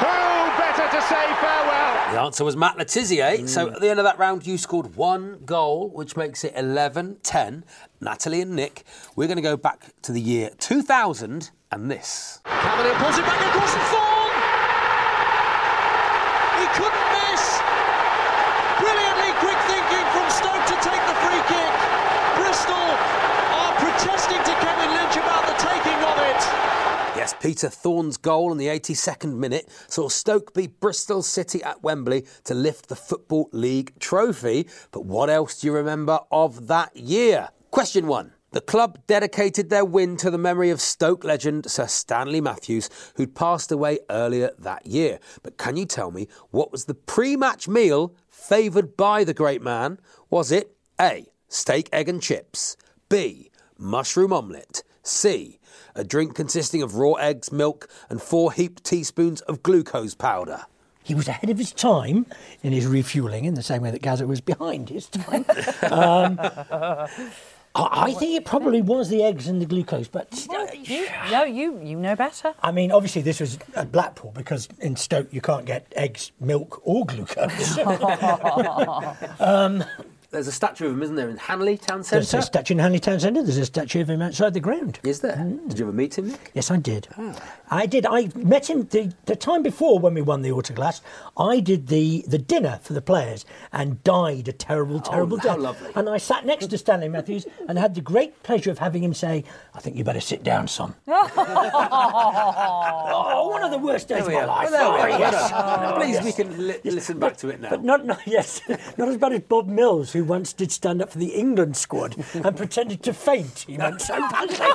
Who 0.00 0.06
better 0.58 0.88
to 0.96 1.02
say 1.02 1.26
farewell? 1.40 2.12
The 2.12 2.20
answer 2.20 2.44
was 2.44 2.56
Matt 2.56 2.76
Le 2.76 2.84
Tissier. 2.84 3.38
Mm. 3.38 3.48
So 3.48 3.70
at 3.70 3.80
the 3.80 3.88
end 3.88 4.00
of 4.00 4.04
that 4.04 4.18
round, 4.18 4.46
you 4.46 4.58
scored 4.58 4.96
one 4.96 5.40
goal, 5.44 5.90
which 5.90 6.16
makes 6.16 6.42
it 6.42 6.52
11 6.56 7.18
10. 7.22 7.64
Natalie 8.00 8.40
and 8.40 8.56
Nick, 8.56 8.84
we're 9.14 9.26
going 9.28 9.36
to 9.36 9.42
go 9.42 9.56
back 9.56 9.92
to 10.02 10.12
the 10.12 10.20
year 10.20 10.50
2000 10.58 11.50
and 11.70 11.90
this. 11.90 12.40
Cavalier 12.44 12.94
pulls 12.94 13.18
it 13.18 13.24
back 13.24 13.40
across 13.46 13.72
the 13.74 13.84
Thorn. 13.94 14.34
He 16.58 16.66
couldn't 16.74 17.08
miss. 17.14 17.44
Brilliantly 18.80 19.32
quick 19.38 19.60
thinking 19.70 20.06
from 20.10 20.26
Stoke 20.32 20.64
to 20.66 20.76
take 20.82 21.02
the 21.06 21.16
free 21.22 21.42
kick. 21.46 21.72
Bristol 22.40 22.90
are 23.54 23.72
protesting 23.78 24.42
to 24.48 24.52
Kevin 24.64 24.90
Lynch 24.96 25.14
about 25.14 25.46
the 25.46 25.54
taking 25.62 26.00
of 26.02 26.16
it. 26.26 26.40
Yes, 27.14 27.29
Peter 27.40 27.70
Thorne's 27.70 28.18
goal 28.18 28.52
in 28.52 28.58
the 28.58 28.66
82nd 28.66 29.34
minute 29.34 29.66
saw 29.88 30.10
Stoke 30.10 30.52
beat 30.52 30.78
Bristol 30.78 31.22
City 31.22 31.62
at 31.62 31.82
Wembley 31.82 32.26
to 32.44 32.54
lift 32.54 32.88
the 32.90 32.94
Football 32.94 33.48
League 33.52 33.98
trophy. 33.98 34.68
But 34.92 35.06
what 35.06 35.30
else 35.30 35.58
do 35.58 35.66
you 35.66 35.72
remember 35.72 36.20
of 36.30 36.66
that 36.66 36.94
year? 36.94 37.48
Question 37.70 38.06
one. 38.06 38.34
The 38.52 38.60
club 38.60 38.98
dedicated 39.06 39.70
their 39.70 39.86
win 39.86 40.18
to 40.18 40.30
the 40.30 40.36
memory 40.36 40.68
of 40.68 40.82
Stoke 40.82 41.24
legend 41.24 41.70
Sir 41.70 41.86
Stanley 41.86 42.42
Matthews, 42.42 42.90
who'd 43.14 43.34
passed 43.34 43.72
away 43.72 44.00
earlier 44.10 44.50
that 44.58 44.86
year. 44.86 45.18
But 45.42 45.56
can 45.56 45.76
you 45.76 45.86
tell 45.86 46.10
me 46.10 46.28
what 46.50 46.70
was 46.70 46.84
the 46.84 46.94
pre 46.94 47.36
match 47.36 47.68
meal 47.68 48.14
favoured 48.28 48.98
by 48.98 49.24
the 49.24 49.32
great 49.32 49.62
man? 49.62 49.98
Was 50.28 50.52
it 50.52 50.76
A. 51.00 51.28
Steak, 51.48 51.88
egg, 51.90 52.08
and 52.08 52.20
chips? 52.20 52.76
B. 53.08 53.50
Mushroom 53.78 54.32
omelette? 54.32 54.82
C. 55.02 55.59
A 55.94 56.04
drink 56.04 56.34
consisting 56.34 56.82
of 56.82 56.96
raw 56.96 57.14
eggs, 57.14 57.50
milk, 57.52 57.88
and 58.08 58.20
four 58.20 58.52
heaped 58.52 58.84
teaspoons 58.84 59.40
of 59.42 59.62
glucose 59.62 60.14
powder? 60.14 60.66
He 61.02 61.14
was 61.14 61.28
ahead 61.28 61.50
of 61.50 61.58
his 61.58 61.72
time 61.72 62.26
in 62.62 62.72
his 62.72 62.86
refueling, 62.86 63.44
in 63.44 63.54
the 63.54 63.62
same 63.62 63.82
way 63.82 63.90
that 63.90 64.02
Gazza 64.02 64.26
was 64.26 64.40
behind 64.40 64.90
his 64.90 65.06
time. 65.06 65.44
um, 65.90 66.38
I, 67.74 68.04
I 68.04 68.12
think 68.12 68.36
it 68.36 68.44
probably 68.44 68.82
was 68.82 69.08
the 69.08 69.22
eggs 69.22 69.46
and 69.46 69.60
the 69.60 69.66
glucose, 69.66 70.08
but 70.08 70.46
You, 70.84 71.06
no, 71.30 71.44
you, 71.44 71.80
you 71.82 71.96
know 71.96 72.16
better. 72.16 72.54
I 72.62 72.72
mean, 72.72 72.90
obviously 72.90 73.22
this 73.22 73.40
was 73.40 73.58
at 73.74 73.92
Blackpool 73.92 74.32
because 74.34 74.68
in 74.80 74.96
Stoke 74.96 75.32
you 75.32 75.40
can't 75.40 75.64
get 75.64 75.86
eggs, 75.96 76.32
milk, 76.40 76.80
or 76.84 77.06
glucose. 77.06 77.78
um, 79.40 79.84
There's 80.30 80.46
a 80.46 80.52
statue 80.52 80.86
of 80.86 80.92
him, 80.92 81.02
isn't 81.02 81.16
there, 81.16 81.28
in 81.28 81.36
Hanley 81.38 81.76
Town 81.76 82.04
there's 82.08 82.28
Centre? 82.28 82.38
a 82.38 82.42
statue 82.46 82.74
in 82.74 82.78
Hanley 82.78 83.00
Town 83.00 83.18
Centre. 83.18 83.42
There's 83.42 83.56
a 83.58 83.64
statue 83.66 84.00
of 84.02 84.08
him 84.08 84.22
outside 84.22 84.54
the 84.54 84.60
ground. 84.60 85.00
Is 85.02 85.18
there? 85.20 85.34
Mm. 85.34 85.68
Did 85.68 85.80
you 85.80 85.86
ever 85.86 85.92
meet 85.92 86.16
him, 86.16 86.28
Nick? 86.28 86.52
Yes, 86.54 86.70
I 86.70 86.76
did. 86.76 87.08
Ah. 87.18 87.34
I 87.68 87.86
did. 87.86 88.06
I 88.06 88.30
met 88.36 88.70
him 88.70 88.86
the, 88.92 89.12
the 89.26 89.34
time 89.34 89.64
before 89.64 89.98
when 89.98 90.14
we 90.14 90.22
won 90.22 90.42
the 90.42 90.50
autoglass. 90.50 91.00
I 91.36 91.58
did 91.58 91.88
the, 91.88 92.24
the 92.28 92.38
dinner 92.38 92.78
for 92.82 92.92
the 92.92 93.02
players 93.02 93.44
and 93.72 94.00
died 94.04 94.46
a 94.46 94.52
terrible, 94.52 95.02
oh, 95.04 95.10
terrible 95.10 95.38
how 95.38 95.54
death. 95.54 95.58
lovely. 95.58 95.90
And 95.96 96.08
I 96.08 96.18
sat 96.18 96.46
next 96.46 96.68
to 96.68 96.78
Stanley 96.78 97.08
Matthews 97.08 97.46
and 97.68 97.76
had 97.76 97.96
the 97.96 98.00
great 98.00 98.40
pleasure 98.44 98.70
of 98.70 98.78
having 98.78 99.02
him 99.02 99.14
say, 99.14 99.42
"I 99.74 99.80
think 99.80 99.96
you 99.96 100.04
better 100.04 100.20
sit 100.20 100.44
down, 100.44 100.68
son." 100.68 100.94
oh, 101.08 101.28
one 103.50 103.64
of 103.64 103.70
the 103.72 103.78
worst 103.78 104.06
days 104.08 104.26
of 104.26 104.32
my 104.32 104.44
life. 104.44 104.70
Well, 104.70 104.92
there 104.92 105.00
Oh, 105.10 105.12
are. 105.12 105.18
yes. 105.18 105.50
Well. 105.50 105.94
Please, 105.96 106.14
Yes. 106.14 106.24
we 106.24 106.32
can 106.32 106.66
li- 106.68 106.80
listen 106.84 107.18
back 107.18 107.36
to 107.38 107.48
it 107.48 107.60
now. 107.60 107.70
But 107.70 107.82
not, 107.84 108.04
not 108.06 108.20
yes, 108.26 108.60
not 108.96 109.08
as 109.08 109.16
bad 109.16 109.32
as 109.32 109.40
Bob 109.40 109.66
Mills, 109.68 110.12
who 110.12 110.19
once 110.22 110.52
did 110.52 110.72
stand 110.72 111.02
up 111.02 111.10
for 111.10 111.18
the 111.18 111.34
England 111.34 111.76
squad 111.76 112.16
and 112.34 112.56
pretended 112.56 113.02
to 113.02 113.12
faint. 113.12 113.64
He 113.66 113.76
went 113.76 114.00
so 114.00 114.18
badly. 114.18 114.56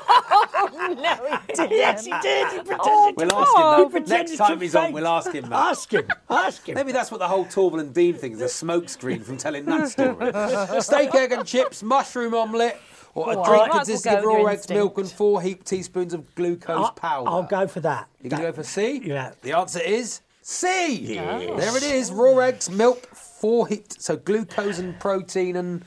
Oh, 0.58 0.94
no, 0.94 1.38
he 1.48 1.54
didn't. 1.54 1.72
yes, 1.78 2.06
he 2.06 2.12
did. 2.22 2.52
He 2.52 2.60
oh, 2.60 2.64
pretended. 2.64 2.80
Oh, 2.86 3.14
We'll 3.16 3.30
to, 3.30 3.36
ask 3.36 3.96
him 3.96 4.04
that. 4.04 4.08
Next 4.08 4.38
time 4.38 4.58
to 4.58 4.64
he's 4.64 4.76
on, 4.76 4.94
we'll 4.94 5.08
ask 5.08 5.32
him 5.32 5.44
that. 5.50 5.54
Ask 5.54 5.92
him. 5.92 6.08
Ask 6.30 6.68
him. 6.68 6.76
Maybe 6.76 6.92
that's 6.92 7.12
what 7.12 7.20
the 7.20 7.28
whole 7.28 7.46
Torvill 7.46 7.80
and 7.80 7.94
Dean 7.94 8.16
thing 8.16 8.34
is 8.34 8.42
a 8.42 8.46
smokescreen 8.46 9.24
from 9.24 9.38
telling 9.38 9.66
that 9.66 9.90
story. 9.90 10.82
Steak, 10.82 11.14
egg, 11.14 11.32
and 11.34 11.46
chips, 11.46 11.84
mushroom 11.84 12.34
omelette, 12.34 12.80
or 13.14 13.32
a 13.32 13.36
Go 13.36 13.46
drink 13.46 13.60
Might 13.60 13.64
as 13.64 13.70
well 13.70 13.80
consisting 13.80 14.12
of 14.14 14.18
with 14.18 14.26
raw 14.26 14.38
your 14.38 14.50
eggs, 14.50 14.70
milk, 14.70 14.98
and 14.98 15.12
four 15.12 15.42
heaped 15.42 15.68
teaspoons 15.68 16.14
of 16.14 16.36
glucose 16.36 16.90
powder. 16.96 17.30
I'll 17.30 17.44
go 17.44 17.68
for 17.68 17.80
that. 17.82 18.08
You're 18.22 18.32
going 18.32 18.44
to 18.44 18.50
go 18.50 18.54
for 18.54 18.64
C? 18.64 19.02
Yeah. 19.04 19.34
The 19.42 19.54
answer 19.54 19.82
is 19.82 20.22
C. 20.42 20.96
Yes. 21.16 21.60
There 21.60 21.78
it 21.78 21.84
is. 21.84 22.12
Raw 22.12 22.38
eggs, 22.40 22.70
milk, 22.70 23.10
four 23.40 23.68
hit 23.68 24.02
so 24.02 24.16
glucose 24.16 24.80
and 24.80 25.00
protein 25.00 25.56
and 25.56 25.84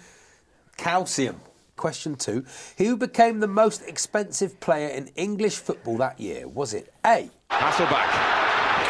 calcium. 0.77 1.41
Question 1.77 2.17
two. 2.17 2.45
Who 2.79 2.97
became 2.97 3.41
the 3.41 3.47
most 3.47 3.83
expensive 3.83 4.59
player 4.61 4.89
in 4.89 5.09
English 5.15 5.57
football 5.57 5.97
that 5.99 6.19
year? 6.19 6.49
Was 6.49 6.75
it 6.75 6.93
A? 7.07 7.31
Hasselbaink. 7.51 8.11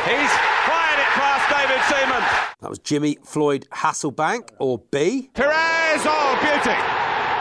He's 0.04 0.32
fired 0.64 0.98
it 0.98 1.10
past 1.12 1.48
David 1.50 1.82
Seaman. 1.84 2.22
That 2.60 2.70
was 2.70 2.78
Jimmy 2.78 3.18
Floyd 3.22 3.66
Hasselbaink, 3.72 4.50
or 4.58 4.78
B? 4.90 5.30
Pires, 5.34 6.02
oh, 6.04 6.38
beauty. 6.40 6.76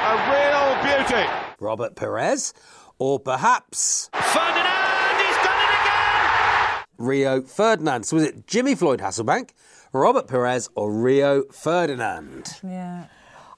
A 0.03 0.13
real 0.31 0.75
beauty. 0.83 1.29
Robert 1.59 1.95
Pires, 1.95 2.53
or 2.99 3.19
perhaps 3.19 4.09
he's 4.13 4.33
done 4.33 4.49
it 4.49 5.71
again. 5.79 6.83
Rio 6.97 7.41
Ferdinand. 7.41 8.03
So 8.03 8.15
was 8.17 8.23
it 8.25 8.47
Jimmy 8.47 8.75
Floyd 8.75 8.99
Hasselbaink, 8.99 9.51
Robert 9.93 10.27
Pires, 10.27 10.69
or 10.75 10.91
Rio 10.91 11.43
Ferdinand? 11.51 12.59
Yeah. 12.63 13.05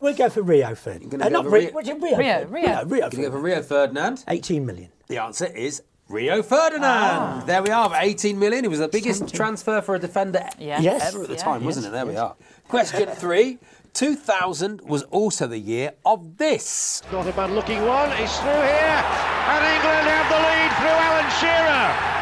We'll 0.01 0.15
go 0.15 0.29
for 0.29 0.41
Rio 0.41 0.75
Ferdinand. 0.75 1.21
Uh, 1.21 1.29
go 1.29 1.29
not 1.29 1.45
for 1.45 1.51
Rio. 1.51 1.71
Rio- 1.71 1.81
Rio? 1.81 1.95
Rio, 1.97 2.15
Ferdinand? 2.15 2.51
Rio. 2.51 2.63
Yeah, 2.63 2.83
Rio. 2.85 3.09
Can 3.09 3.19
you 3.19 3.25
go 3.25 3.31
for 3.31 3.39
Rio 3.41 3.61
Ferdinand? 3.61 4.23
18 4.27 4.65
million. 4.65 4.89
The 5.07 5.17
answer 5.17 5.45
is 5.47 5.83
Rio 6.07 6.41
Ferdinand. 6.41 7.45
There 7.47 7.61
we 7.61 7.69
are, 7.69 7.91
18 7.95 8.39
million. 8.39 8.63
It 8.65 8.69
was 8.69 8.79
the 8.79 8.87
biggest 8.87 9.33
transfer 9.35 9.81
for 9.81 9.95
a 9.95 9.99
defender 9.99 10.47
Yes. 10.57 10.81
Yes. 10.83 11.13
ever 11.13 11.23
at 11.23 11.27
the 11.29 11.35
Yeah. 11.35 11.43
time, 11.43 11.65
wasn't 11.65 11.87
it? 11.87 11.91
There 11.91 12.05
we 12.05 12.15
are. 12.15 12.35
Question 12.67 13.09
three. 13.09 13.59
2000 13.93 14.81
was 14.81 15.03
also 15.11 15.47
the 15.47 15.57
year 15.57 15.91
of 16.05 16.37
this. 16.37 17.01
Not 17.11 17.27
a 17.27 17.31
bad 17.33 17.49
looking 17.51 17.85
one. 17.85 18.11
It's 18.13 18.37
through 18.39 18.49
here. 18.51 19.03
And 19.49 19.65
England 19.75 20.07
have 20.07 20.29
the 20.29 20.39
lead 20.47 20.71
through 20.79 20.97
Alan 21.07 21.29
Shearer. 21.41 22.18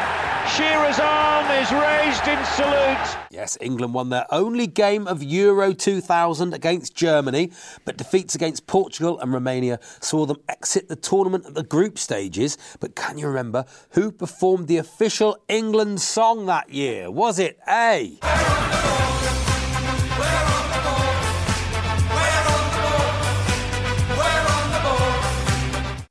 Shearer's 0.56 0.98
arm 0.98 1.50
is 1.50 1.70
raised 1.70 2.26
in 2.26 2.44
salute. 2.44 3.18
Yes, 3.30 3.58
England 3.60 3.94
won 3.94 4.08
their 4.08 4.26
only 4.30 4.66
game 4.66 5.06
of 5.06 5.22
Euro 5.22 5.72
2000 5.72 6.54
against 6.54 6.94
Germany, 6.94 7.52
but 7.84 7.96
defeats 7.96 8.34
against 8.34 8.66
Portugal 8.66 9.20
and 9.20 9.32
Romania 9.32 9.78
saw 10.00 10.26
them 10.26 10.38
exit 10.48 10.88
the 10.88 10.96
tournament 10.96 11.46
at 11.46 11.54
the 11.54 11.62
group 11.62 11.98
stages. 11.98 12.56
But 12.80 12.96
can 12.96 13.18
you 13.18 13.28
remember 13.28 13.66
who 13.90 14.10
performed 14.10 14.68
the 14.68 14.78
official 14.78 15.36
England 15.48 16.00
song 16.00 16.46
that 16.46 16.70
year? 16.70 17.10
Was 17.10 17.38
it 17.38 17.58
A? 17.68 18.18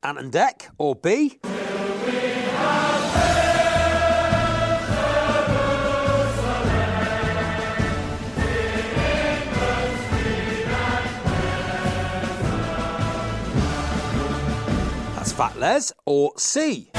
Ant 0.03 0.19
and 0.19 0.31
Dec 0.31 0.69
or 0.77 0.95
B? 0.95 1.39
Fat 15.37 15.55
Les 15.59 15.93
or 16.07 16.33
C? 16.35 16.89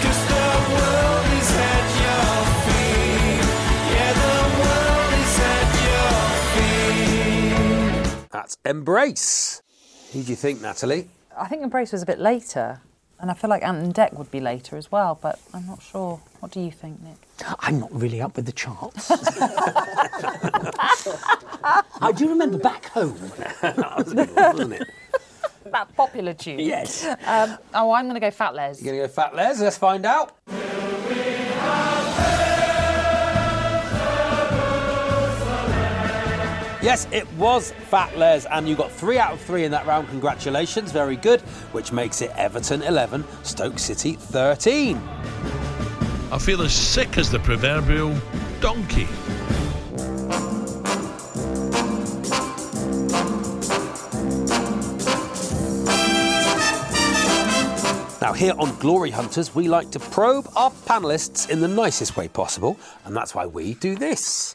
That's 8.31 8.57
Embrace. 8.65 9.61
Who 10.13 10.23
do 10.23 10.31
you 10.31 10.37
think, 10.37 10.61
Natalie? 10.63 11.09
I 11.37 11.49
think 11.49 11.65
Embrace 11.65 11.91
was 11.91 12.05
a 12.05 12.07
bit 12.07 12.21
later, 12.21 12.81
and 13.19 13.29
I 13.29 13.35
feel 13.35 13.51
like 13.51 13.65
Ant 13.65 13.79
and 13.79 13.93
Dec 13.93 14.13
would 14.13 14.31
be 14.31 14.39
later 14.39 14.77
as 14.77 14.93
well, 14.93 15.19
but 15.21 15.41
I'm 15.53 15.67
not 15.67 15.83
sure. 15.83 16.21
What 16.39 16.53
do 16.53 16.61
you 16.61 16.71
think, 16.71 17.03
Nick? 17.03 17.17
I'm 17.59 17.81
not 17.81 17.93
really 17.93 18.21
up 18.21 18.37
with 18.37 18.47
the 18.47 18.53
charts. 18.53 19.11
I 22.01 22.13
do 22.15 22.29
remember 22.29 22.59
back 22.59 22.87
home. 22.87 23.19
wasn't 23.97 24.75
it? 24.75 24.89
That 25.79 25.95
popular 25.95 26.35
tune. 26.35 26.59
Yes. 26.59 27.05
Um, 27.25 27.57
oh, 27.73 27.93
I'm 27.93 28.07
going 28.07 28.15
to 28.15 28.21
go 28.21 28.33
Fat 28.33 28.53
Les. 28.53 28.83
You're 28.83 28.95
going 28.95 29.03
to 29.03 29.07
go 29.07 29.13
Fat 29.13 29.37
Les? 29.37 29.61
Let's 29.61 29.79
find 29.79 30.05
out. 30.05 30.37
Yes, 36.83 37.07
it 37.13 37.33
was 37.35 37.71
Fat 37.91 38.19
Les, 38.19 38.45
and 38.47 38.69
you 38.69 38.75
got 38.75 38.91
three 38.91 39.19
out 39.19 39.35
of 39.35 39.41
three 39.41 39.63
in 39.63 39.71
that 39.71 39.87
round. 39.87 40.09
Congratulations, 40.09 40.91
very 40.91 41.15
good. 41.15 41.43
Which 41.71 41.93
makes 41.93 42.23
it 42.23 42.33
Everton 42.33 42.83
11, 42.83 43.25
Stoke 43.45 43.79
City 43.79 44.15
13. 44.15 44.97
I 46.33 46.39
feel 46.41 46.61
as 46.63 46.73
sick 46.73 47.19
as 47.19 47.31
the 47.31 47.39
proverbial 47.39 48.17
donkey. 48.61 49.07
Now, 58.29 58.35
here 58.35 58.53
on 58.59 58.77
Glory 58.77 59.11
Hunters, 59.11 59.55
we 59.55 59.69
like 59.69 59.91
to 59.93 59.99
probe 59.99 60.51
our 60.55 60.71
panelists 60.71 61.49
in 61.49 61.61
the 61.61 61.67
nicest 61.67 62.15
way 62.15 62.29
possible, 62.29 62.79
and 63.07 63.17
that's 63.17 63.35
why 63.35 63.47
we 63.47 63.73
do 63.73 63.95
this. 63.95 64.53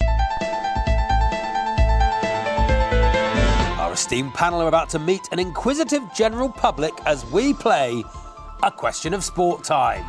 Our 3.80 3.94
esteemed 3.94 4.36
panel 4.36 4.62
are 4.62 4.68
about 4.68 4.92
to 4.92 5.00
meet 5.00 5.22
an 5.32 5.40
inquisitive 5.40 6.04
general 6.16 6.50
public 6.50 6.94
as 7.08 7.26
we 7.32 7.56
play 7.56 8.04
a 8.62 8.70
question 8.70 9.12
of 9.12 9.24
sport 9.24 9.64
time. 9.64 10.06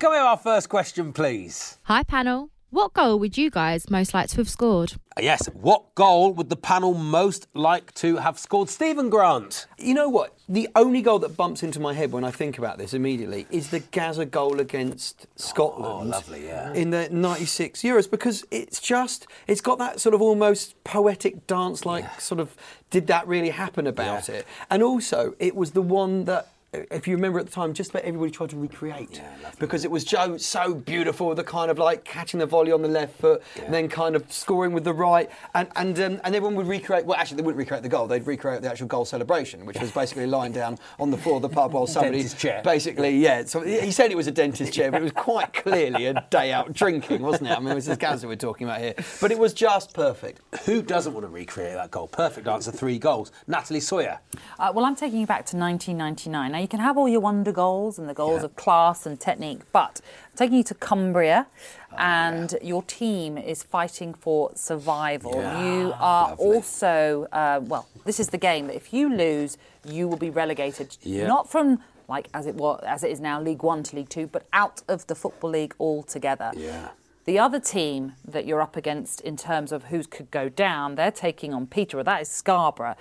We 0.00 0.18
have 0.18 0.26
our 0.28 0.36
first 0.36 0.68
question, 0.68 1.12
please? 1.12 1.78
Hi, 1.82 2.04
panel. 2.04 2.53
What 2.74 2.92
goal 2.92 3.20
would 3.20 3.38
you 3.38 3.50
guys 3.50 3.88
most 3.88 4.14
like 4.14 4.30
to 4.30 4.38
have 4.38 4.50
scored? 4.50 4.94
Uh, 5.16 5.20
yes, 5.22 5.46
what 5.52 5.94
goal 5.94 6.32
would 6.32 6.48
the 6.48 6.56
panel 6.56 6.92
most 6.92 7.46
like 7.54 7.94
to 7.94 8.16
have 8.16 8.36
scored? 8.36 8.68
Stephen 8.68 9.10
Grant. 9.10 9.66
You 9.78 9.94
know 9.94 10.08
what? 10.08 10.36
The 10.48 10.68
only 10.74 11.00
goal 11.00 11.20
that 11.20 11.36
bumps 11.36 11.62
into 11.62 11.78
my 11.78 11.92
head 11.94 12.10
when 12.10 12.24
I 12.24 12.32
think 12.32 12.58
about 12.58 12.78
this 12.78 12.92
immediately 12.92 13.46
is 13.48 13.70
the 13.70 13.78
Gazza 13.78 14.26
goal 14.26 14.58
against 14.58 15.28
Scotland. 15.36 15.86
Oh, 15.86 16.02
lovely, 16.02 16.46
yeah. 16.46 16.72
In 16.72 16.90
the 16.90 17.08
96 17.10 17.80
Euros 17.82 18.10
because 18.10 18.44
it's 18.50 18.80
just, 18.80 19.28
it's 19.46 19.60
got 19.60 19.78
that 19.78 20.00
sort 20.00 20.16
of 20.16 20.20
almost 20.20 20.74
poetic 20.82 21.46
dance 21.46 21.86
like 21.86 22.20
sort 22.20 22.40
of, 22.40 22.56
did 22.90 23.06
that 23.06 23.28
really 23.28 23.50
happen 23.50 23.86
about 23.86 24.28
it? 24.28 24.48
And 24.68 24.82
also, 24.82 25.36
it 25.38 25.54
was 25.54 25.70
the 25.70 25.82
one 25.82 26.24
that 26.24 26.48
if 26.90 27.06
you 27.08 27.14
remember 27.14 27.38
at 27.38 27.46
the 27.46 27.52
time, 27.52 27.72
just 27.74 27.90
about 27.90 28.02
everybody 28.04 28.30
tried 28.30 28.50
to 28.50 28.56
recreate 28.56 29.20
because 29.58 29.84
it 29.84 29.90
was 29.90 30.04
so, 30.04 30.36
so 30.36 30.74
beautiful. 30.74 31.34
The 31.34 31.44
kind 31.44 31.70
of 31.70 31.78
like 31.78 32.04
catching 32.04 32.40
the 32.40 32.46
volley 32.46 32.72
on 32.72 32.82
the 32.82 32.88
left 32.88 33.18
foot, 33.20 33.42
and 33.62 33.72
then 33.72 33.88
kind 33.88 34.16
of 34.16 34.30
scoring 34.32 34.72
with 34.72 34.84
the 34.84 34.92
right, 34.92 35.30
and 35.54 35.68
and 35.76 35.98
um, 36.00 36.20
and 36.24 36.34
everyone 36.34 36.54
would 36.56 36.66
recreate. 36.66 37.04
Well, 37.04 37.18
actually, 37.18 37.38
they 37.38 37.42
wouldn't 37.42 37.58
recreate 37.58 37.82
the 37.82 37.88
goal; 37.88 38.06
they'd 38.06 38.26
recreate 38.26 38.62
the 38.62 38.70
actual 38.70 38.86
goal 38.86 39.04
celebration, 39.04 39.66
which 39.66 39.80
was 39.80 39.90
basically 39.90 40.26
lying 40.26 40.52
down 40.60 40.78
on 40.98 41.10
the 41.10 41.18
floor 41.18 41.36
of 41.36 41.42
the 41.42 41.48
pub 41.48 41.72
while 41.72 41.86
somebody 41.86 42.18
Dentist 42.18 42.38
chair. 42.38 42.62
basically, 42.64 43.16
yeah. 43.18 43.44
So 43.44 43.60
he 43.60 43.90
said 43.90 44.10
it 44.10 44.16
was 44.16 44.26
a 44.26 44.32
dentist 44.32 44.72
chair, 44.72 44.90
but 44.90 45.00
it 45.00 45.04
was 45.04 45.12
quite 45.16 45.52
clearly 45.52 46.06
a 46.06 46.26
day 46.30 46.52
out 46.52 46.72
drinking, 46.72 47.22
wasn't 47.22 47.50
it? 47.50 47.56
I 47.56 47.60
mean, 47.60 47.68
it 47.70 47.74
was 47.74 47.86
this 47.86 47.98
Gazza 47.98 48.26
we're 48.26 48.36
talking 48.36 48.66
about 48.66 48.80
here, 48.80 48.94
but 49.20 49.30
it 49.30 49.38
was 49.38 49.52
just 49.54 49.94
perfect. 49.94 50.40
Who 50.64 50.82
doesn't 50.82 51.12
want 51.12 51.24
to 51.24 51.30
recreate 51.30 51.74
that 51.74 51.90
goal? 51.90 52.08
Perfect 52.08 52.46
answer, 52.46 52.72
three 52.72 52.98
goals. 52.98 53.32
Natalie 53.46 53.80
Sawyer. 53.80 54.20
Uh, 54.58 54.72
well, 54.74 54.84
I'm 54.84 54.96
taking 54.96 55.20
you 55.20 55.26
back 55.26 55.46
to 55.46 55.56
1999. 55.56 56.52
Now, 56.52 56.58
you 56.64 56.68
can 56.68 56.80
have 56.80 56.96
all 56.96 57.06
your 57.08 57.20
wonder 57.20 57.52
goals 57.52 57.98
and 57.98 58.08
the 58.08 58.14
goals 58.14 58.42
of 58.42 58.56
class 58.56 59.04
and 59.04 59.20
technique, 59.20 59.60
but 59.70 60.00
I'm 60.30 60.36
taking 60.36 60.56
you 60.56 60.64
to 60.64 60.74
Cumbria, 60.74 61.46
and 61.98 62.54
your 62.62 62.82
team 62.82 63.36
is 63.36 63.62
fighting 63.62 64.14
for 64.14 64.50
survival. 64.54 65.34
Yeah, 65.34 65.62
you 65.62 65.92
are 66.00 66.32
also, 66.36 67.28
uh, 67.32 67.60
well, 67.62 67.86
this 68.06 68.18
is 68.18 68.28
the 68.30 68.38
game 68.38 68.66
that 68.68 68.76
if 68.76 68.94
you 68.94 69.14
lose, 69.14 69.58
you 69.84 70.08
will 70.08 70.16
be 70.16 70.30
relegated, 70.30 70.96
Yeah. 71.02 71.26
not 71.26 71.50
from 71.50 71.80
like 72.08 72.28
as 72.32 72.46
it 72.46 72.54
was 72.54 72.82
as 72.86 73.02
it 73.04 73.10
is 73.10 73.20
now 73.20 73.40
League 73.40 73.62
One 73.62 73.82
to 73.82 73.96
League 73.96 74.08
Two, 74.08 74.26
but 74.26 74.46
out 74.54 74.82
of 74.88 75.06
the 75.06 75.14
Football 75.14 75.50
League 75.50 75.74
altogether. 75.78 76.50
Yeah. 76.56 76.88
The 77.26 77.38
other 77.38 77.60
team 77.60 78.14
that 78.26 78.46
you're 78.46 78.60
up 78.62 78.76
against 78.76 79.20
in 79.20 79.36
terms 79.36 79.70
of 79.70 79.84
who 79.84 80.02
could 80.04 80.30
go 80.30 80.48
down, 80.48 80.94
they're 80.94 81.10
taking 81.10 81.52
on 81.52 81.66
Peterborough. 81.66 82.04
That 82.04 82.22
is 82.22 82.28
Scarborough. 82.28 82.96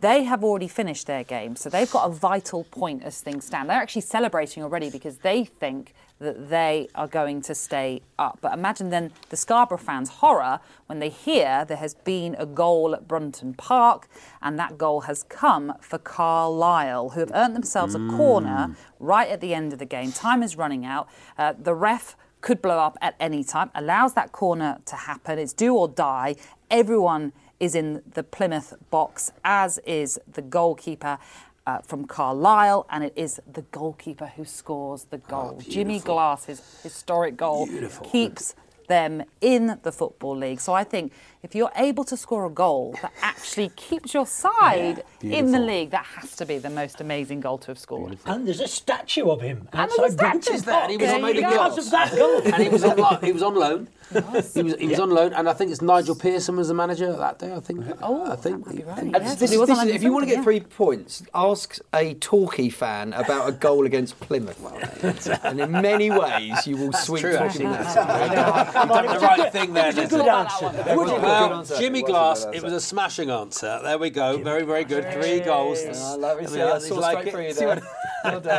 They 0.00 0.24
have 0.24 0.44
already 0.44 0.68
finished 0.68 1.06
their 1.06 1.24
game, 1.24 1.56
so 1.56 1.70
they've 1.70 1.90
got 1.90 2.10
a 2.10 2.12
vital 2.12 2.64
point 2.64 3.02
as 3.04 3.20
things 3.20 3.46
stand. 3.46 3.70
They're 3.70 3.80
actually 3.80 4.02
celebrating 4.02 4.62
already 4.62 4.90
because 4.90 5.18
they 5.18 5.44
think 5.44 5.94
that 6.18 6.50
they 6.50 6.88
are 6.94 7.08
going 7.08 7.40
to 7.42 7.54
stay 7.54 8.02
up. 8.18 8.38
But 8.40 8.52
imagine 8.52 8.90
then 8.90 9.12
the 9.30 9.36
Scarborough 9.36 9.78
fans' 9.78 10.08
horror 10.10 10.60
when 10.86 10.98
they 10.98 11.08
hear 11.08 11.64
there 11.64 11.78
has 11.78 11.94
been 11.94 12.36
a 12.38 12.46
goal 12.46 12.94
at 12.94 13.08
Brunton 13.08 13.54
Park, 13.54 14.08
and 14.42 14.58
that 14.58 14.76
goal 14.76 15.02
has 15.02 15.22
come 15.22 15.72
for 15.80 15.98
Carlisle, 15.98 17.10
who 17.10 17.20
have 17.20 17.32
earned 17.34 17.56
themselves 17.56 17.94
a 17.94 18.08
corner 18.16 18.76
right 18.98 19.28
at 19.28 19.40
the 19.40 19.54
end 19.54 19.72
of 19.72 19.78
the 19.78 19.86
game. 19.86 20.12
Time 20.12 20.42
is 20.42 20.56
running 20.56 20.84
out. 20.84 21.08
Uh, 21.38 21.54
the 21.58 21.74
ref 21.74 22.16
could 22.42 22.60
blow 22.60 22.78
up 22.78 22.98
at 23.00 23.14
any 23.18 23.42
time, 23.42 23.70
allows 23.74 24.12
that 24.12 24.30
corner 24.30 24.78
to 24.84 24.96
happen. 24.96 25.38
It's 25.38 25.54
do 25.54 25.74
or 25.74 25.88
die. 25.88 26.36
Everyone 26.70 27.32
is 27.64 27.74
in 27.74 28.02
the 28.12 28.22
Plymouth 28.22 28.74
box, 28.90 29.32
as 29.44 29.78
is 29.78 30.20
the 30.32 30.42
goalkeeper. 30.42 31.18
Uh, 31.66 31.78
from 31.78 32.04
Carlisle, 32.04 32.86
and 32.90 33.02
it 33.02 33.14
is 33.16 33.40
the 33.50 33.62
goalkeeper 33.62 34.26
who 34.36 34.44
scores 34.44 35.04
the 35.04 35.16
goal. 35.16 35.58
Jimmy 35.66 35.98
Glass's 35.98 36.60
historic 36.82 37.38
goal 37.38 37.66
keeps 38.12 38.54
them 38.86 39.22
in 39.40 39.78
the 39.82 39.90
Football 39.90 40.36
League. 40.36 40.60
So 40.60 40.74
I 40.74 40.84
think 40.84 41.10
if 41.44 41.54
you're 41.54 41.70
able 41.76 42.04
to 42.04 42.16
score 42.16 42.46
a 42.46 42.50
goal 42.50 42.96
that 43.02 43.12
actually 43.20 43.68
keeps 43.76 44.14
your 44.14 44.26
side 44.26 45.04
in 45.20 45.52
the 45.52 45.58
league, 45.58 45.90
that 45.90 46.06
has 46.06 46.34
to 46.36 46.46
be 46.46 46.56
the 46.56 46.70
most 46.70 47.02
amazing 47.02 47.40
goal 47.40 47.58
to 47.58 47.66
have 47.66 47.78
scored. 47.78 48.16
And 48.24 48.46
there's 48.46 48.60
a 48.60 48.66
statue 48.66 49.28
of 49.28 49.42
him 49.42 49.68
And 49.74 49.90
there's 49.90 49.98
a 49.98 50.02
outside 50.04 50.16
Brunton 50.16 50.58
statue 50.58 50.64
there, 50.64 50.82
and 50.82 50.90
he 50.90 50.96
was 50.96 51.10
on 51.12 51.20
There 51.22 51.34
you 51.34 51.40
because 51.42 51.78
of 51.78 51.90
that 51.90 52.16
goal. 52.16 52.40
and 52.46 52.62
he 52.62 52.68
was 52.70 52.84
on, 52.84 52.96
lo- 52.96 53.18
he 53.22 53.32
was 53.32 53.42
on 53.42 53.54
loan. 53.54 53.88
He 54.12 54.20
was, 54.62 54.76
he 54.78 54.88
was 54.88 55.00
on 55.00 55.10
loan, 55.10 55.32
and 55.32 55.48
I 55.48 55.52
think 55.52 55.70
it's 55.70 55.82
Nigel 55.82 56.14
Pearson 56.14 56.56
was 56.56 56.68
the 56.68 56.74
manager 56.74 57.12
that 57.12 57.38
day. 57.38 57.52
I 57.54 57.60
think. 57.60 57.84
Oh, 58.02 58.30
I 58.30 58.36
think. 58.36 58.66
And 58.66 59.14
this 59.14 59.42
is- 59.42 59.66
this 59.66 59.84
if 59.84 60.02
you 60.02 60.12
want 60.12 60.28
to 60.28 60.34
get 60.34 60.44
three 60.44 60.60
points, 60.60 61.22
ask 61.34 61.78
a 61.94 62.14
Torquay 62.14 62.68
fan 62.68 63.12
about 63.12 63.48
a 63.48 63.52
goal 63.52 63.86
against 63.86 64.18
Plymouth. 64.20 64.60
and 65.44 65.60
in 65.60 65.72
many 65.72 66.10
ways, 66.10 66.66
you 66.66 66.76
will 66.76 66.92
sweep 66.92 67.22
true, 67.22 67.36
actually. 67.36 67.66
that. 67.66 68.66
You've 68.66 68.88
done 68.88 69.06
the 69.06 69.20
right 69.20 69.52
thing 69.52 69.72
there. 69.72 69.88
It 69.88 69.96
was 69.96 70.12
a 70.12 70.18
Dennis. 70.18 70.58
good 70.60 70.64
answer. 70.64 70.94
It 71.34 71.38
good 71.40 71.50
Well, 71.50 71.58
answer. 71.60 71.76
Jimmy 71.78 71.98
It 72.00 72.06
Glass, 72.06 72.44
good 72.44 72.54
it 72.56 72.62
was 72.62 72.72
a 72.72 72.80
smashing 72.80 73.30
answer. 73.30 73.80
There 73.82 73.98
we 73.98 74.10
go. 74.10 74.38
Very, 74.38 74.62
very 74.64 74.84
good. 74.84 75.10
Three 75.12 75.40
goals. 75.40 75.82
Yeah, 75.82 75.92
I 75.94 76.14
love 76.16 76.38
it. 76.40 76.48
There 76.48 76.74
we 76.74 76.80
See. 76.80 76.86
I 76.86 76.88
saw 76.88 76.94
like 76.96 77.28
straight 77.28 77.44
it. 77.46 77.48
you 77.48 77.54
See 77.54 77.64
there. 77.64 77.76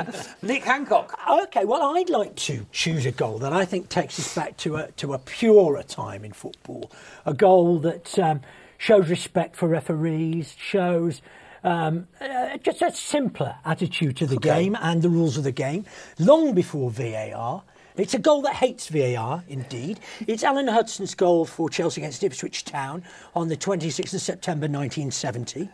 what- 0.03 0.36
Nick 0.43 0.63
Hancock. 0.63 1.19
Okay, 1.43 1.65
well, 1.65 1.95
I'd 1.97 2.09
like 2.09 2.36
to 2.36 2.65
choose 2.71 3.05
a 3.05 3.11
goal 3.11 3.39
that 3.39 3.51
I 3.53 3.65
think 3.65 3.89
takes 3.89 4.19
us 4.19 4.36
back 4.36 4.57
to 4.57 4.76
a 4.78 4.91
to 4.93 5.13
a 5.13 5.17
purer 5.19 5.82
time 5.84 6.23
in 6.23 6.34
football. 6.34 6.91
A 7.26 7.34
goal 7.34 7.80
that 7.80 8.17
um, 8.19 8.41
shows 8.78 9.09
respect 9.09 9.55
for 9.55 9.67
referees, 9.67 10.53
shows 10.57 11.21
um, 11.63 12.07
uh, 12.21 12.57
just 12.57 12.84
a 12.84 12.91
simpler 12.93 13.55
attitude 13.65 14.17
to 14.17 14.28
the 14.28 14.38
game 14.38 14.78
and 14.80 15.01
the 15.01 15.09
rules 15.09 15.36
of 15.38 15.43
the 15.43 15.51
game. 15.51 15.86
Long 16.19 16.53
before 16.53 16.91
VAR. 16.91 17.63
It's 17.97 18.13
a 18.13 18.19
goal 18.19 18.41
that 18.41 18.55
hates 18.55 18.89
VAR, 18.89 19.45
indeed. 19.47 20.01
It's 20.27 20.43
Alan 20.43 20.67
Hudson's 20.67 21.15
goal 21.15 21.45
for 21.45 21.69
Chelsea 21.69 22.01
against 22.01 22.25
Ipswich 22.25 22.65
Town 22.65 23.03
on 23.33 23.47
the 23.47 23.55
26th 23.55 24.13
of 24.13 24.21
September 24.21 24.65
1970. 24.65 25.69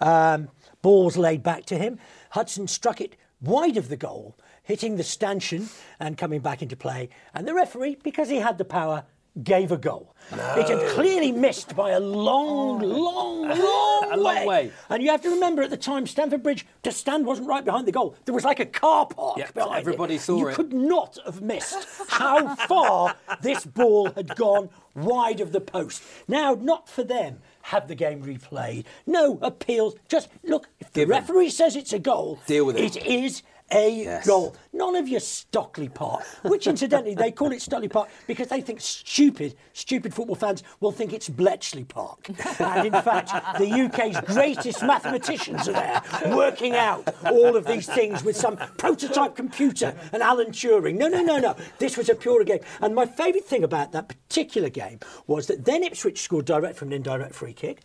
Um, 0.00 0.48
balls 0.80 1.18
laid 1.18 1.42
back 1.42 1.66
to 1.66 1.76
him. 1.76 1.98
Hudson 2.30 2.68
struck 2.68 3.02
it 3.02 3.16
wide 3.42 3.76
of 3.76 3.90
the 3.90 3.98
goal, 3.98 4.38
hitting 4.62 4.96
the 4.96 5.04
stanchion 5.04 5.68
and 6.00 6.16
coming 6.16 6.40
back 6.40 6.62
into 6.62 6.74
play. 6.74 7.10
And 7.34 7.46
the 7.46 7.52
referee, 7.52 7.98
because 8.02 8.30
he 8.30 8.36
had 8.36 8.56
the 8.56 8.64
power, 8.64 9.04
gave 9.42 9.72
a 9.72 9.76
goal. 9.76 10.14
It 10.30 10.68
had 10.68 10.88
clearly 10.90 11.32
missed 11.32 11.74
by 11.74 11.90
a 11.92 12.00
long, 12.00 12.82
oh. 12.82 12.86
long, 12.86 13.48
long, 13.48 13.58
Oh. 13.60 14.08
A 14.10 14.16
long 14.16 14.46
way. 14.46 14.70
And 14.90 15.02
you 15.02 15.10
have 15.10 15.20
to 15.22 15.30
remember 15.30 15.62
at 15.62 15.70
the 15.70 15.76
time, 15.76 16.06
Stamford 16.06 16.42
Bridge, 16.42 16.66
to 16.82 16.92
stand 16.92 17.26
wasn't 17.26 17.48
right 17.48 17.64
behind 17.64 17.86
the 17.86 17.92
goal. 17.92 18.14
There 18.24 18.34
was 18.34 18.44
like 18.44 18.60
a 18.60 18.66
car 18.66 19.06
park 19.06 19.38
Yep, 19.38 19.54
behind 19.54 19.80
everybody 19.80 20.14
it. 20.16 20.20
saw 20.20 20.38
you 20.38 20.48
it. 20.48 20.54
could 20.54 20.72
not 20.72 21.18
have 21.24 21.42
missed 21.42 21.86
how 22.08 22.54
far 22.56 23.14
this 23.42 23.64
ball 23.64 24.10
had 24.12 24.34
gone 24.36 24.70
wide 24.94 25.40
of 25.40 25.52
the 25.52 25.60
post. 25.60 26.02
Now, 26.26 26.54
not 26.54 26.88
for 26.88 27.04
them. 27.04 27.40
Have 27.62 27.86
the 27.88 27.94
game 27.94 28.22
replayed. 28.22 28.84
No 29.06 29.38
appeals. 29.42 29.94
Just 30.08 30.28
look. 30.42 30.68
If 30.80 30.92
the 30.92 31.04
referee 31.04 31.50
says 31.50 31.76
it's 31.76 31.92
a 31.92 31.98
goal, 31.98 32.40
Deal 32.46 32.64
with 32.64 32.76
it. 32.78 32.96
It 32.96 33.06
is 33.06 33.42
a 33.70 33.90
Yes. 34.04 34.26
goal. 34.26 34.54
None 34.72 34.96
of 34.96 35.08
your 35.08 35.20
Stockley 35.20 35.88
Park, 35.88 36.24
which 36.42 36.66
incidentally 36.66 37.14
they 37.14 37.30
call 37.30 37.52
it 37.52 37.60
Stockley 37.60 37.88
Park 37.88 38.08
because 38.26 38.48
they 38.48 38.60
think 38.60 38.80
stupid, 38.80 39.54
stupid 39.72 40.14
football 40.14 40.36
fans 40.36 40.62
will 40.80 40.92
think 40.92 41.12
it's 41.12 41.28
Bletchley 41.28 41.84
Park. 41.84 42.28
And 42.60 42.86
in 42.86 42.92
fact, 43.02 43.58
the 43.58 43.70
UK's 43.70 44.20
greatest 44.32 44.82
mathematicians 44.82 45.68
are 45.68 45.72
there 45.72 46.02
working 46.36 46.74
out 46.74 47.12
all 47.26 47.56
of 47.56 47.66
these 47.66 47.86
things 47.86 48.22
with 48.24 48.36
some 48.36 48.56
prototype 48.76 49.34
computer 49.36 49.94
and 50.12 50.22
Alan 50.22 50.48
Turing. 50.52 50.96
No, 50.96 51.08
no, 51.08 51.22
no, 51.22 51.38
no. 51.38 51.56
This 51.78 51.96
was 51.96 52.08
a 52.08 52.14
pure 52.14 52.44
game. 52.44 52.60
And 52.80 52.94
my 52.94 53.06
favourite 53.06 53.44
thing 53.44 53.64
about 53.64 53.92
that 53.92 54.08
particular 54.08 54.68
game 54.68 55.00
was 55.26 55.46
that 55.48 55.64
then 55.64 55.82
Ipswich 55.82 56.20
scored 56.22 56.44
direct 56.44 56.76
from 56.76 56.88
an 56.88 56.94
indirect 56.94 57.34
free 57.34 57.52
kick. 57.52 57.80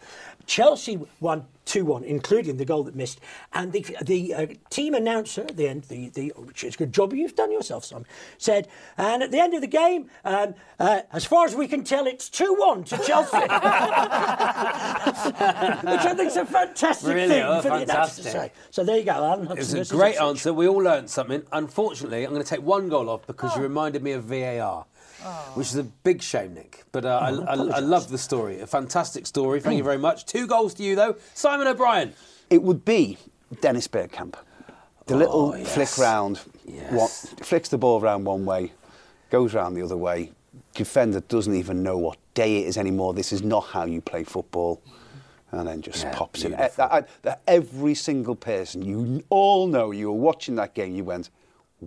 Chelsea 0.46 1.00
won 1.20 1.46
2 1.66 1.86
1, 1.86 2.04
including 2.04 2.58
the 2.58 2.66
goal 2.66 2.84
that 2.84 2.96
missed. 2.96 3.20
And 3.54 3.72
the, 3.72 3.86
the 4.02 4.34
uh, 4.34 4.48
team 4.70 4.94
announcer 4.94 5.42
at 5.42 5.56
the 5.56 5.68
end, 5.68 5.84
the, 5.84 6.10
the, 6.10 6.34
which 6.36 6.64
is 6.64 6.76
a 6.76 6.78
good 6.78 6.94
job 6.94 7.14
you've 7.14 7.36
done 7.36 7.52
yourself, 7.52 7.86
Simon, 7.86 8.06
said, 8.38 8.68
and 8.98 9.24
at 9.24 9.32
the 9.32 9.40
end 9.40 9.54
of 9.54 9.62
the 9.62 9.68
game, 9.68 10.10
um, 10.26 10.56
uh, 10.80 11.02
as 11.12 11.24
far 11.26 11.46
as 11.46 11.56
we 11.56 11.68
can 11.68 11.84
tell, 11.84 12.06
it's 12.06 12.28
2 12.30 12.56
1 12.60 12.84
to 12.86 12.98
Chelsea. 12.98 13.38
which 13.38 13.52
I 16.06 16.14
think 16.16 16.28
is 16.32 16.38
a 16.38 16.46
fantastic 16.46 17.14
Really? 17.16 17.28
thing 17.30 17.44
Oh, 17.44 17.62
for 17.62 17.70
the 17.70 17.84
announcer 17.84 18.24
to 18.24 18.30
say. 18.30 18.52
So 18.72 18.84
there 18.84 18.98
you 18.98 19.06
go, 19.06 19.12
Alan 19.12 19.50
It 19.52 19.58
was 19.58 19.92
a 19.92 19.96
great 19.96 20.18
answer. 20.20 20.54
We 20.54 20.68
all 20.68 20.78
learned 20.78 21.10
something. 21.10 21.44
Unfortunately, 21.52 22.24
I'm 22.26 22.32
going 22.32 22.44
to 22.44 22.50
take 22.50 22.62
one 22.64 22.90
goal 22.90 23.10
off 23.10 23.26
because 23.28 23.56
you 23.56 23.62
reminded 23.62 24.04
me 24.04 24.12
of 24.12 24.26
VAR, 24.26 24.86
which 25.56 25.68
is 25.68 25.76
a 25.76 25.84
big 25.84 26.22
shame, 26.22 26.54
Nick. 26.54 26.84
But 26.92 27.06
uh, 27.06 27.20
I, 27.22 27.32
Oh, 27.32 27.44
I, 27.44 27.50
I 27.50 27.54
apologise. 27.54 27.82
love 27.84 28.10
the 28.10 28.18
story. 28.18 28.60
A 28.60 28.68
fantastic 28.68 29.26
story. 29.28 29.60
Thank 29.60 29.78
you 29.78 29.84
very 29.84 29.98
much. 29.98 30.26
Two 30.26 30.48
goals 30.48 30.74
to 30.76 30.84
you, 30.84 30.96
though. 30.96 31.16
Simon 31.34 31.68
O'Brien. 31.68 32.14
It 32.50 32.62
would 32.62 32.86
be 32.86 33.18
Dennis 33.62 33.88
Bergkamp. 33.88 34.36
The 35.06 35.18
little 35.18 35.54
Oh, 35.54 35.56
yes. 35.56 35.74
flick 35.74 35.98
round, 35.98 36.38
what, 36.92 37.10
flicks 37.42 37.68
the 37.70 37.78
ball 37.78 38.00
round 38.00 38.26
one 38.26 38.46
way, 38.46 38.72
goes 39.30 39.54
round 39.54 39.76
the 39.76 39.82
other 39.82 39.98
way. 39.98 40.32
Defender 40.76 41.20
doesn't 41.22 41.54
even 41.56 41.84
know 41.84 41.98
what 41.98 42.18
day 42.34 42.62
it 42.64 42.68
is 42.68 42.78
anymore. 42.78 43.14
This 43.14 43.34
is 43.34 43.42
not 43.44 43.62
how 43.66 43.86
you 43.86 44.00
play 44.02 44.24
football. 44.24 44.82
And 45.52 45.68
then 45.68 45.82
just 45.84 46.10
pops 46.14 46.44
in. 46.46 46.54
Eh, 46.56 46.68
that- 46.78 47.06
I- 47.26 47.36
every 47.48 47.94
single 47.94 48.36
person, 48.36 48.82
you 48.84 49.24
all 49.30 49.68
know, 49.68 49.92
you 49.92 50.08
were 50.12 50.18
watching 50.18 50.56
that 50.56 50.74
game, 50.74 50.96
you 50.96 51.04
went, 51.04 51.30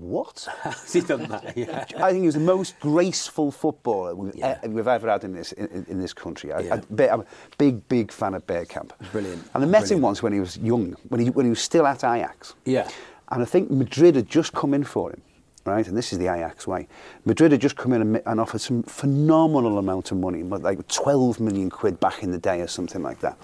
what? 0.01 0.47
Has 0.63 0.93
he 0.93 1.01
done 1.01 1.29
that? 1.29 1.57
Yeah. 1.57 1.85
I 1.97 2.11
think 2.11 2.23
he 2.23 2.27
was 2.27 2.35
the 2.35 2.41
most 2.41 2.79
graceful 2.81 3.51
footballer 3.51 4.15
we've, 4.15 4.37
e- 4.37 4.69
we've 4.69 4.87
ever 4.89 5.09
had 5.11 5.25
in 5.25 5.33
this 5.33 5.53
in, 5.53 5.87
in 5.89 6.01
this 6.01 6.13
country. 6.13 6.53
I, 6.53 6.61
Yeah. 6.61 6.81
Am 7.13 7.21
a 7.21 7.27
big, 7.59 7.87
big 7.89 8.13
fan 8.13 8.35
of 8.35 8.47
Bergkamp. 8.47 8.91
Brilliant. 9.13 9.49
And 9.55 9.65
I 9.65 9.67
met 9.67 9.91
him 9.91 10.01
once 10.01 10.23
when 10.23 10.33
he 10.33 10.41
was 10.41 10.57
young, 10.59 10.95
when 11.09 11.21
he, 11.21 11.31
when 11.31 11.47
he 11.47 11.51
was 11.51 11.61
still 11.61 11.87
at 11.87 12.05
Ajax. 12.05 12.55
Yeah. 12.65 12.89
And 13.29 13.43
I 13.43 13.45
think 13.45 13.71
Madrid 13.71 14.15
had 14.17 14.29
just 14.29 14.53
come 14.53 14.73
in 14.75 14.85
for 14.85 15.11
him, 15.11 15.21
right? 15.65 15.87
And 15.89 15.97
this 15.97 16.13
is 16.13 16.19
the 16.19 16.27
Ajax 16.33 16.67
way. 16.67 16.87
Madrid 17.25 17.53
had 17.53 17.61
just 17.61 17.77
come 17.77 17.93
in 17.93 18.01
and, 18.03 18.23
and 18.27 18.41
offered 18.41 18.61
some 18.61 18.83
phenomenal 18.85 19.79
amount 19.79 20.13
of 20.13 20.19
money, 20.19 20.43
like 20.43 20.87
12 20.89 21.41
million 21.41 21.71
quid 21.71 21.99
back 21.99 22.23
in 22.23 22.31
the 22.31 22.39
day 22.39 22.61
or 22.61 22.69
something 22.69 23.03
like 23.03 23.21
that. 23.21 23.37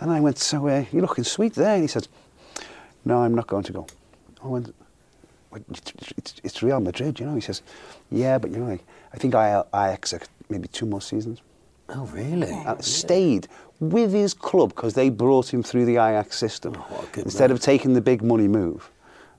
And 0.00 0.10
I 0.10 0.20
went, 0.20 0.38
so 0.38 0.66
uh, 0.68 0.84
you're 0.92 1.02
looking 1.02 1.24
sweet 1.24 1.54
there. 1.54 1.74
And 1.74 1.82
he 1.82 1.88
said, 1.88 2.08
no, 3.04 3.18
I'm 3.22 3.34
not 3.34 3.46
going 3.46 3.64
to 3.64 3.72
go. 3.72 3.86
I 4.42 4.48
went, 4.48 4.66
"What, 4.68 4.74
it's- 5.54 5.92
it's, 6.16 6.34
it's 6.44 6.62
Real 6.62 6.80
Madrid, 6.80 7.18
you 7.20 7.26
know. 7.26 7.34
He 7.34 7.40
says, 7.40 7.62
yeah, 8.10 8.38
but 8.38 8.50
you 8.50 8.58
know, 8.58 8.70
I, 8.70 8.80
I 9.12 9.16
think 9.16 9.34
I, 9.34 9.60
Ajax 9.74 10.12
are 10.12 10.20
maybe 10.48 10.68
two 10.68 10.86
more 10.86 11.00
seasons. 11.00 11.40
Oh, 11.88 12.04
really? 12.06 12.50
And 12.52 12.84
stayed 12.84 13.48
with 13.78 14.12
his 14.12 14.34
club 14.34 14.70
because 14.74 14.94
they 14.94 15.08
brought 15.10 15.52
him 15.52 15.62
through 15.62 15.84
the 15.84 15.92
Ajax 15.94 16.36
system 16.36 16.74
oh, 16.76 17.08
instead 17.16 17.50
of 17.50 17.60
taking 17.60 17.92
the 17.94 18.00
big 18.00 18.22
money 18.22 18.48
move. 18.48 18.90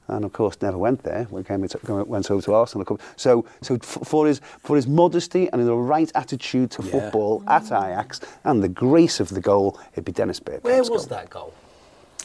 And 0.10 0.24
of 0.24 0.32
course, 0.32 0.56
never 0.62 0.78
went 0.78 1.04
there. 1.04 1.26
When 1.30 1.44
came 1.44 1.68
to, 1.68 2.04
went 2.06 2.32
over 2.32 2.42
to 2.44 2.54
Arsenal. 2.54 2.98
So, 3.18 3.46
so 3.62 3.78
for 3.80 4.26
his 4.26 4.40
for 4.60 4.78
his 4.78 4.88
modesty 4.88 5.50
and 5.52 5.68
the 5.68 5.76
right 5.76 6.10
attitude 6.16 6.72
to 6.72 6.82
football 6.82 7.44
at 7.48 7.66
Ajax 7.66 8.22
and 8.46 8.64
the 8.64 8.70
grace 8.70 9.20
of 9.20 9.28
the 9.28 9.42
goal, 9.42 9.78
it'd 9.92 10.06
be 10.06 10.14
Dennis 10.14 10.40
Bergkamp. 10.40 10.64
Where 10.64 10.84
was 10.84 11.08
that 11.08 11.30
goal? 11.30 11.54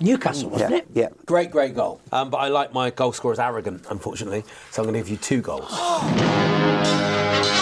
Newcastle, 0.03 0.51
wasn't 0.51 0.71
Yeah, 0.71 0.77
it? 0.79 0.87
yeah. 0.93 1.09
Great, 1.27 1.51
great 1.51 1.75
goal. 1.75 2.01
Um, 2.11 2.31
but 2.31 2.39
I 2.39 2.49
like 2.49 2.73
my 2.73 2.91
goal 2.91 3.13
scorers 3.13 3.39
arrogant, 3.39 3.87
unfortunately. 3.91 4.45
So 4.71 4.83
I'm 4.83 4.87
going 4.89 4.95
to 4.95 5.01
give 5.01 5.09
you 5.09 5.17
two 5.17 5.41
goals. 5.41 5.69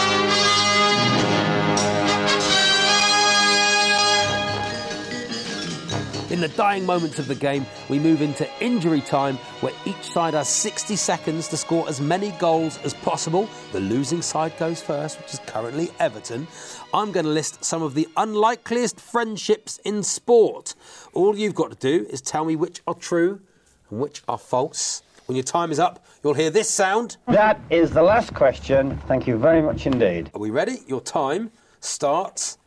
In 6.31 6.39
the 6.39 6.47
dying 6.47 6.85
moments 6.85 7.19
of 7.19 7.27
the 7.27 7.35
game, 7.35 7.65
we 7.89 7.99
move 7.99 8.21
into 8.21 8.47
injury 8.61 9.01
time 9.01 9.35
where 9.59 9.73
each 9.83 10.01
side 10.01 10.33
has 10.33 10.47
60 10.47 10.95
seconds 10.95 11.49
to 11.49 11.57
score 11.57 11.89
as 11.89 11.99
many 11.99 12.31
goals 12.39 12.79
as 12.85 12.93
possible. 12.93 13.49
The 13.73 13.81
losing 13.81 14.21
side 14.21 14.57
goes 14.57 14.81
first, 14.81 15.19
which 15.19 15.33
is 15.33 15.41
currently 15.45 15.91
Everton. 15.99 16.47
I'm 16.93 17.11
going 17.11 17.25
to 17.25 17.31
list 17.31 17.65
some 17.65 17.83
of 17.83 17.95
the 17.95 18.07
unlikeliest 18.15 18.97
friendships 18.97 19.81
in 19.83 20.03
sport. 20.03 20.73
All 21.11 21.35
you've 21.35 21.53
got 21.53 21.69
to 21.71 21.77
do 21.77 22.07
is 22.09 22.21
tell 22.21 22.45
me 22.45 22.55
which 22.55 22.81
are 22.87 22.93
true 22.93 23.41
and 23.89 23.99
which 23.99 24.23
are 24.29 24.37
false. 24.37 25.03
When 25.25 25.35
your 25.35 25.43
time 25.43 25.69
is 25.69 25.79
up, 25.79 26.05
you'll 26.23 26.33
hear 26.33 26.49
this 26.49 26.69
sound. 26.69 27.17
That 27.27 27.59
is 27.69 27.91
the 27.91 28.03
last 28.03 28.33
question. 28.33 28.97
Thank 29.05 29.27
you 29.27 29.37
very 29.37 29.61
much 29.61 29.85
indeed. 29.85 30.31
Are 30.33 30.39
we 30.39 30.49
ready? 30.49 30.77
Your 30.87 31.01
time 31.01 31.51
starts 31.81 32.57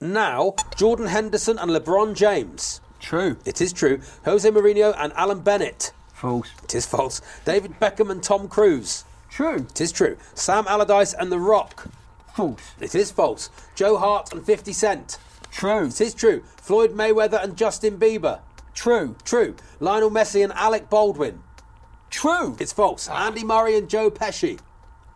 now. 0.00 0.54
Jordan 0.74 1.06
Henderson 1.06 1.58
and 1.58 1.70
LeBron 1.70 2.14
James. 2.14 2.80
True. 3.00 3.38
It 3.44 3.60
is 3.60 3.72
true. 3.72 4.00
Jose 4.24 4.48
Mourinho 4.48 4.94
and 4.96 5.12
Alan 5.14 5.40
Bennett. 5.40 5.92
False. 6.12 6.50
It 6.62 6.74
is 6.74 6.86
false. 6.86 7.22
David 7.44 7.80
Beckham 7.80 8.10
and 8.10 8.22
Tom 8.22 8.46
Cruise. 8.46 9.04
True. 9.30 9.66
It 9.70 9.80
is 9.80 9.90
true. 9.90 10.16
Sam 10.34 10.66
Allardyce 10.68 11.14
and 11.14 11.32
The 11.32 11.38
Rock. 11.38 11.88
False. 12.34 12.60
It 12.78 12.94
is 12.94 13.10
false. 13.10 13.48
Joe 13.74 13.96
Hart 13.96 14.32
and 14.32 14.44
50 14.44 14.72
Cent. 14.72 15.18
True. 15.50 15.86
It 15.86 16.00
is 16.00 16.14
true. 16.14 16.42
Floyd 16.58 16.94
Mayweather 16.94 17.42
and 17.42 17.56
Justin 17.56 17.98
Bieber. 17.98 18.40
True. 18.74 19.16
True. 19.24 19.56
Lionel 19.80 20.10
Messi 20.10 20.44
and 20.44 20.52
Alec 20.52 20.90
Baldwin. 20.90 21.42
True. 22.10 22.56
It's 22.60 22.72
false. 22.72 23.08
Andy 23.08 23.44
Murray 23.44 23.76
and 23.76 23.88
Joe 23.88 24.10
Pesci. 24.10 24.58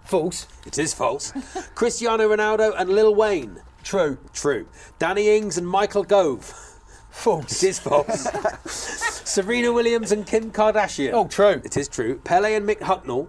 False. 0.05 0.47
It 0.66 0.78
is 0.78 0.95
false. 0.95 1.32
Cristiano 1.74 2.28
Ronaldo 2.28 2.72
and 2.76 2.91
Lil 2.91 3.14
Wayne. 3.14 3.61
True. 3.82 4.18
True. 4.32 4.66
Danny 4.99 5.37
Ings 5.37 5.59
and 5.59 5.68
Michael 5.68 6.05
Gove. 6.05 6.74
False. 7.14 7.62
It 7.62 7.68
is 7.70 7.78
false. 7.78 8.26
Serena 9.24 9.72
Williams 9.72 10.12
and 10.12 10.26
Kim 10.26 10.50
Kardashian. 10.50 11.12
Oh, 11.14 11.26
true. 11.26 11.62
It 11.64 11.76
is 11.76 11.88
true. 11.88 12.18
Pele 12.18 12.54
and 12.54 12.68
Mick 12.68 12.80
Hucknall. 12.80 13.28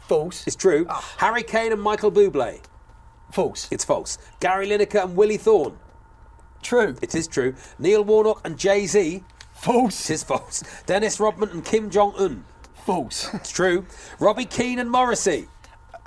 False. 0.00 0.44
It's 0.46 0.56
true. 0.56 0.86
Harry 1.18 1.44
Kane 1.44 1.70
and 1.70 1.80
Michael 1.80 2.10
Bublé. 2.10 2.60
False. 3.30 3.68
It's 3.70 3.84
false. 3.84 4.18
Gary 4.40 4.66
Lineker 4.66 5.04
and 5.04 5.16
Willie 5.16 5.36
Thorne. 5.36 5.78
True. 6.62 6.96
It 7.02 7.14
is 7.14 7.28
true. 7.28 7.54
Neil 7.78 8.02
Warnock 8.02 8.40
and 8.44 8.58
Jay 8.58 8.86
Z. 8.86 9.22
False. 9.52 10.10
It 10.10 10.14
is 10.14 10.24
false. 10.24 10.64
Dennis 10.86 11.20
Rodman 11.20 11.50
and 11.50 11.64
Kim 11.64 11.88
Jong 11.90 12.14
Un. 12.18 12.44
False. 12.74 13.28
It's 13.34 13.52
true. 13.52 13.86
Robbie 14.18 14.46
Keane 14.46 14.78
and 14.80 14.90
Morrissey. 14.90 15.46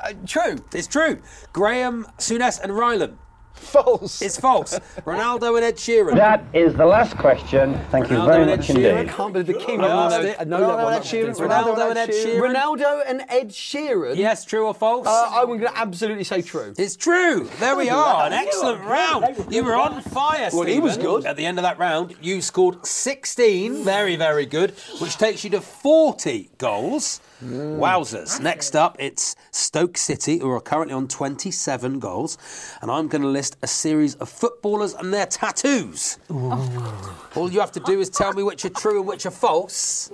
Uh, 0.04 0.14
true. 0.26 0.58
It's 0.74 0.88
true. 0.88 1.22
Graham 1.54 2.06
Souness 2.18 2.60
and 2.60 2.74
Rylan. 2.74 3.18
False. 3.60 4.22
It's 4.22 4.40
false. 4.40 4.80
Ronaldo 5.06 5.56
and 5.56 5.64
Ed 5.66 5.76
Sheeran. 5.76 6.16
That 6.16 6.44
is 6.54 6.74
the 6.74 6.86
last 6.86 7.18
question. 7.18 7.80
Thank 7.92 8.10
you 8.10 8.18
very 8.26 8.46
much 8.46 8.62
Sheeran. 8.68 8.76
indeed. 8.76 8.94
I 8.96 9.06
can't 9.06 9.32
believe 9.34 9.48
the 9.48 9.54
king 9.54 9.80
Ronaldo- 9.80 10.12
asked 10.12 10.24
it. 10.26 10.38
I 10.40 10.44
know 10.46 10.60
that 10.60 10.68
Ronaldo 10.70 10.84
one. 10.84 10.94
and 10.94 11.04
Ed 11.04 11.08
Sheeran. 11.08 11.36
Ronaldo, 11.36 11.90
and 11.90 11.98
Ed 12.00 12.10
Sheeran. 12.10 12.54
Ronaldo 12.56 13.02
and 13.06 13.22
Ed 13.30 13.50
Sheeran. 13.50 14.16
Yes, 14.16 14.46
true 14.46 14.66
or 14.66 14.74
false? 14.74 15.06
Uh, 15.08 15.28
I'm 15.32 15.46
going 15.48 15.60
to 15.62 15.78
absolutely 15.78 16.24
say 16.24 16.42
true. 16.42 16.74
It's 16.78 16.96
true. 16.96 17.50
There 17.60 17.76
we 17.76 17.90
are. 17.90 18.26
An 18.26 18.34
excellent 18.34 18.84
round. 18.86 19.46
You 19.54 19.64
were 19.64 19.76
on 19.76 20.02
fire, 20.02 20.50
Well, 20.52 20.64
he 20.64 20.80
was 20.80 20.98
good. 20.98 21.26
At 21.26 21.36
the 21.38 21.46
end 21.46 21.60
of 21.60 21.64
that 21.64 21.78
round, 21.78 22.16
you 22.22 22.42
scored 22.42 22.86
16. 22.86 23.84
Very, 23.84 24.16
very 24.16 24.46
good. 24.46 24.72
Which 25.00 25.18
takes 25.18 25.44
you 25.44 25.50
to 25.52 25.62
40 25.62 26.50
goals. 26.58 27.22
Wowzers. 27.44 28.42
Next 28.42 28.76
up, 28.76 28.98
it's 29.00 29.36
Stoke 29.52 29.98
City, 29.98 30.40
who 30.40 30.50
are 30.52 30.60
currently 30.60 30.94
on 30.94 31.08
27 31.08 32.00
goals. 32.00 32.38
And 32.82 32.92
I'm 32.92 33.08
going 33.08 33.22
to 33.22 33.30
list 33.30 33.49
a 33.62 33.68
series 33.68 34.16
of 34.16 34.30
footballers 34.30 34.94
and 34.94 35.14
their 35.14 35.26
tattoos. 35.26 36.18
All 36.30 37.52
you 37.52 37.60
have 37.60 37.72
to 37.74 37.80
do 37.80 38.00
is 38.00 38.10
tell 38.10 38.34
me 38.34 38.44
which 38.44 38.66
are 38.66 38.70
true 38.70 39.00
and 39.00 39.08
which 39.08 39.26
are 39.26 39.32
false. 39.32 40.12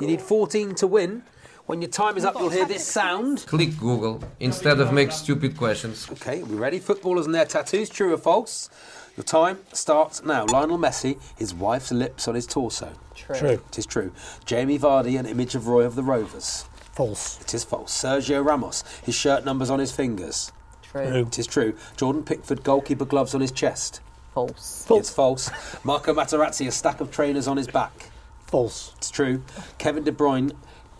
You 0.00 0.06
need 0.06 0.20
14 0.20 0.74
to 0.76 0.86
win. 0.86 1.22
When 1.66 1.80
your 1.80 1.90
time 1.90 2.16
is 2.16 2.24
up, 2.24 2.34
you'll 2.38 2.50
hear 2.50 2.66
this 2.66 2.84
sound. 2.84 3.46
Click 3.46 3.78
Google 3.78 4.22
instead 4.40 4.80
of 4.80 4.92
make 4.92 5.12
stupid 5.12 5.56
questions. 5.56 6.08
Okay, 6.10 6.42
are 6.42 6.44
we 6.44 6.56
ready? 6.56 6.80
Footballers 6.80 7.26
and 7.26 7.34
their 7.34 7.44
tattoos, 7.44 7.88
true 7.88 8.12
or 8.12 8.18
false? 8.18 8.68
Your 9.16 9.24
time 9.24 9.58
starts 9.72 10.24
now. 10.24 10.44
Lionel 10.46 10.78
Messi, 10.78 11.20
his 11.36 11.54
wife's 11.54 11.92
lips 11.92 12.26
on 12.26 12.34
his 12.34 12.46
torso. 12.46 12.92
True. 13.14 13.36
True. 13.36 13.62
It 13.68 13.78
is 13.78 13.86
true. 13.86 14.12
Jamie 14.44 14.78
Vardy, 14.78 15.18
an 15.18 15.26
image 15.26 15.54
of 15.54 15.68
Roy 15.68 15.84
of 15.84 15.94
the 15.94 16.02
Rovers. 16.02 16.64
False. 16.92 17.40
It 17.40 17.54
is 17.54 17.62
false. 17.62 17.92
Sergio 17.96 18.44
Ramos, 18.44 18.84
his 19.04 19.14
shirt 19.14 19.44
numbers 19.44 19.70
on 19.70 19.78
his 19.78 19.92
fingers. 19.92 20.50
True. 20.92 21.02
It 21.02 21.38
is 21.38 21.46
true. 21.46 21.74
Jordan 21.96 22.22
Pickford, 22.22 22.62
goalkeeper 22.62 23.04
gloves 23.04 23.34
on 23.34 23.40
his 23.40 23.50
chest. 23.52 24.00
False. 24.34 24.86
It's 24.90 25.10
false. 25.10 25.50
Marco 25.84 26.14
Materazzi, 26.14 26.66
a 26.66 26.70
stack 26.70 27.00
of 27.00 27.10
trainers 27.10 27.48
on 27.48 27.56
his 27.56 27.66
back. 27.66 28.10
False. 28.46 28.92
It's 28.98 29.10
true. 29.10 29.42
Kevin 29.78 30.04
De 30.04 30.12
Bruyne, 30.12 30.52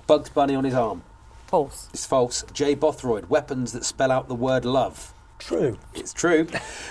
Bugs 0.07 0.31
Bunny 0.31 0.55
on 0.55 0.65
his 0.65 0.75
arm. 0.75 1.03
False. 1.47 1.89
It's 1.93 2.07
false. 2.07 2.45
Jay 2.53 2.75
Bothroyd, 2.75 3.29
weapons 3.29 3.73
that 3.73 3.85
spell 3.85 4.11
out 4.11 4.29
the 4.29 4.35
word 4.35 4.65
love. 4.65 5.13
True. 5.39 5.79
It's 5.93 6.13
true. 6.13 6.47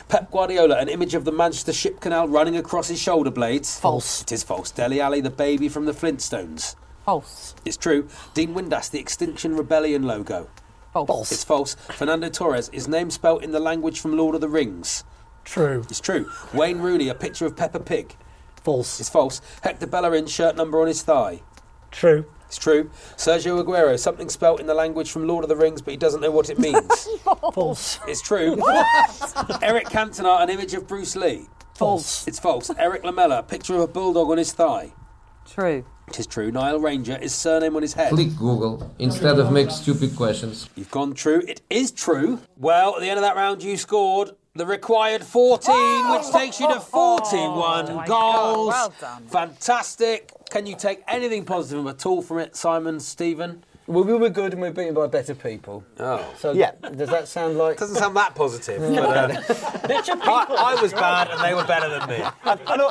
Pep 0.10 0.30
Guardiola, 0.30 0.78
an 0.78 0.90
image 0.90 1.16
of 1.16 1.26
the 1.26 1.32
Manchester 1.32 1.74
Ship 1.74 2.00
Canal 2.00 2.28
running 2.28 2.58
across 2.58 2.90
his 2.90 3.00
shoulder 3.00 3.32
blades. 3.32 3.80
False. 3.80 4.22
It 4.24 4.32
is 4.32 4.44
false. 4.44 4.70
Dele 4.72 5.00
Alli, 5.00 5.22
the 5.22 5.30
baby 5.30 5.70
from 5.70 5.86
the 5.86 5.94
Flintstones. 5.94 6.76
False. 7.06 7.56
It's 7.66 7.78
true. 7.78 8.08
Dean 8.34 8.54
Windass, 8.54 8.92
the 8.92 9.00
Extinction 9.00 9.56
Rebellion 9.56 10.04
logo. 10.04 10.50
False. 10.94 11.32
It's 11.32 11.44
false. 11.44 11.76
Fernando 11.76 12.30
Torres, 12.30 12.70
his 12.74 12.88
name 12.88 13.10
spelt 13.12 13.44
in 13.44 13.52
the 13.52 13.60
language 13.60 14.00
from 14.00 14.18
Lord 14.18 14.36
of 14.36 14.42
the 14.42 14.50
Rings. 14.50 15.04
True. 15.46 15.84
It's 15.90 16.02
true. 16.02 16.30
Wayne 16.54 16.80
Rooney, 16.80 17.08
a 17.08 17.16
picture 17.16 17.46
of 17.46 17.56
Peppa 17.56 17.80
Pig. 17.80 18.16
False. 18.64 19.00
It's 19.00 19.10
false. 19.10 19.42
Hector 19.64 19.88
Bellerin, 19.88 20.28
shirt 20.28 20.56
number 20.56 20.82
on 20.82 20.88
his 20.88 21.02
thigh. 21.02 21.42
True. 21.90 22.26
It's 22.46 22.58
true. 22.58 22.92
Sergio 23.16 23.64
Aguero, 23.64 23.98
something 23.98 24.28
spelt 24.30 24.60
in 24.60 24.68
the 24.68 24.74
language 24.74 25.10
from 25.10 25.26
Lord 25.26 25.46
of 25.46 25.50
the 25.50 25.56
Rings, 25.56 25.82
but 25.82 25.92
he 25.92 25.98
doesn't 25.98 26.20
know 26.20 26.32
what 26.32 26.50
it 26.50 26.60
means. 26.60 27.08
False. 27.54 27.98
It's 28.08 28.22
true. 28.22 28.58
Eric 29.62 29.88
Cantona, 29.88 30.42
an 30.44 30.50
image 30.50 30.74
of 30.74 30.86
Bruce 30.86 31.16
Lee. 31.16 31.48
False. 31.76 32.28
It's 32.28 32.40
false. 32.40 32.70
Erik 32.78 33.04
Lamela, 33.04 33.40
a 33.40 33.44
picture 33.44 33.74
of 33.76 33.82
a 33.82 33.88
bulldog 33.88 34.30
on 34.30 34.38
his 34.38 34.52
thigh. 34.52 34.92
True. 35.46 35.86
It 36.12 36.20
is 36.20 36.28
true. 36.28 36.52
Nile 36.52 36.78
Ranger, 36.78 37.16
is 37.16 37.34
surname 37.34 37.78
on 37.78 37.84
his 37.84 37.94
head. 37.94 38.10
Click 38.10 38.36
Google 38.36 38.94
instead 39.00 39.40
of 39.40 39.50
make 39.50 39.72
stupid 39.72 40.14
questions. 40.14 40.70
You've 40.76 40.92
gone 40.92 41.14
true. 41.14 41.42
It 41.48 41.62
is 41.70 41.90
true. 41.90 42.42
Well, 42.58 42.96
at 42.96 43.00
the 43.02 43.10
end 43.10 43.18
of 43.18 43.24
that 43.24 43.38
round, 43.38 43.64
you 43.64 43.78
scored 43.78 44.32
the 44.54 44.66
required 44.66 45.24
14, 45.24 46.12
which 46.12 46.30
takes 46.34 46.60
you 46.60 46.68
to 46.68 46.82
41 46.82 47.96
my 47.96 48.06
goals. 48.06 48.08
God, 48.08 48.68
well 48.68 48.94
done. 49.00 49.24
Fantastic. 49.28 50.34
Can 50.50 50.66
you 50.66 50.76
take 50.76 51.02
anything 51.08 51.46
positive 51.46 51.88
at 51.88 52.06
all 52.06 52.22
from 52.22 52.40
it, 52.40 52.58
Simon, 52.58 53.00
Stephen? 53.00 53.64
Well, 53.88 54.04
we 54.04 54.14
were 54.14 54.30
good 54.30 54.54
and 54.54 54.62
we 54.62 54.70
were 54.70 54.74
beaten 54.74 54.94
by 54.94 55.08
better 55.08 55.36
people. 55.36 55.84
Oh. 56.00 56.26
So 56.38 56.52
Yeah. 56.54 56.72
does 56.96 57.10
that 57.10 57.28
sound 57.28 57.58
like? 57.58 57.78
Doesn't 57.78 57.96
sound 57.96 58.16
that 58.16 58.36
positive. 58.36 58.80
but, 58.96 59.18
uh, 59.18 60.18
I, 60.24 60.76
I 60.78 60.82
was 60.82 60.94
bad 60.94 61.30
and 61.30 61.42
they 61.42 61.54
were 61.54 61.66
better 61.66 61.90
than 61.90 62.10
me. 62.10 62.24
and, 62.46 62.60
and 62.68 62.82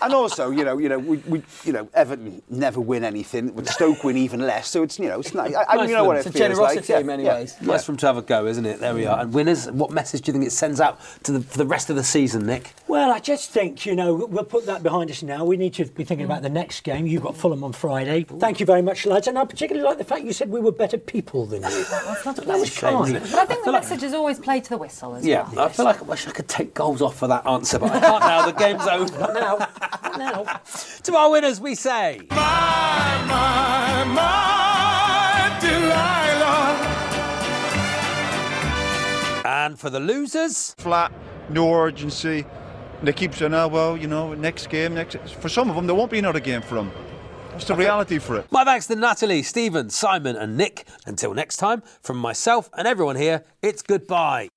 and 0.00 0.14
also, 0.14 0.50
you 0.50 0.64
know, 0.64 0.78
you 0.78 0.88
know, 0.88 0.98
we, 0.98 1.16
we, 1.18 1.42
you 1.64 1.72
know, 1.72 1.88
Everton 1.94 2.42
never 2.48 2.80
win 2.80 3.04
anything, 3.04 3.50
but 3.50 3.66
Stoke 3.66 4.04
win 4.04 4.16
even 4.16 4.40
less. 4.40 4.68
So 4.68 4.82
it's, 4.82 4.98
you 4.98 5.08
know, 5.08 5.20
it's 5.20 5.34
nice. 5.34 5.54
I, 5.54 5.64
I, 5.68 5.76
Nice 5.76 5.88
you 5.88 5.94
know 5.96 6.04
what 6.04 6.16
it 6.16 6.20
It's 6.20 6.28
a 6.28 6.32
feels 6.32 6.56
generosity 6.56 6.92
like. 6.92 7.00
in 7.00 7.06
many 7.06 7.24
yeah, 7.24 7.34
ways. 7.34 7.56
Nice 7.60 7.84
from 7.84 7.94
them 7.94 8.00
to 8.00 8.06
have 8.06 8.16
a 8.16 8.22
go, 8.22 8.46
isn't 8.46 8.64
it? 8.64 8.80
There 8.80 8.94
we 8.94 9.06
are. 9.06 9.20
And 9.20 9.32
winners, 9.32 9.70
what 9.70 9.90
message 9.90 10.22
do 10.22 10.30
you 10.30 10.32
think 10.34 10.46
it 10.46 10.52
sends 10.52 10.80
out 10.80 11.00
to 11.24 11.32
the, 11.32 11.40
for 11.40 11.58
the 11.58 11.66
rest 11.66 11.90
of 11.90 11.96
the 11.96 12.04
season, 12.04 12.46
Nick? 12.46 12.74
Well, 12.86 13.10
I 13.10 13.18
just 13.18 13.50
think, 13.50 13.86
you 13.86 13.96
know, 13.96 14.14
we'll 14.14 14.44
put 14.44 14.66
that 14.66 14.82
behind 14.82 15.10
us 15.10 15.22
now. 15.22 15.44
We 15.44 15.56
need 15.56 15.74
to 15.74 15.84
be 15.86 16.04
thinking 16.04 16.24
about 16.24 16.42
the 16.42 16.48
next 16.48 16.82
game. 16.82 17.06
You've 17.06 17.22
got 17.22 17.36
Fulham 17.36 17.64
on 17.64 17.72
Friday. 17.72 18.24
Thank 18.24 18.60
you 18.60 18.66
very 18.66 18.82
much, 18.82 19.04
lads. 19.06 19.26
And 19.26 19.38
I 19.38 19.44
particularly 19.44 19.86
like 19.86 19.98
the 19.98 20.04
fact 20.04 20.24
you 20.24 20.32
said 20.38 20.50
we 20.50 20.60
were 20.60 20.70
better 20.72 20.96
people 20.96 21.46
than 21.46 21.62
you. 21.62 21.84
That's 21.90 22.24
not 22.24 22.38
a 22.38 22.42
That 22.42 22.60
was 22.60 22.72
shame, 22.72 23.02
isn't 23.02 23.18
kind. 23.18 23.30
But 23.32 23.40
I 23.40 23.44
think 23.46 23.64
the 23.64 23.72
message 23.72 24.02
is 24.04 24.14
always 24.14 24.38
play 24.38 24.60
to 24.60 24.70
the 24.70 24.78
whistle 24.78 25.16
as 25.16 25.26
Yeah, 25.26 25.48
well. 25.52 25.66
I 25.66 25.68
feel 25.68 25.84
like 25.84 25.98
I 26.00 26.04
wish 26.04 26.28
I 26.28 26.30
could 26.30 26.46
take 26.48 26.74
goals 26.74 27.02
off 27.02 27.16
for 27.18 27.26
that 27.26 27.44
answer, 27.46 27.78
but 27.80 27.90
I 27.90 27.98
can't 28.00 28.20
now. 28.20 28.46
The 28.46 28.52
game's 28.52 28.86
over. 28.86 29.18
Not 29.18 29.34
now. 29.34 29.56
Not 30.02 30.18
now. 30.18 30.60
To 31.02 31.16
our 31.16 31.30
winners, 31.32 31.60
we 31.60 31.74
say. 31.74 32.20
And 39.44 39.78
for 39.78 39.90
the 39.90 40.00
losers, 40.00 40.74
flat, 40.78 41.12
no 41.50 41.72
urgency. 41.74 42.44
They 43.02 43.12
keep 43.12 43.34
saying, 43.34 43.54
oh, 43.54 43.68
well, 43.68 43.96
you 43.96 44.06
know, 44.06 44.34
next 44.34 44.68
game, 44.68 44.94
next. 44.94 45.16
For 45.40 45.48
some 45.48 45.70
of 45.70 45.76
them, 45.76 45.86
there 45.86 45.94
won't 45.96 46.10
be 46.10 46.18
another 46.18 46.40
game 46.40 46.62
for 46.62 46.74
them. 46.74 46.90
That's 47.58 47.66
the 47.66 47.74
reality 47.74 48.20
for 48.20 48.36
it. 48.36 48.46
my 48.52 48.62
thanks 48.62 48.86
to 48.86 48.94
Natalie, 48.94 49.42
Stephen, 49.42 49.90
Simon, 49.90 50.36
and 50.36 50.56
Nick. 50.56 50.86
Until 51.06 51.34
next 51.34 51.56
time, 51.56 51.82
from 52.00 52.16
myself 52.16 52.70
and 52.78 52.86
everyone 52.86 53.16
here, 53.16 53.44
it's 53.62 53.82
goodbye. 53.82 54.48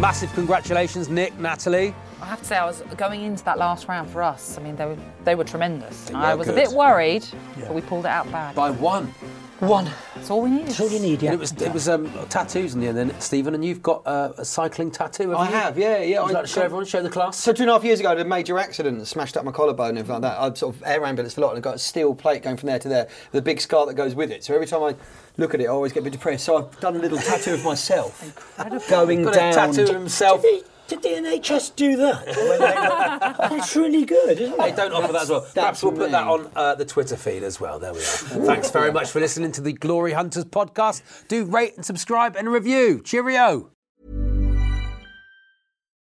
Massive 0.00 0.32
congratulations, 0.32 1.10
Nick, 1.10 1.38
Natalie. 1.38 1.94
I 2.22 2.24
have 2.24 2.38
to 2.38 2.44
say, 2.46 2.56
I 2.56 2.64
was 2.64 2.80
going 2.96 3.22
into 3.22 3.44
that 3.44 3.58
last 3.58 3.86
round 3.86 4.08
for 4.08 4.22
us. 4.22 4.56
I 4.56 4.62
mean, 4.62 4.76
they 4.76 4.86
were 4.86 4.96
they 5.24 5.34
were 5.34 5.44
tremendous. 5.44 6.06
They 6.06 6.14
I 6.14 6.34
was 6.34 6.46
good. 6.46 6.56
a 6.56 6.60
bit 6.62 6.70
worried, 6.70 7.26
but 7.58 7.74
we 7.74 7.82
pulled 7.82 8.06
it 8.06 8.10
out 8.10 8.32
bad. 8.32 8.54
By 8.54 8.70
one. 8.70 9.12
One. 9.60 9.90
That's 10.14 10.30
all 10.30 10.42
we 10.42 10.50
need. 10.50 10.66
That's 10.68 10.80
all 10.80 10.88
you 10.88 11.00
need, 11.00 11.20
yeah. 11.20 11.30
And 11.32 11.38
it 11.38 11.40
was 11.40 11.52
it 11.60 11.72
was 11.72 11.88
um, 11.88 12.08
tattoos 12.28 12.74
in 12.74 12.80
the 12.80 12.86
end, 12.88 12.96
then, 12.96 13.20
Stephen, 13.20 13.54
and 13.54 13.64
you've 13.64 13.82
got 13.82 14.06
uh, 14.06 14.32
a 14.38 14.44
cycling 14.44 14.90
tattoo. 14.92 15.34
I 15.34 15.46
you? 15.48 15.52
have, 15.54 15.76
yeah, 15.76 15.98
yeah. 15.98 16.20
Would 16.22 16.30
you 16.30 16.36
I- 16.36 16.40
like 16.40 16.42
to 16.44 16.48
show 16.52 16.62
everyone, 16.62 16.86
show 16.86 17.02
the 17.02 17.10
class? 17.10 17.36
So 17.36 17.52
two 17.52 17.62
and 17.64 17.70
a 17.70 17.72
half 17.72 17.82
years 17.82 17.98
ago, 17.98 18.10
I 18.10 18.12
had 18.12 18.20
a 18.20 18.24
major 18.24 18.56
accident 18.58 18.98
and 18.98 19.06
smashed 19.08 19.36
up 19.36 19.44
my 19.44 19.50
collarbone 19.50 19.90
and 19.90 19.98
everything 19.98 20.22
like 20.22 20.32
that. 20.32 20.40
I 20.40 20.54
sort 20.54 20.76
of 20.76 20.82
air 20.86 21.04
ambulanced 21.04 21.38
a 21.38 21.40
lot 21.40 21.50
and 21.50 21.58
I 21.58 21.60
got 21.60 21.74
a 21.74 21.78
steel 21.78 22.14
plate 22.14 22.42
going 22.44 22.56
from 22.56 22.68
there 22.68 22.78
to 22.78 22.88
there, 22.88 23.08
with 23.32 23.40
a 23.40 23.44
big 23.44 23.60
scar 23.60 23.84
that 23.86 23.94
goes 23.94 24.14
with 24.14 24.30
it. 24.30 24.44
So 24.44 24.54
every 24.54 24.66
time 24.68 24.82
I 24.84 24.94
look 25.38 25.54
at 25.54 25.60
it, 25.60 25.64
I 25.64 25.68
always 25.68 25.92
get 25.92 26.00
a 26.00 26.04
bit 26.04 26.12
depressed. 26.12 26.44
So 26.44 26.56
I've 26.58 26.78
done 26.80 26.94
a 26.94 27.00
little 27.00 27.18
tattoo 27.18 27.54
of 27.54 27.64
myself, 27.64 28.22
going 28.88 29.24
Got 29.24 29.34
down. 29.34 29.50
a 29.50 29.54
tattoo 29.54 29.82
of 29.82 29.88
himself. 29.88 30.44
Did 30.88 31.02
the 31.02 31.08
NHS 31.10 31.76
do 31.76 31.96
that? 31.98 32.24
That's 33.50 33.76
really 33.76 34.06
good, 34.06 34.40
isn't 34.40 34.56
They 34.58 34.70
it? 34.70 34.76
don't 34.76 34.92
offer 34.92 35.12
that 35.12 35.22
as 35.22 35.28
well. 35.30 35.46
Perhaps 35.54 35.82
we'll 35.82 35.92
put 35.92 36.06
me. 36.06 36.12
that 36.12 36.26
on 36.26 36.50
uh, 36.56 36.74
the 36.76 36.86
Twitter 36.86 37.16
feed 37.16 37.42
as 37.42 37.60
well. 37.60 37.78
There 37.78 37.92
we 37.92 37.98
are. 38.00 38.02
Thanks 38.46 38.70
very 38.70 38.90
much 38.90 39.10
for 39.10 39.20
listening 39.20 39.52
to 39.52 39.60
the 39.60 39.74
Glory 39.74 40.12
Hunters 40.12 40.46
podcast. 40.46 41.02
Do 41.28 41.44
rate 41.44 41.76
and 41.76 41.84
subscribe 41.84 42.36
and 42.36 42.48
review. 42.50 43.02
Cheerio. 43.04 43.70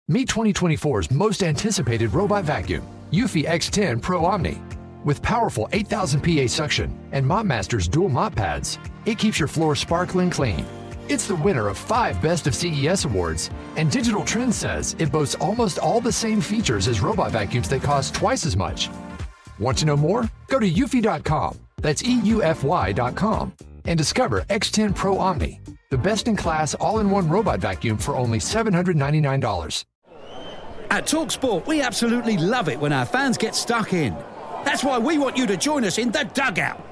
Meet 0.07 0.29
2024's 0.29 1.11
most 1.11 1.43
anticipated 1.43 2.13
robot 2.13 2.43
vacuum, 2.45 2.83
Eufy 3.11 3.45
X10 3.45 4.01
Pro 4.01 4.25
Omni. 4.25 4.59
With 5.03 5.21
powerful 5.21 5.67
8000 5.73 6.21
PA 6.21 6.47
suction 6.47 6.97
and 7.11 7.25
MopMaster's 7.25 7.87
dual 7.87 8.09
mop 8.09 8.33
pads, 8.35 8.79
it 9.05 9.17
keeps 9.19 9.37
your 9.39 9.47
floor 9.47 9.75
sparkling 9.75 10.29
clean. 10.29 10.65
It's 11.09 11.27
the 11.27 11.35
winner 11.35 11.67
of 11.67 11.75
five 11.75 12.21
Best 12.21 12.45
of 12.45 12.53
CES 12.53 13.05
awards, 13.05 13.49
and 13.77 13.89
Digital 13.89 14.23
Trends 14.23 14.55
says 14.55 14.95
it 14.99 15.11
boasts 15.11 15.33
almost 15.33 15.79
all 15.79 15.99
the 15.99 16.11
same 16.11 16.39
features 16.39 16.87
as 16.87 17.01
robot 17.01 17.31
vacuums 17.31 17.67
that 17.69 17.81
cost 17.81 18.13
twice 18.13 18.45
as 18.45 18.55
much. 18.55 18.91
Want 19.57 19.75
to 19.79 19.87
know 19.87 19.97
more? 19.97 20.29
Go 20.49 20.59
to 20.59 20.69
eufy.com, 20.69 21.57
that's 21.77 22.03
EUFY.com, 22.03 23.53
and 23.85 23.97
discover 23.97 24.41
X10 24.51 24.93
Pro 24.93 25.17
Omni, 25.17 25.59
the 25.89 25.97
best 25.97 26.27
in 26.27 26.35
class 26.35 26.75
all 26.75 26.99
in 26.99 27.09
one 27.09 27.27
robot 27.27 27.59
vacuum 27.59 27.97
for 27.97 28.15
only 28.15 28.37
$799. 28.37 29.85
At 30.91 31.07
Talksport, 31.07 31.65
we 31.65 31.81
absolutely 31.81 32.37
love 32.37 32.69
it 32.69 32.79
when 32.79 32.93
our 32.93 33.05
fans 33.05 33.35
get 33.35 33.55
stuck 33.55 33.93
in. 33.93 34.15
That's 34.63 34.83
why 34.83 34.99
we 34.99 35.17
want 35.17 35.37
you 35.37 35.47
to 35.47 35.57
join 35.57 35.85
us 35.85 35.97
in 35.97 36.11
The 36.11 36.29
Dugout, 36.35 36.88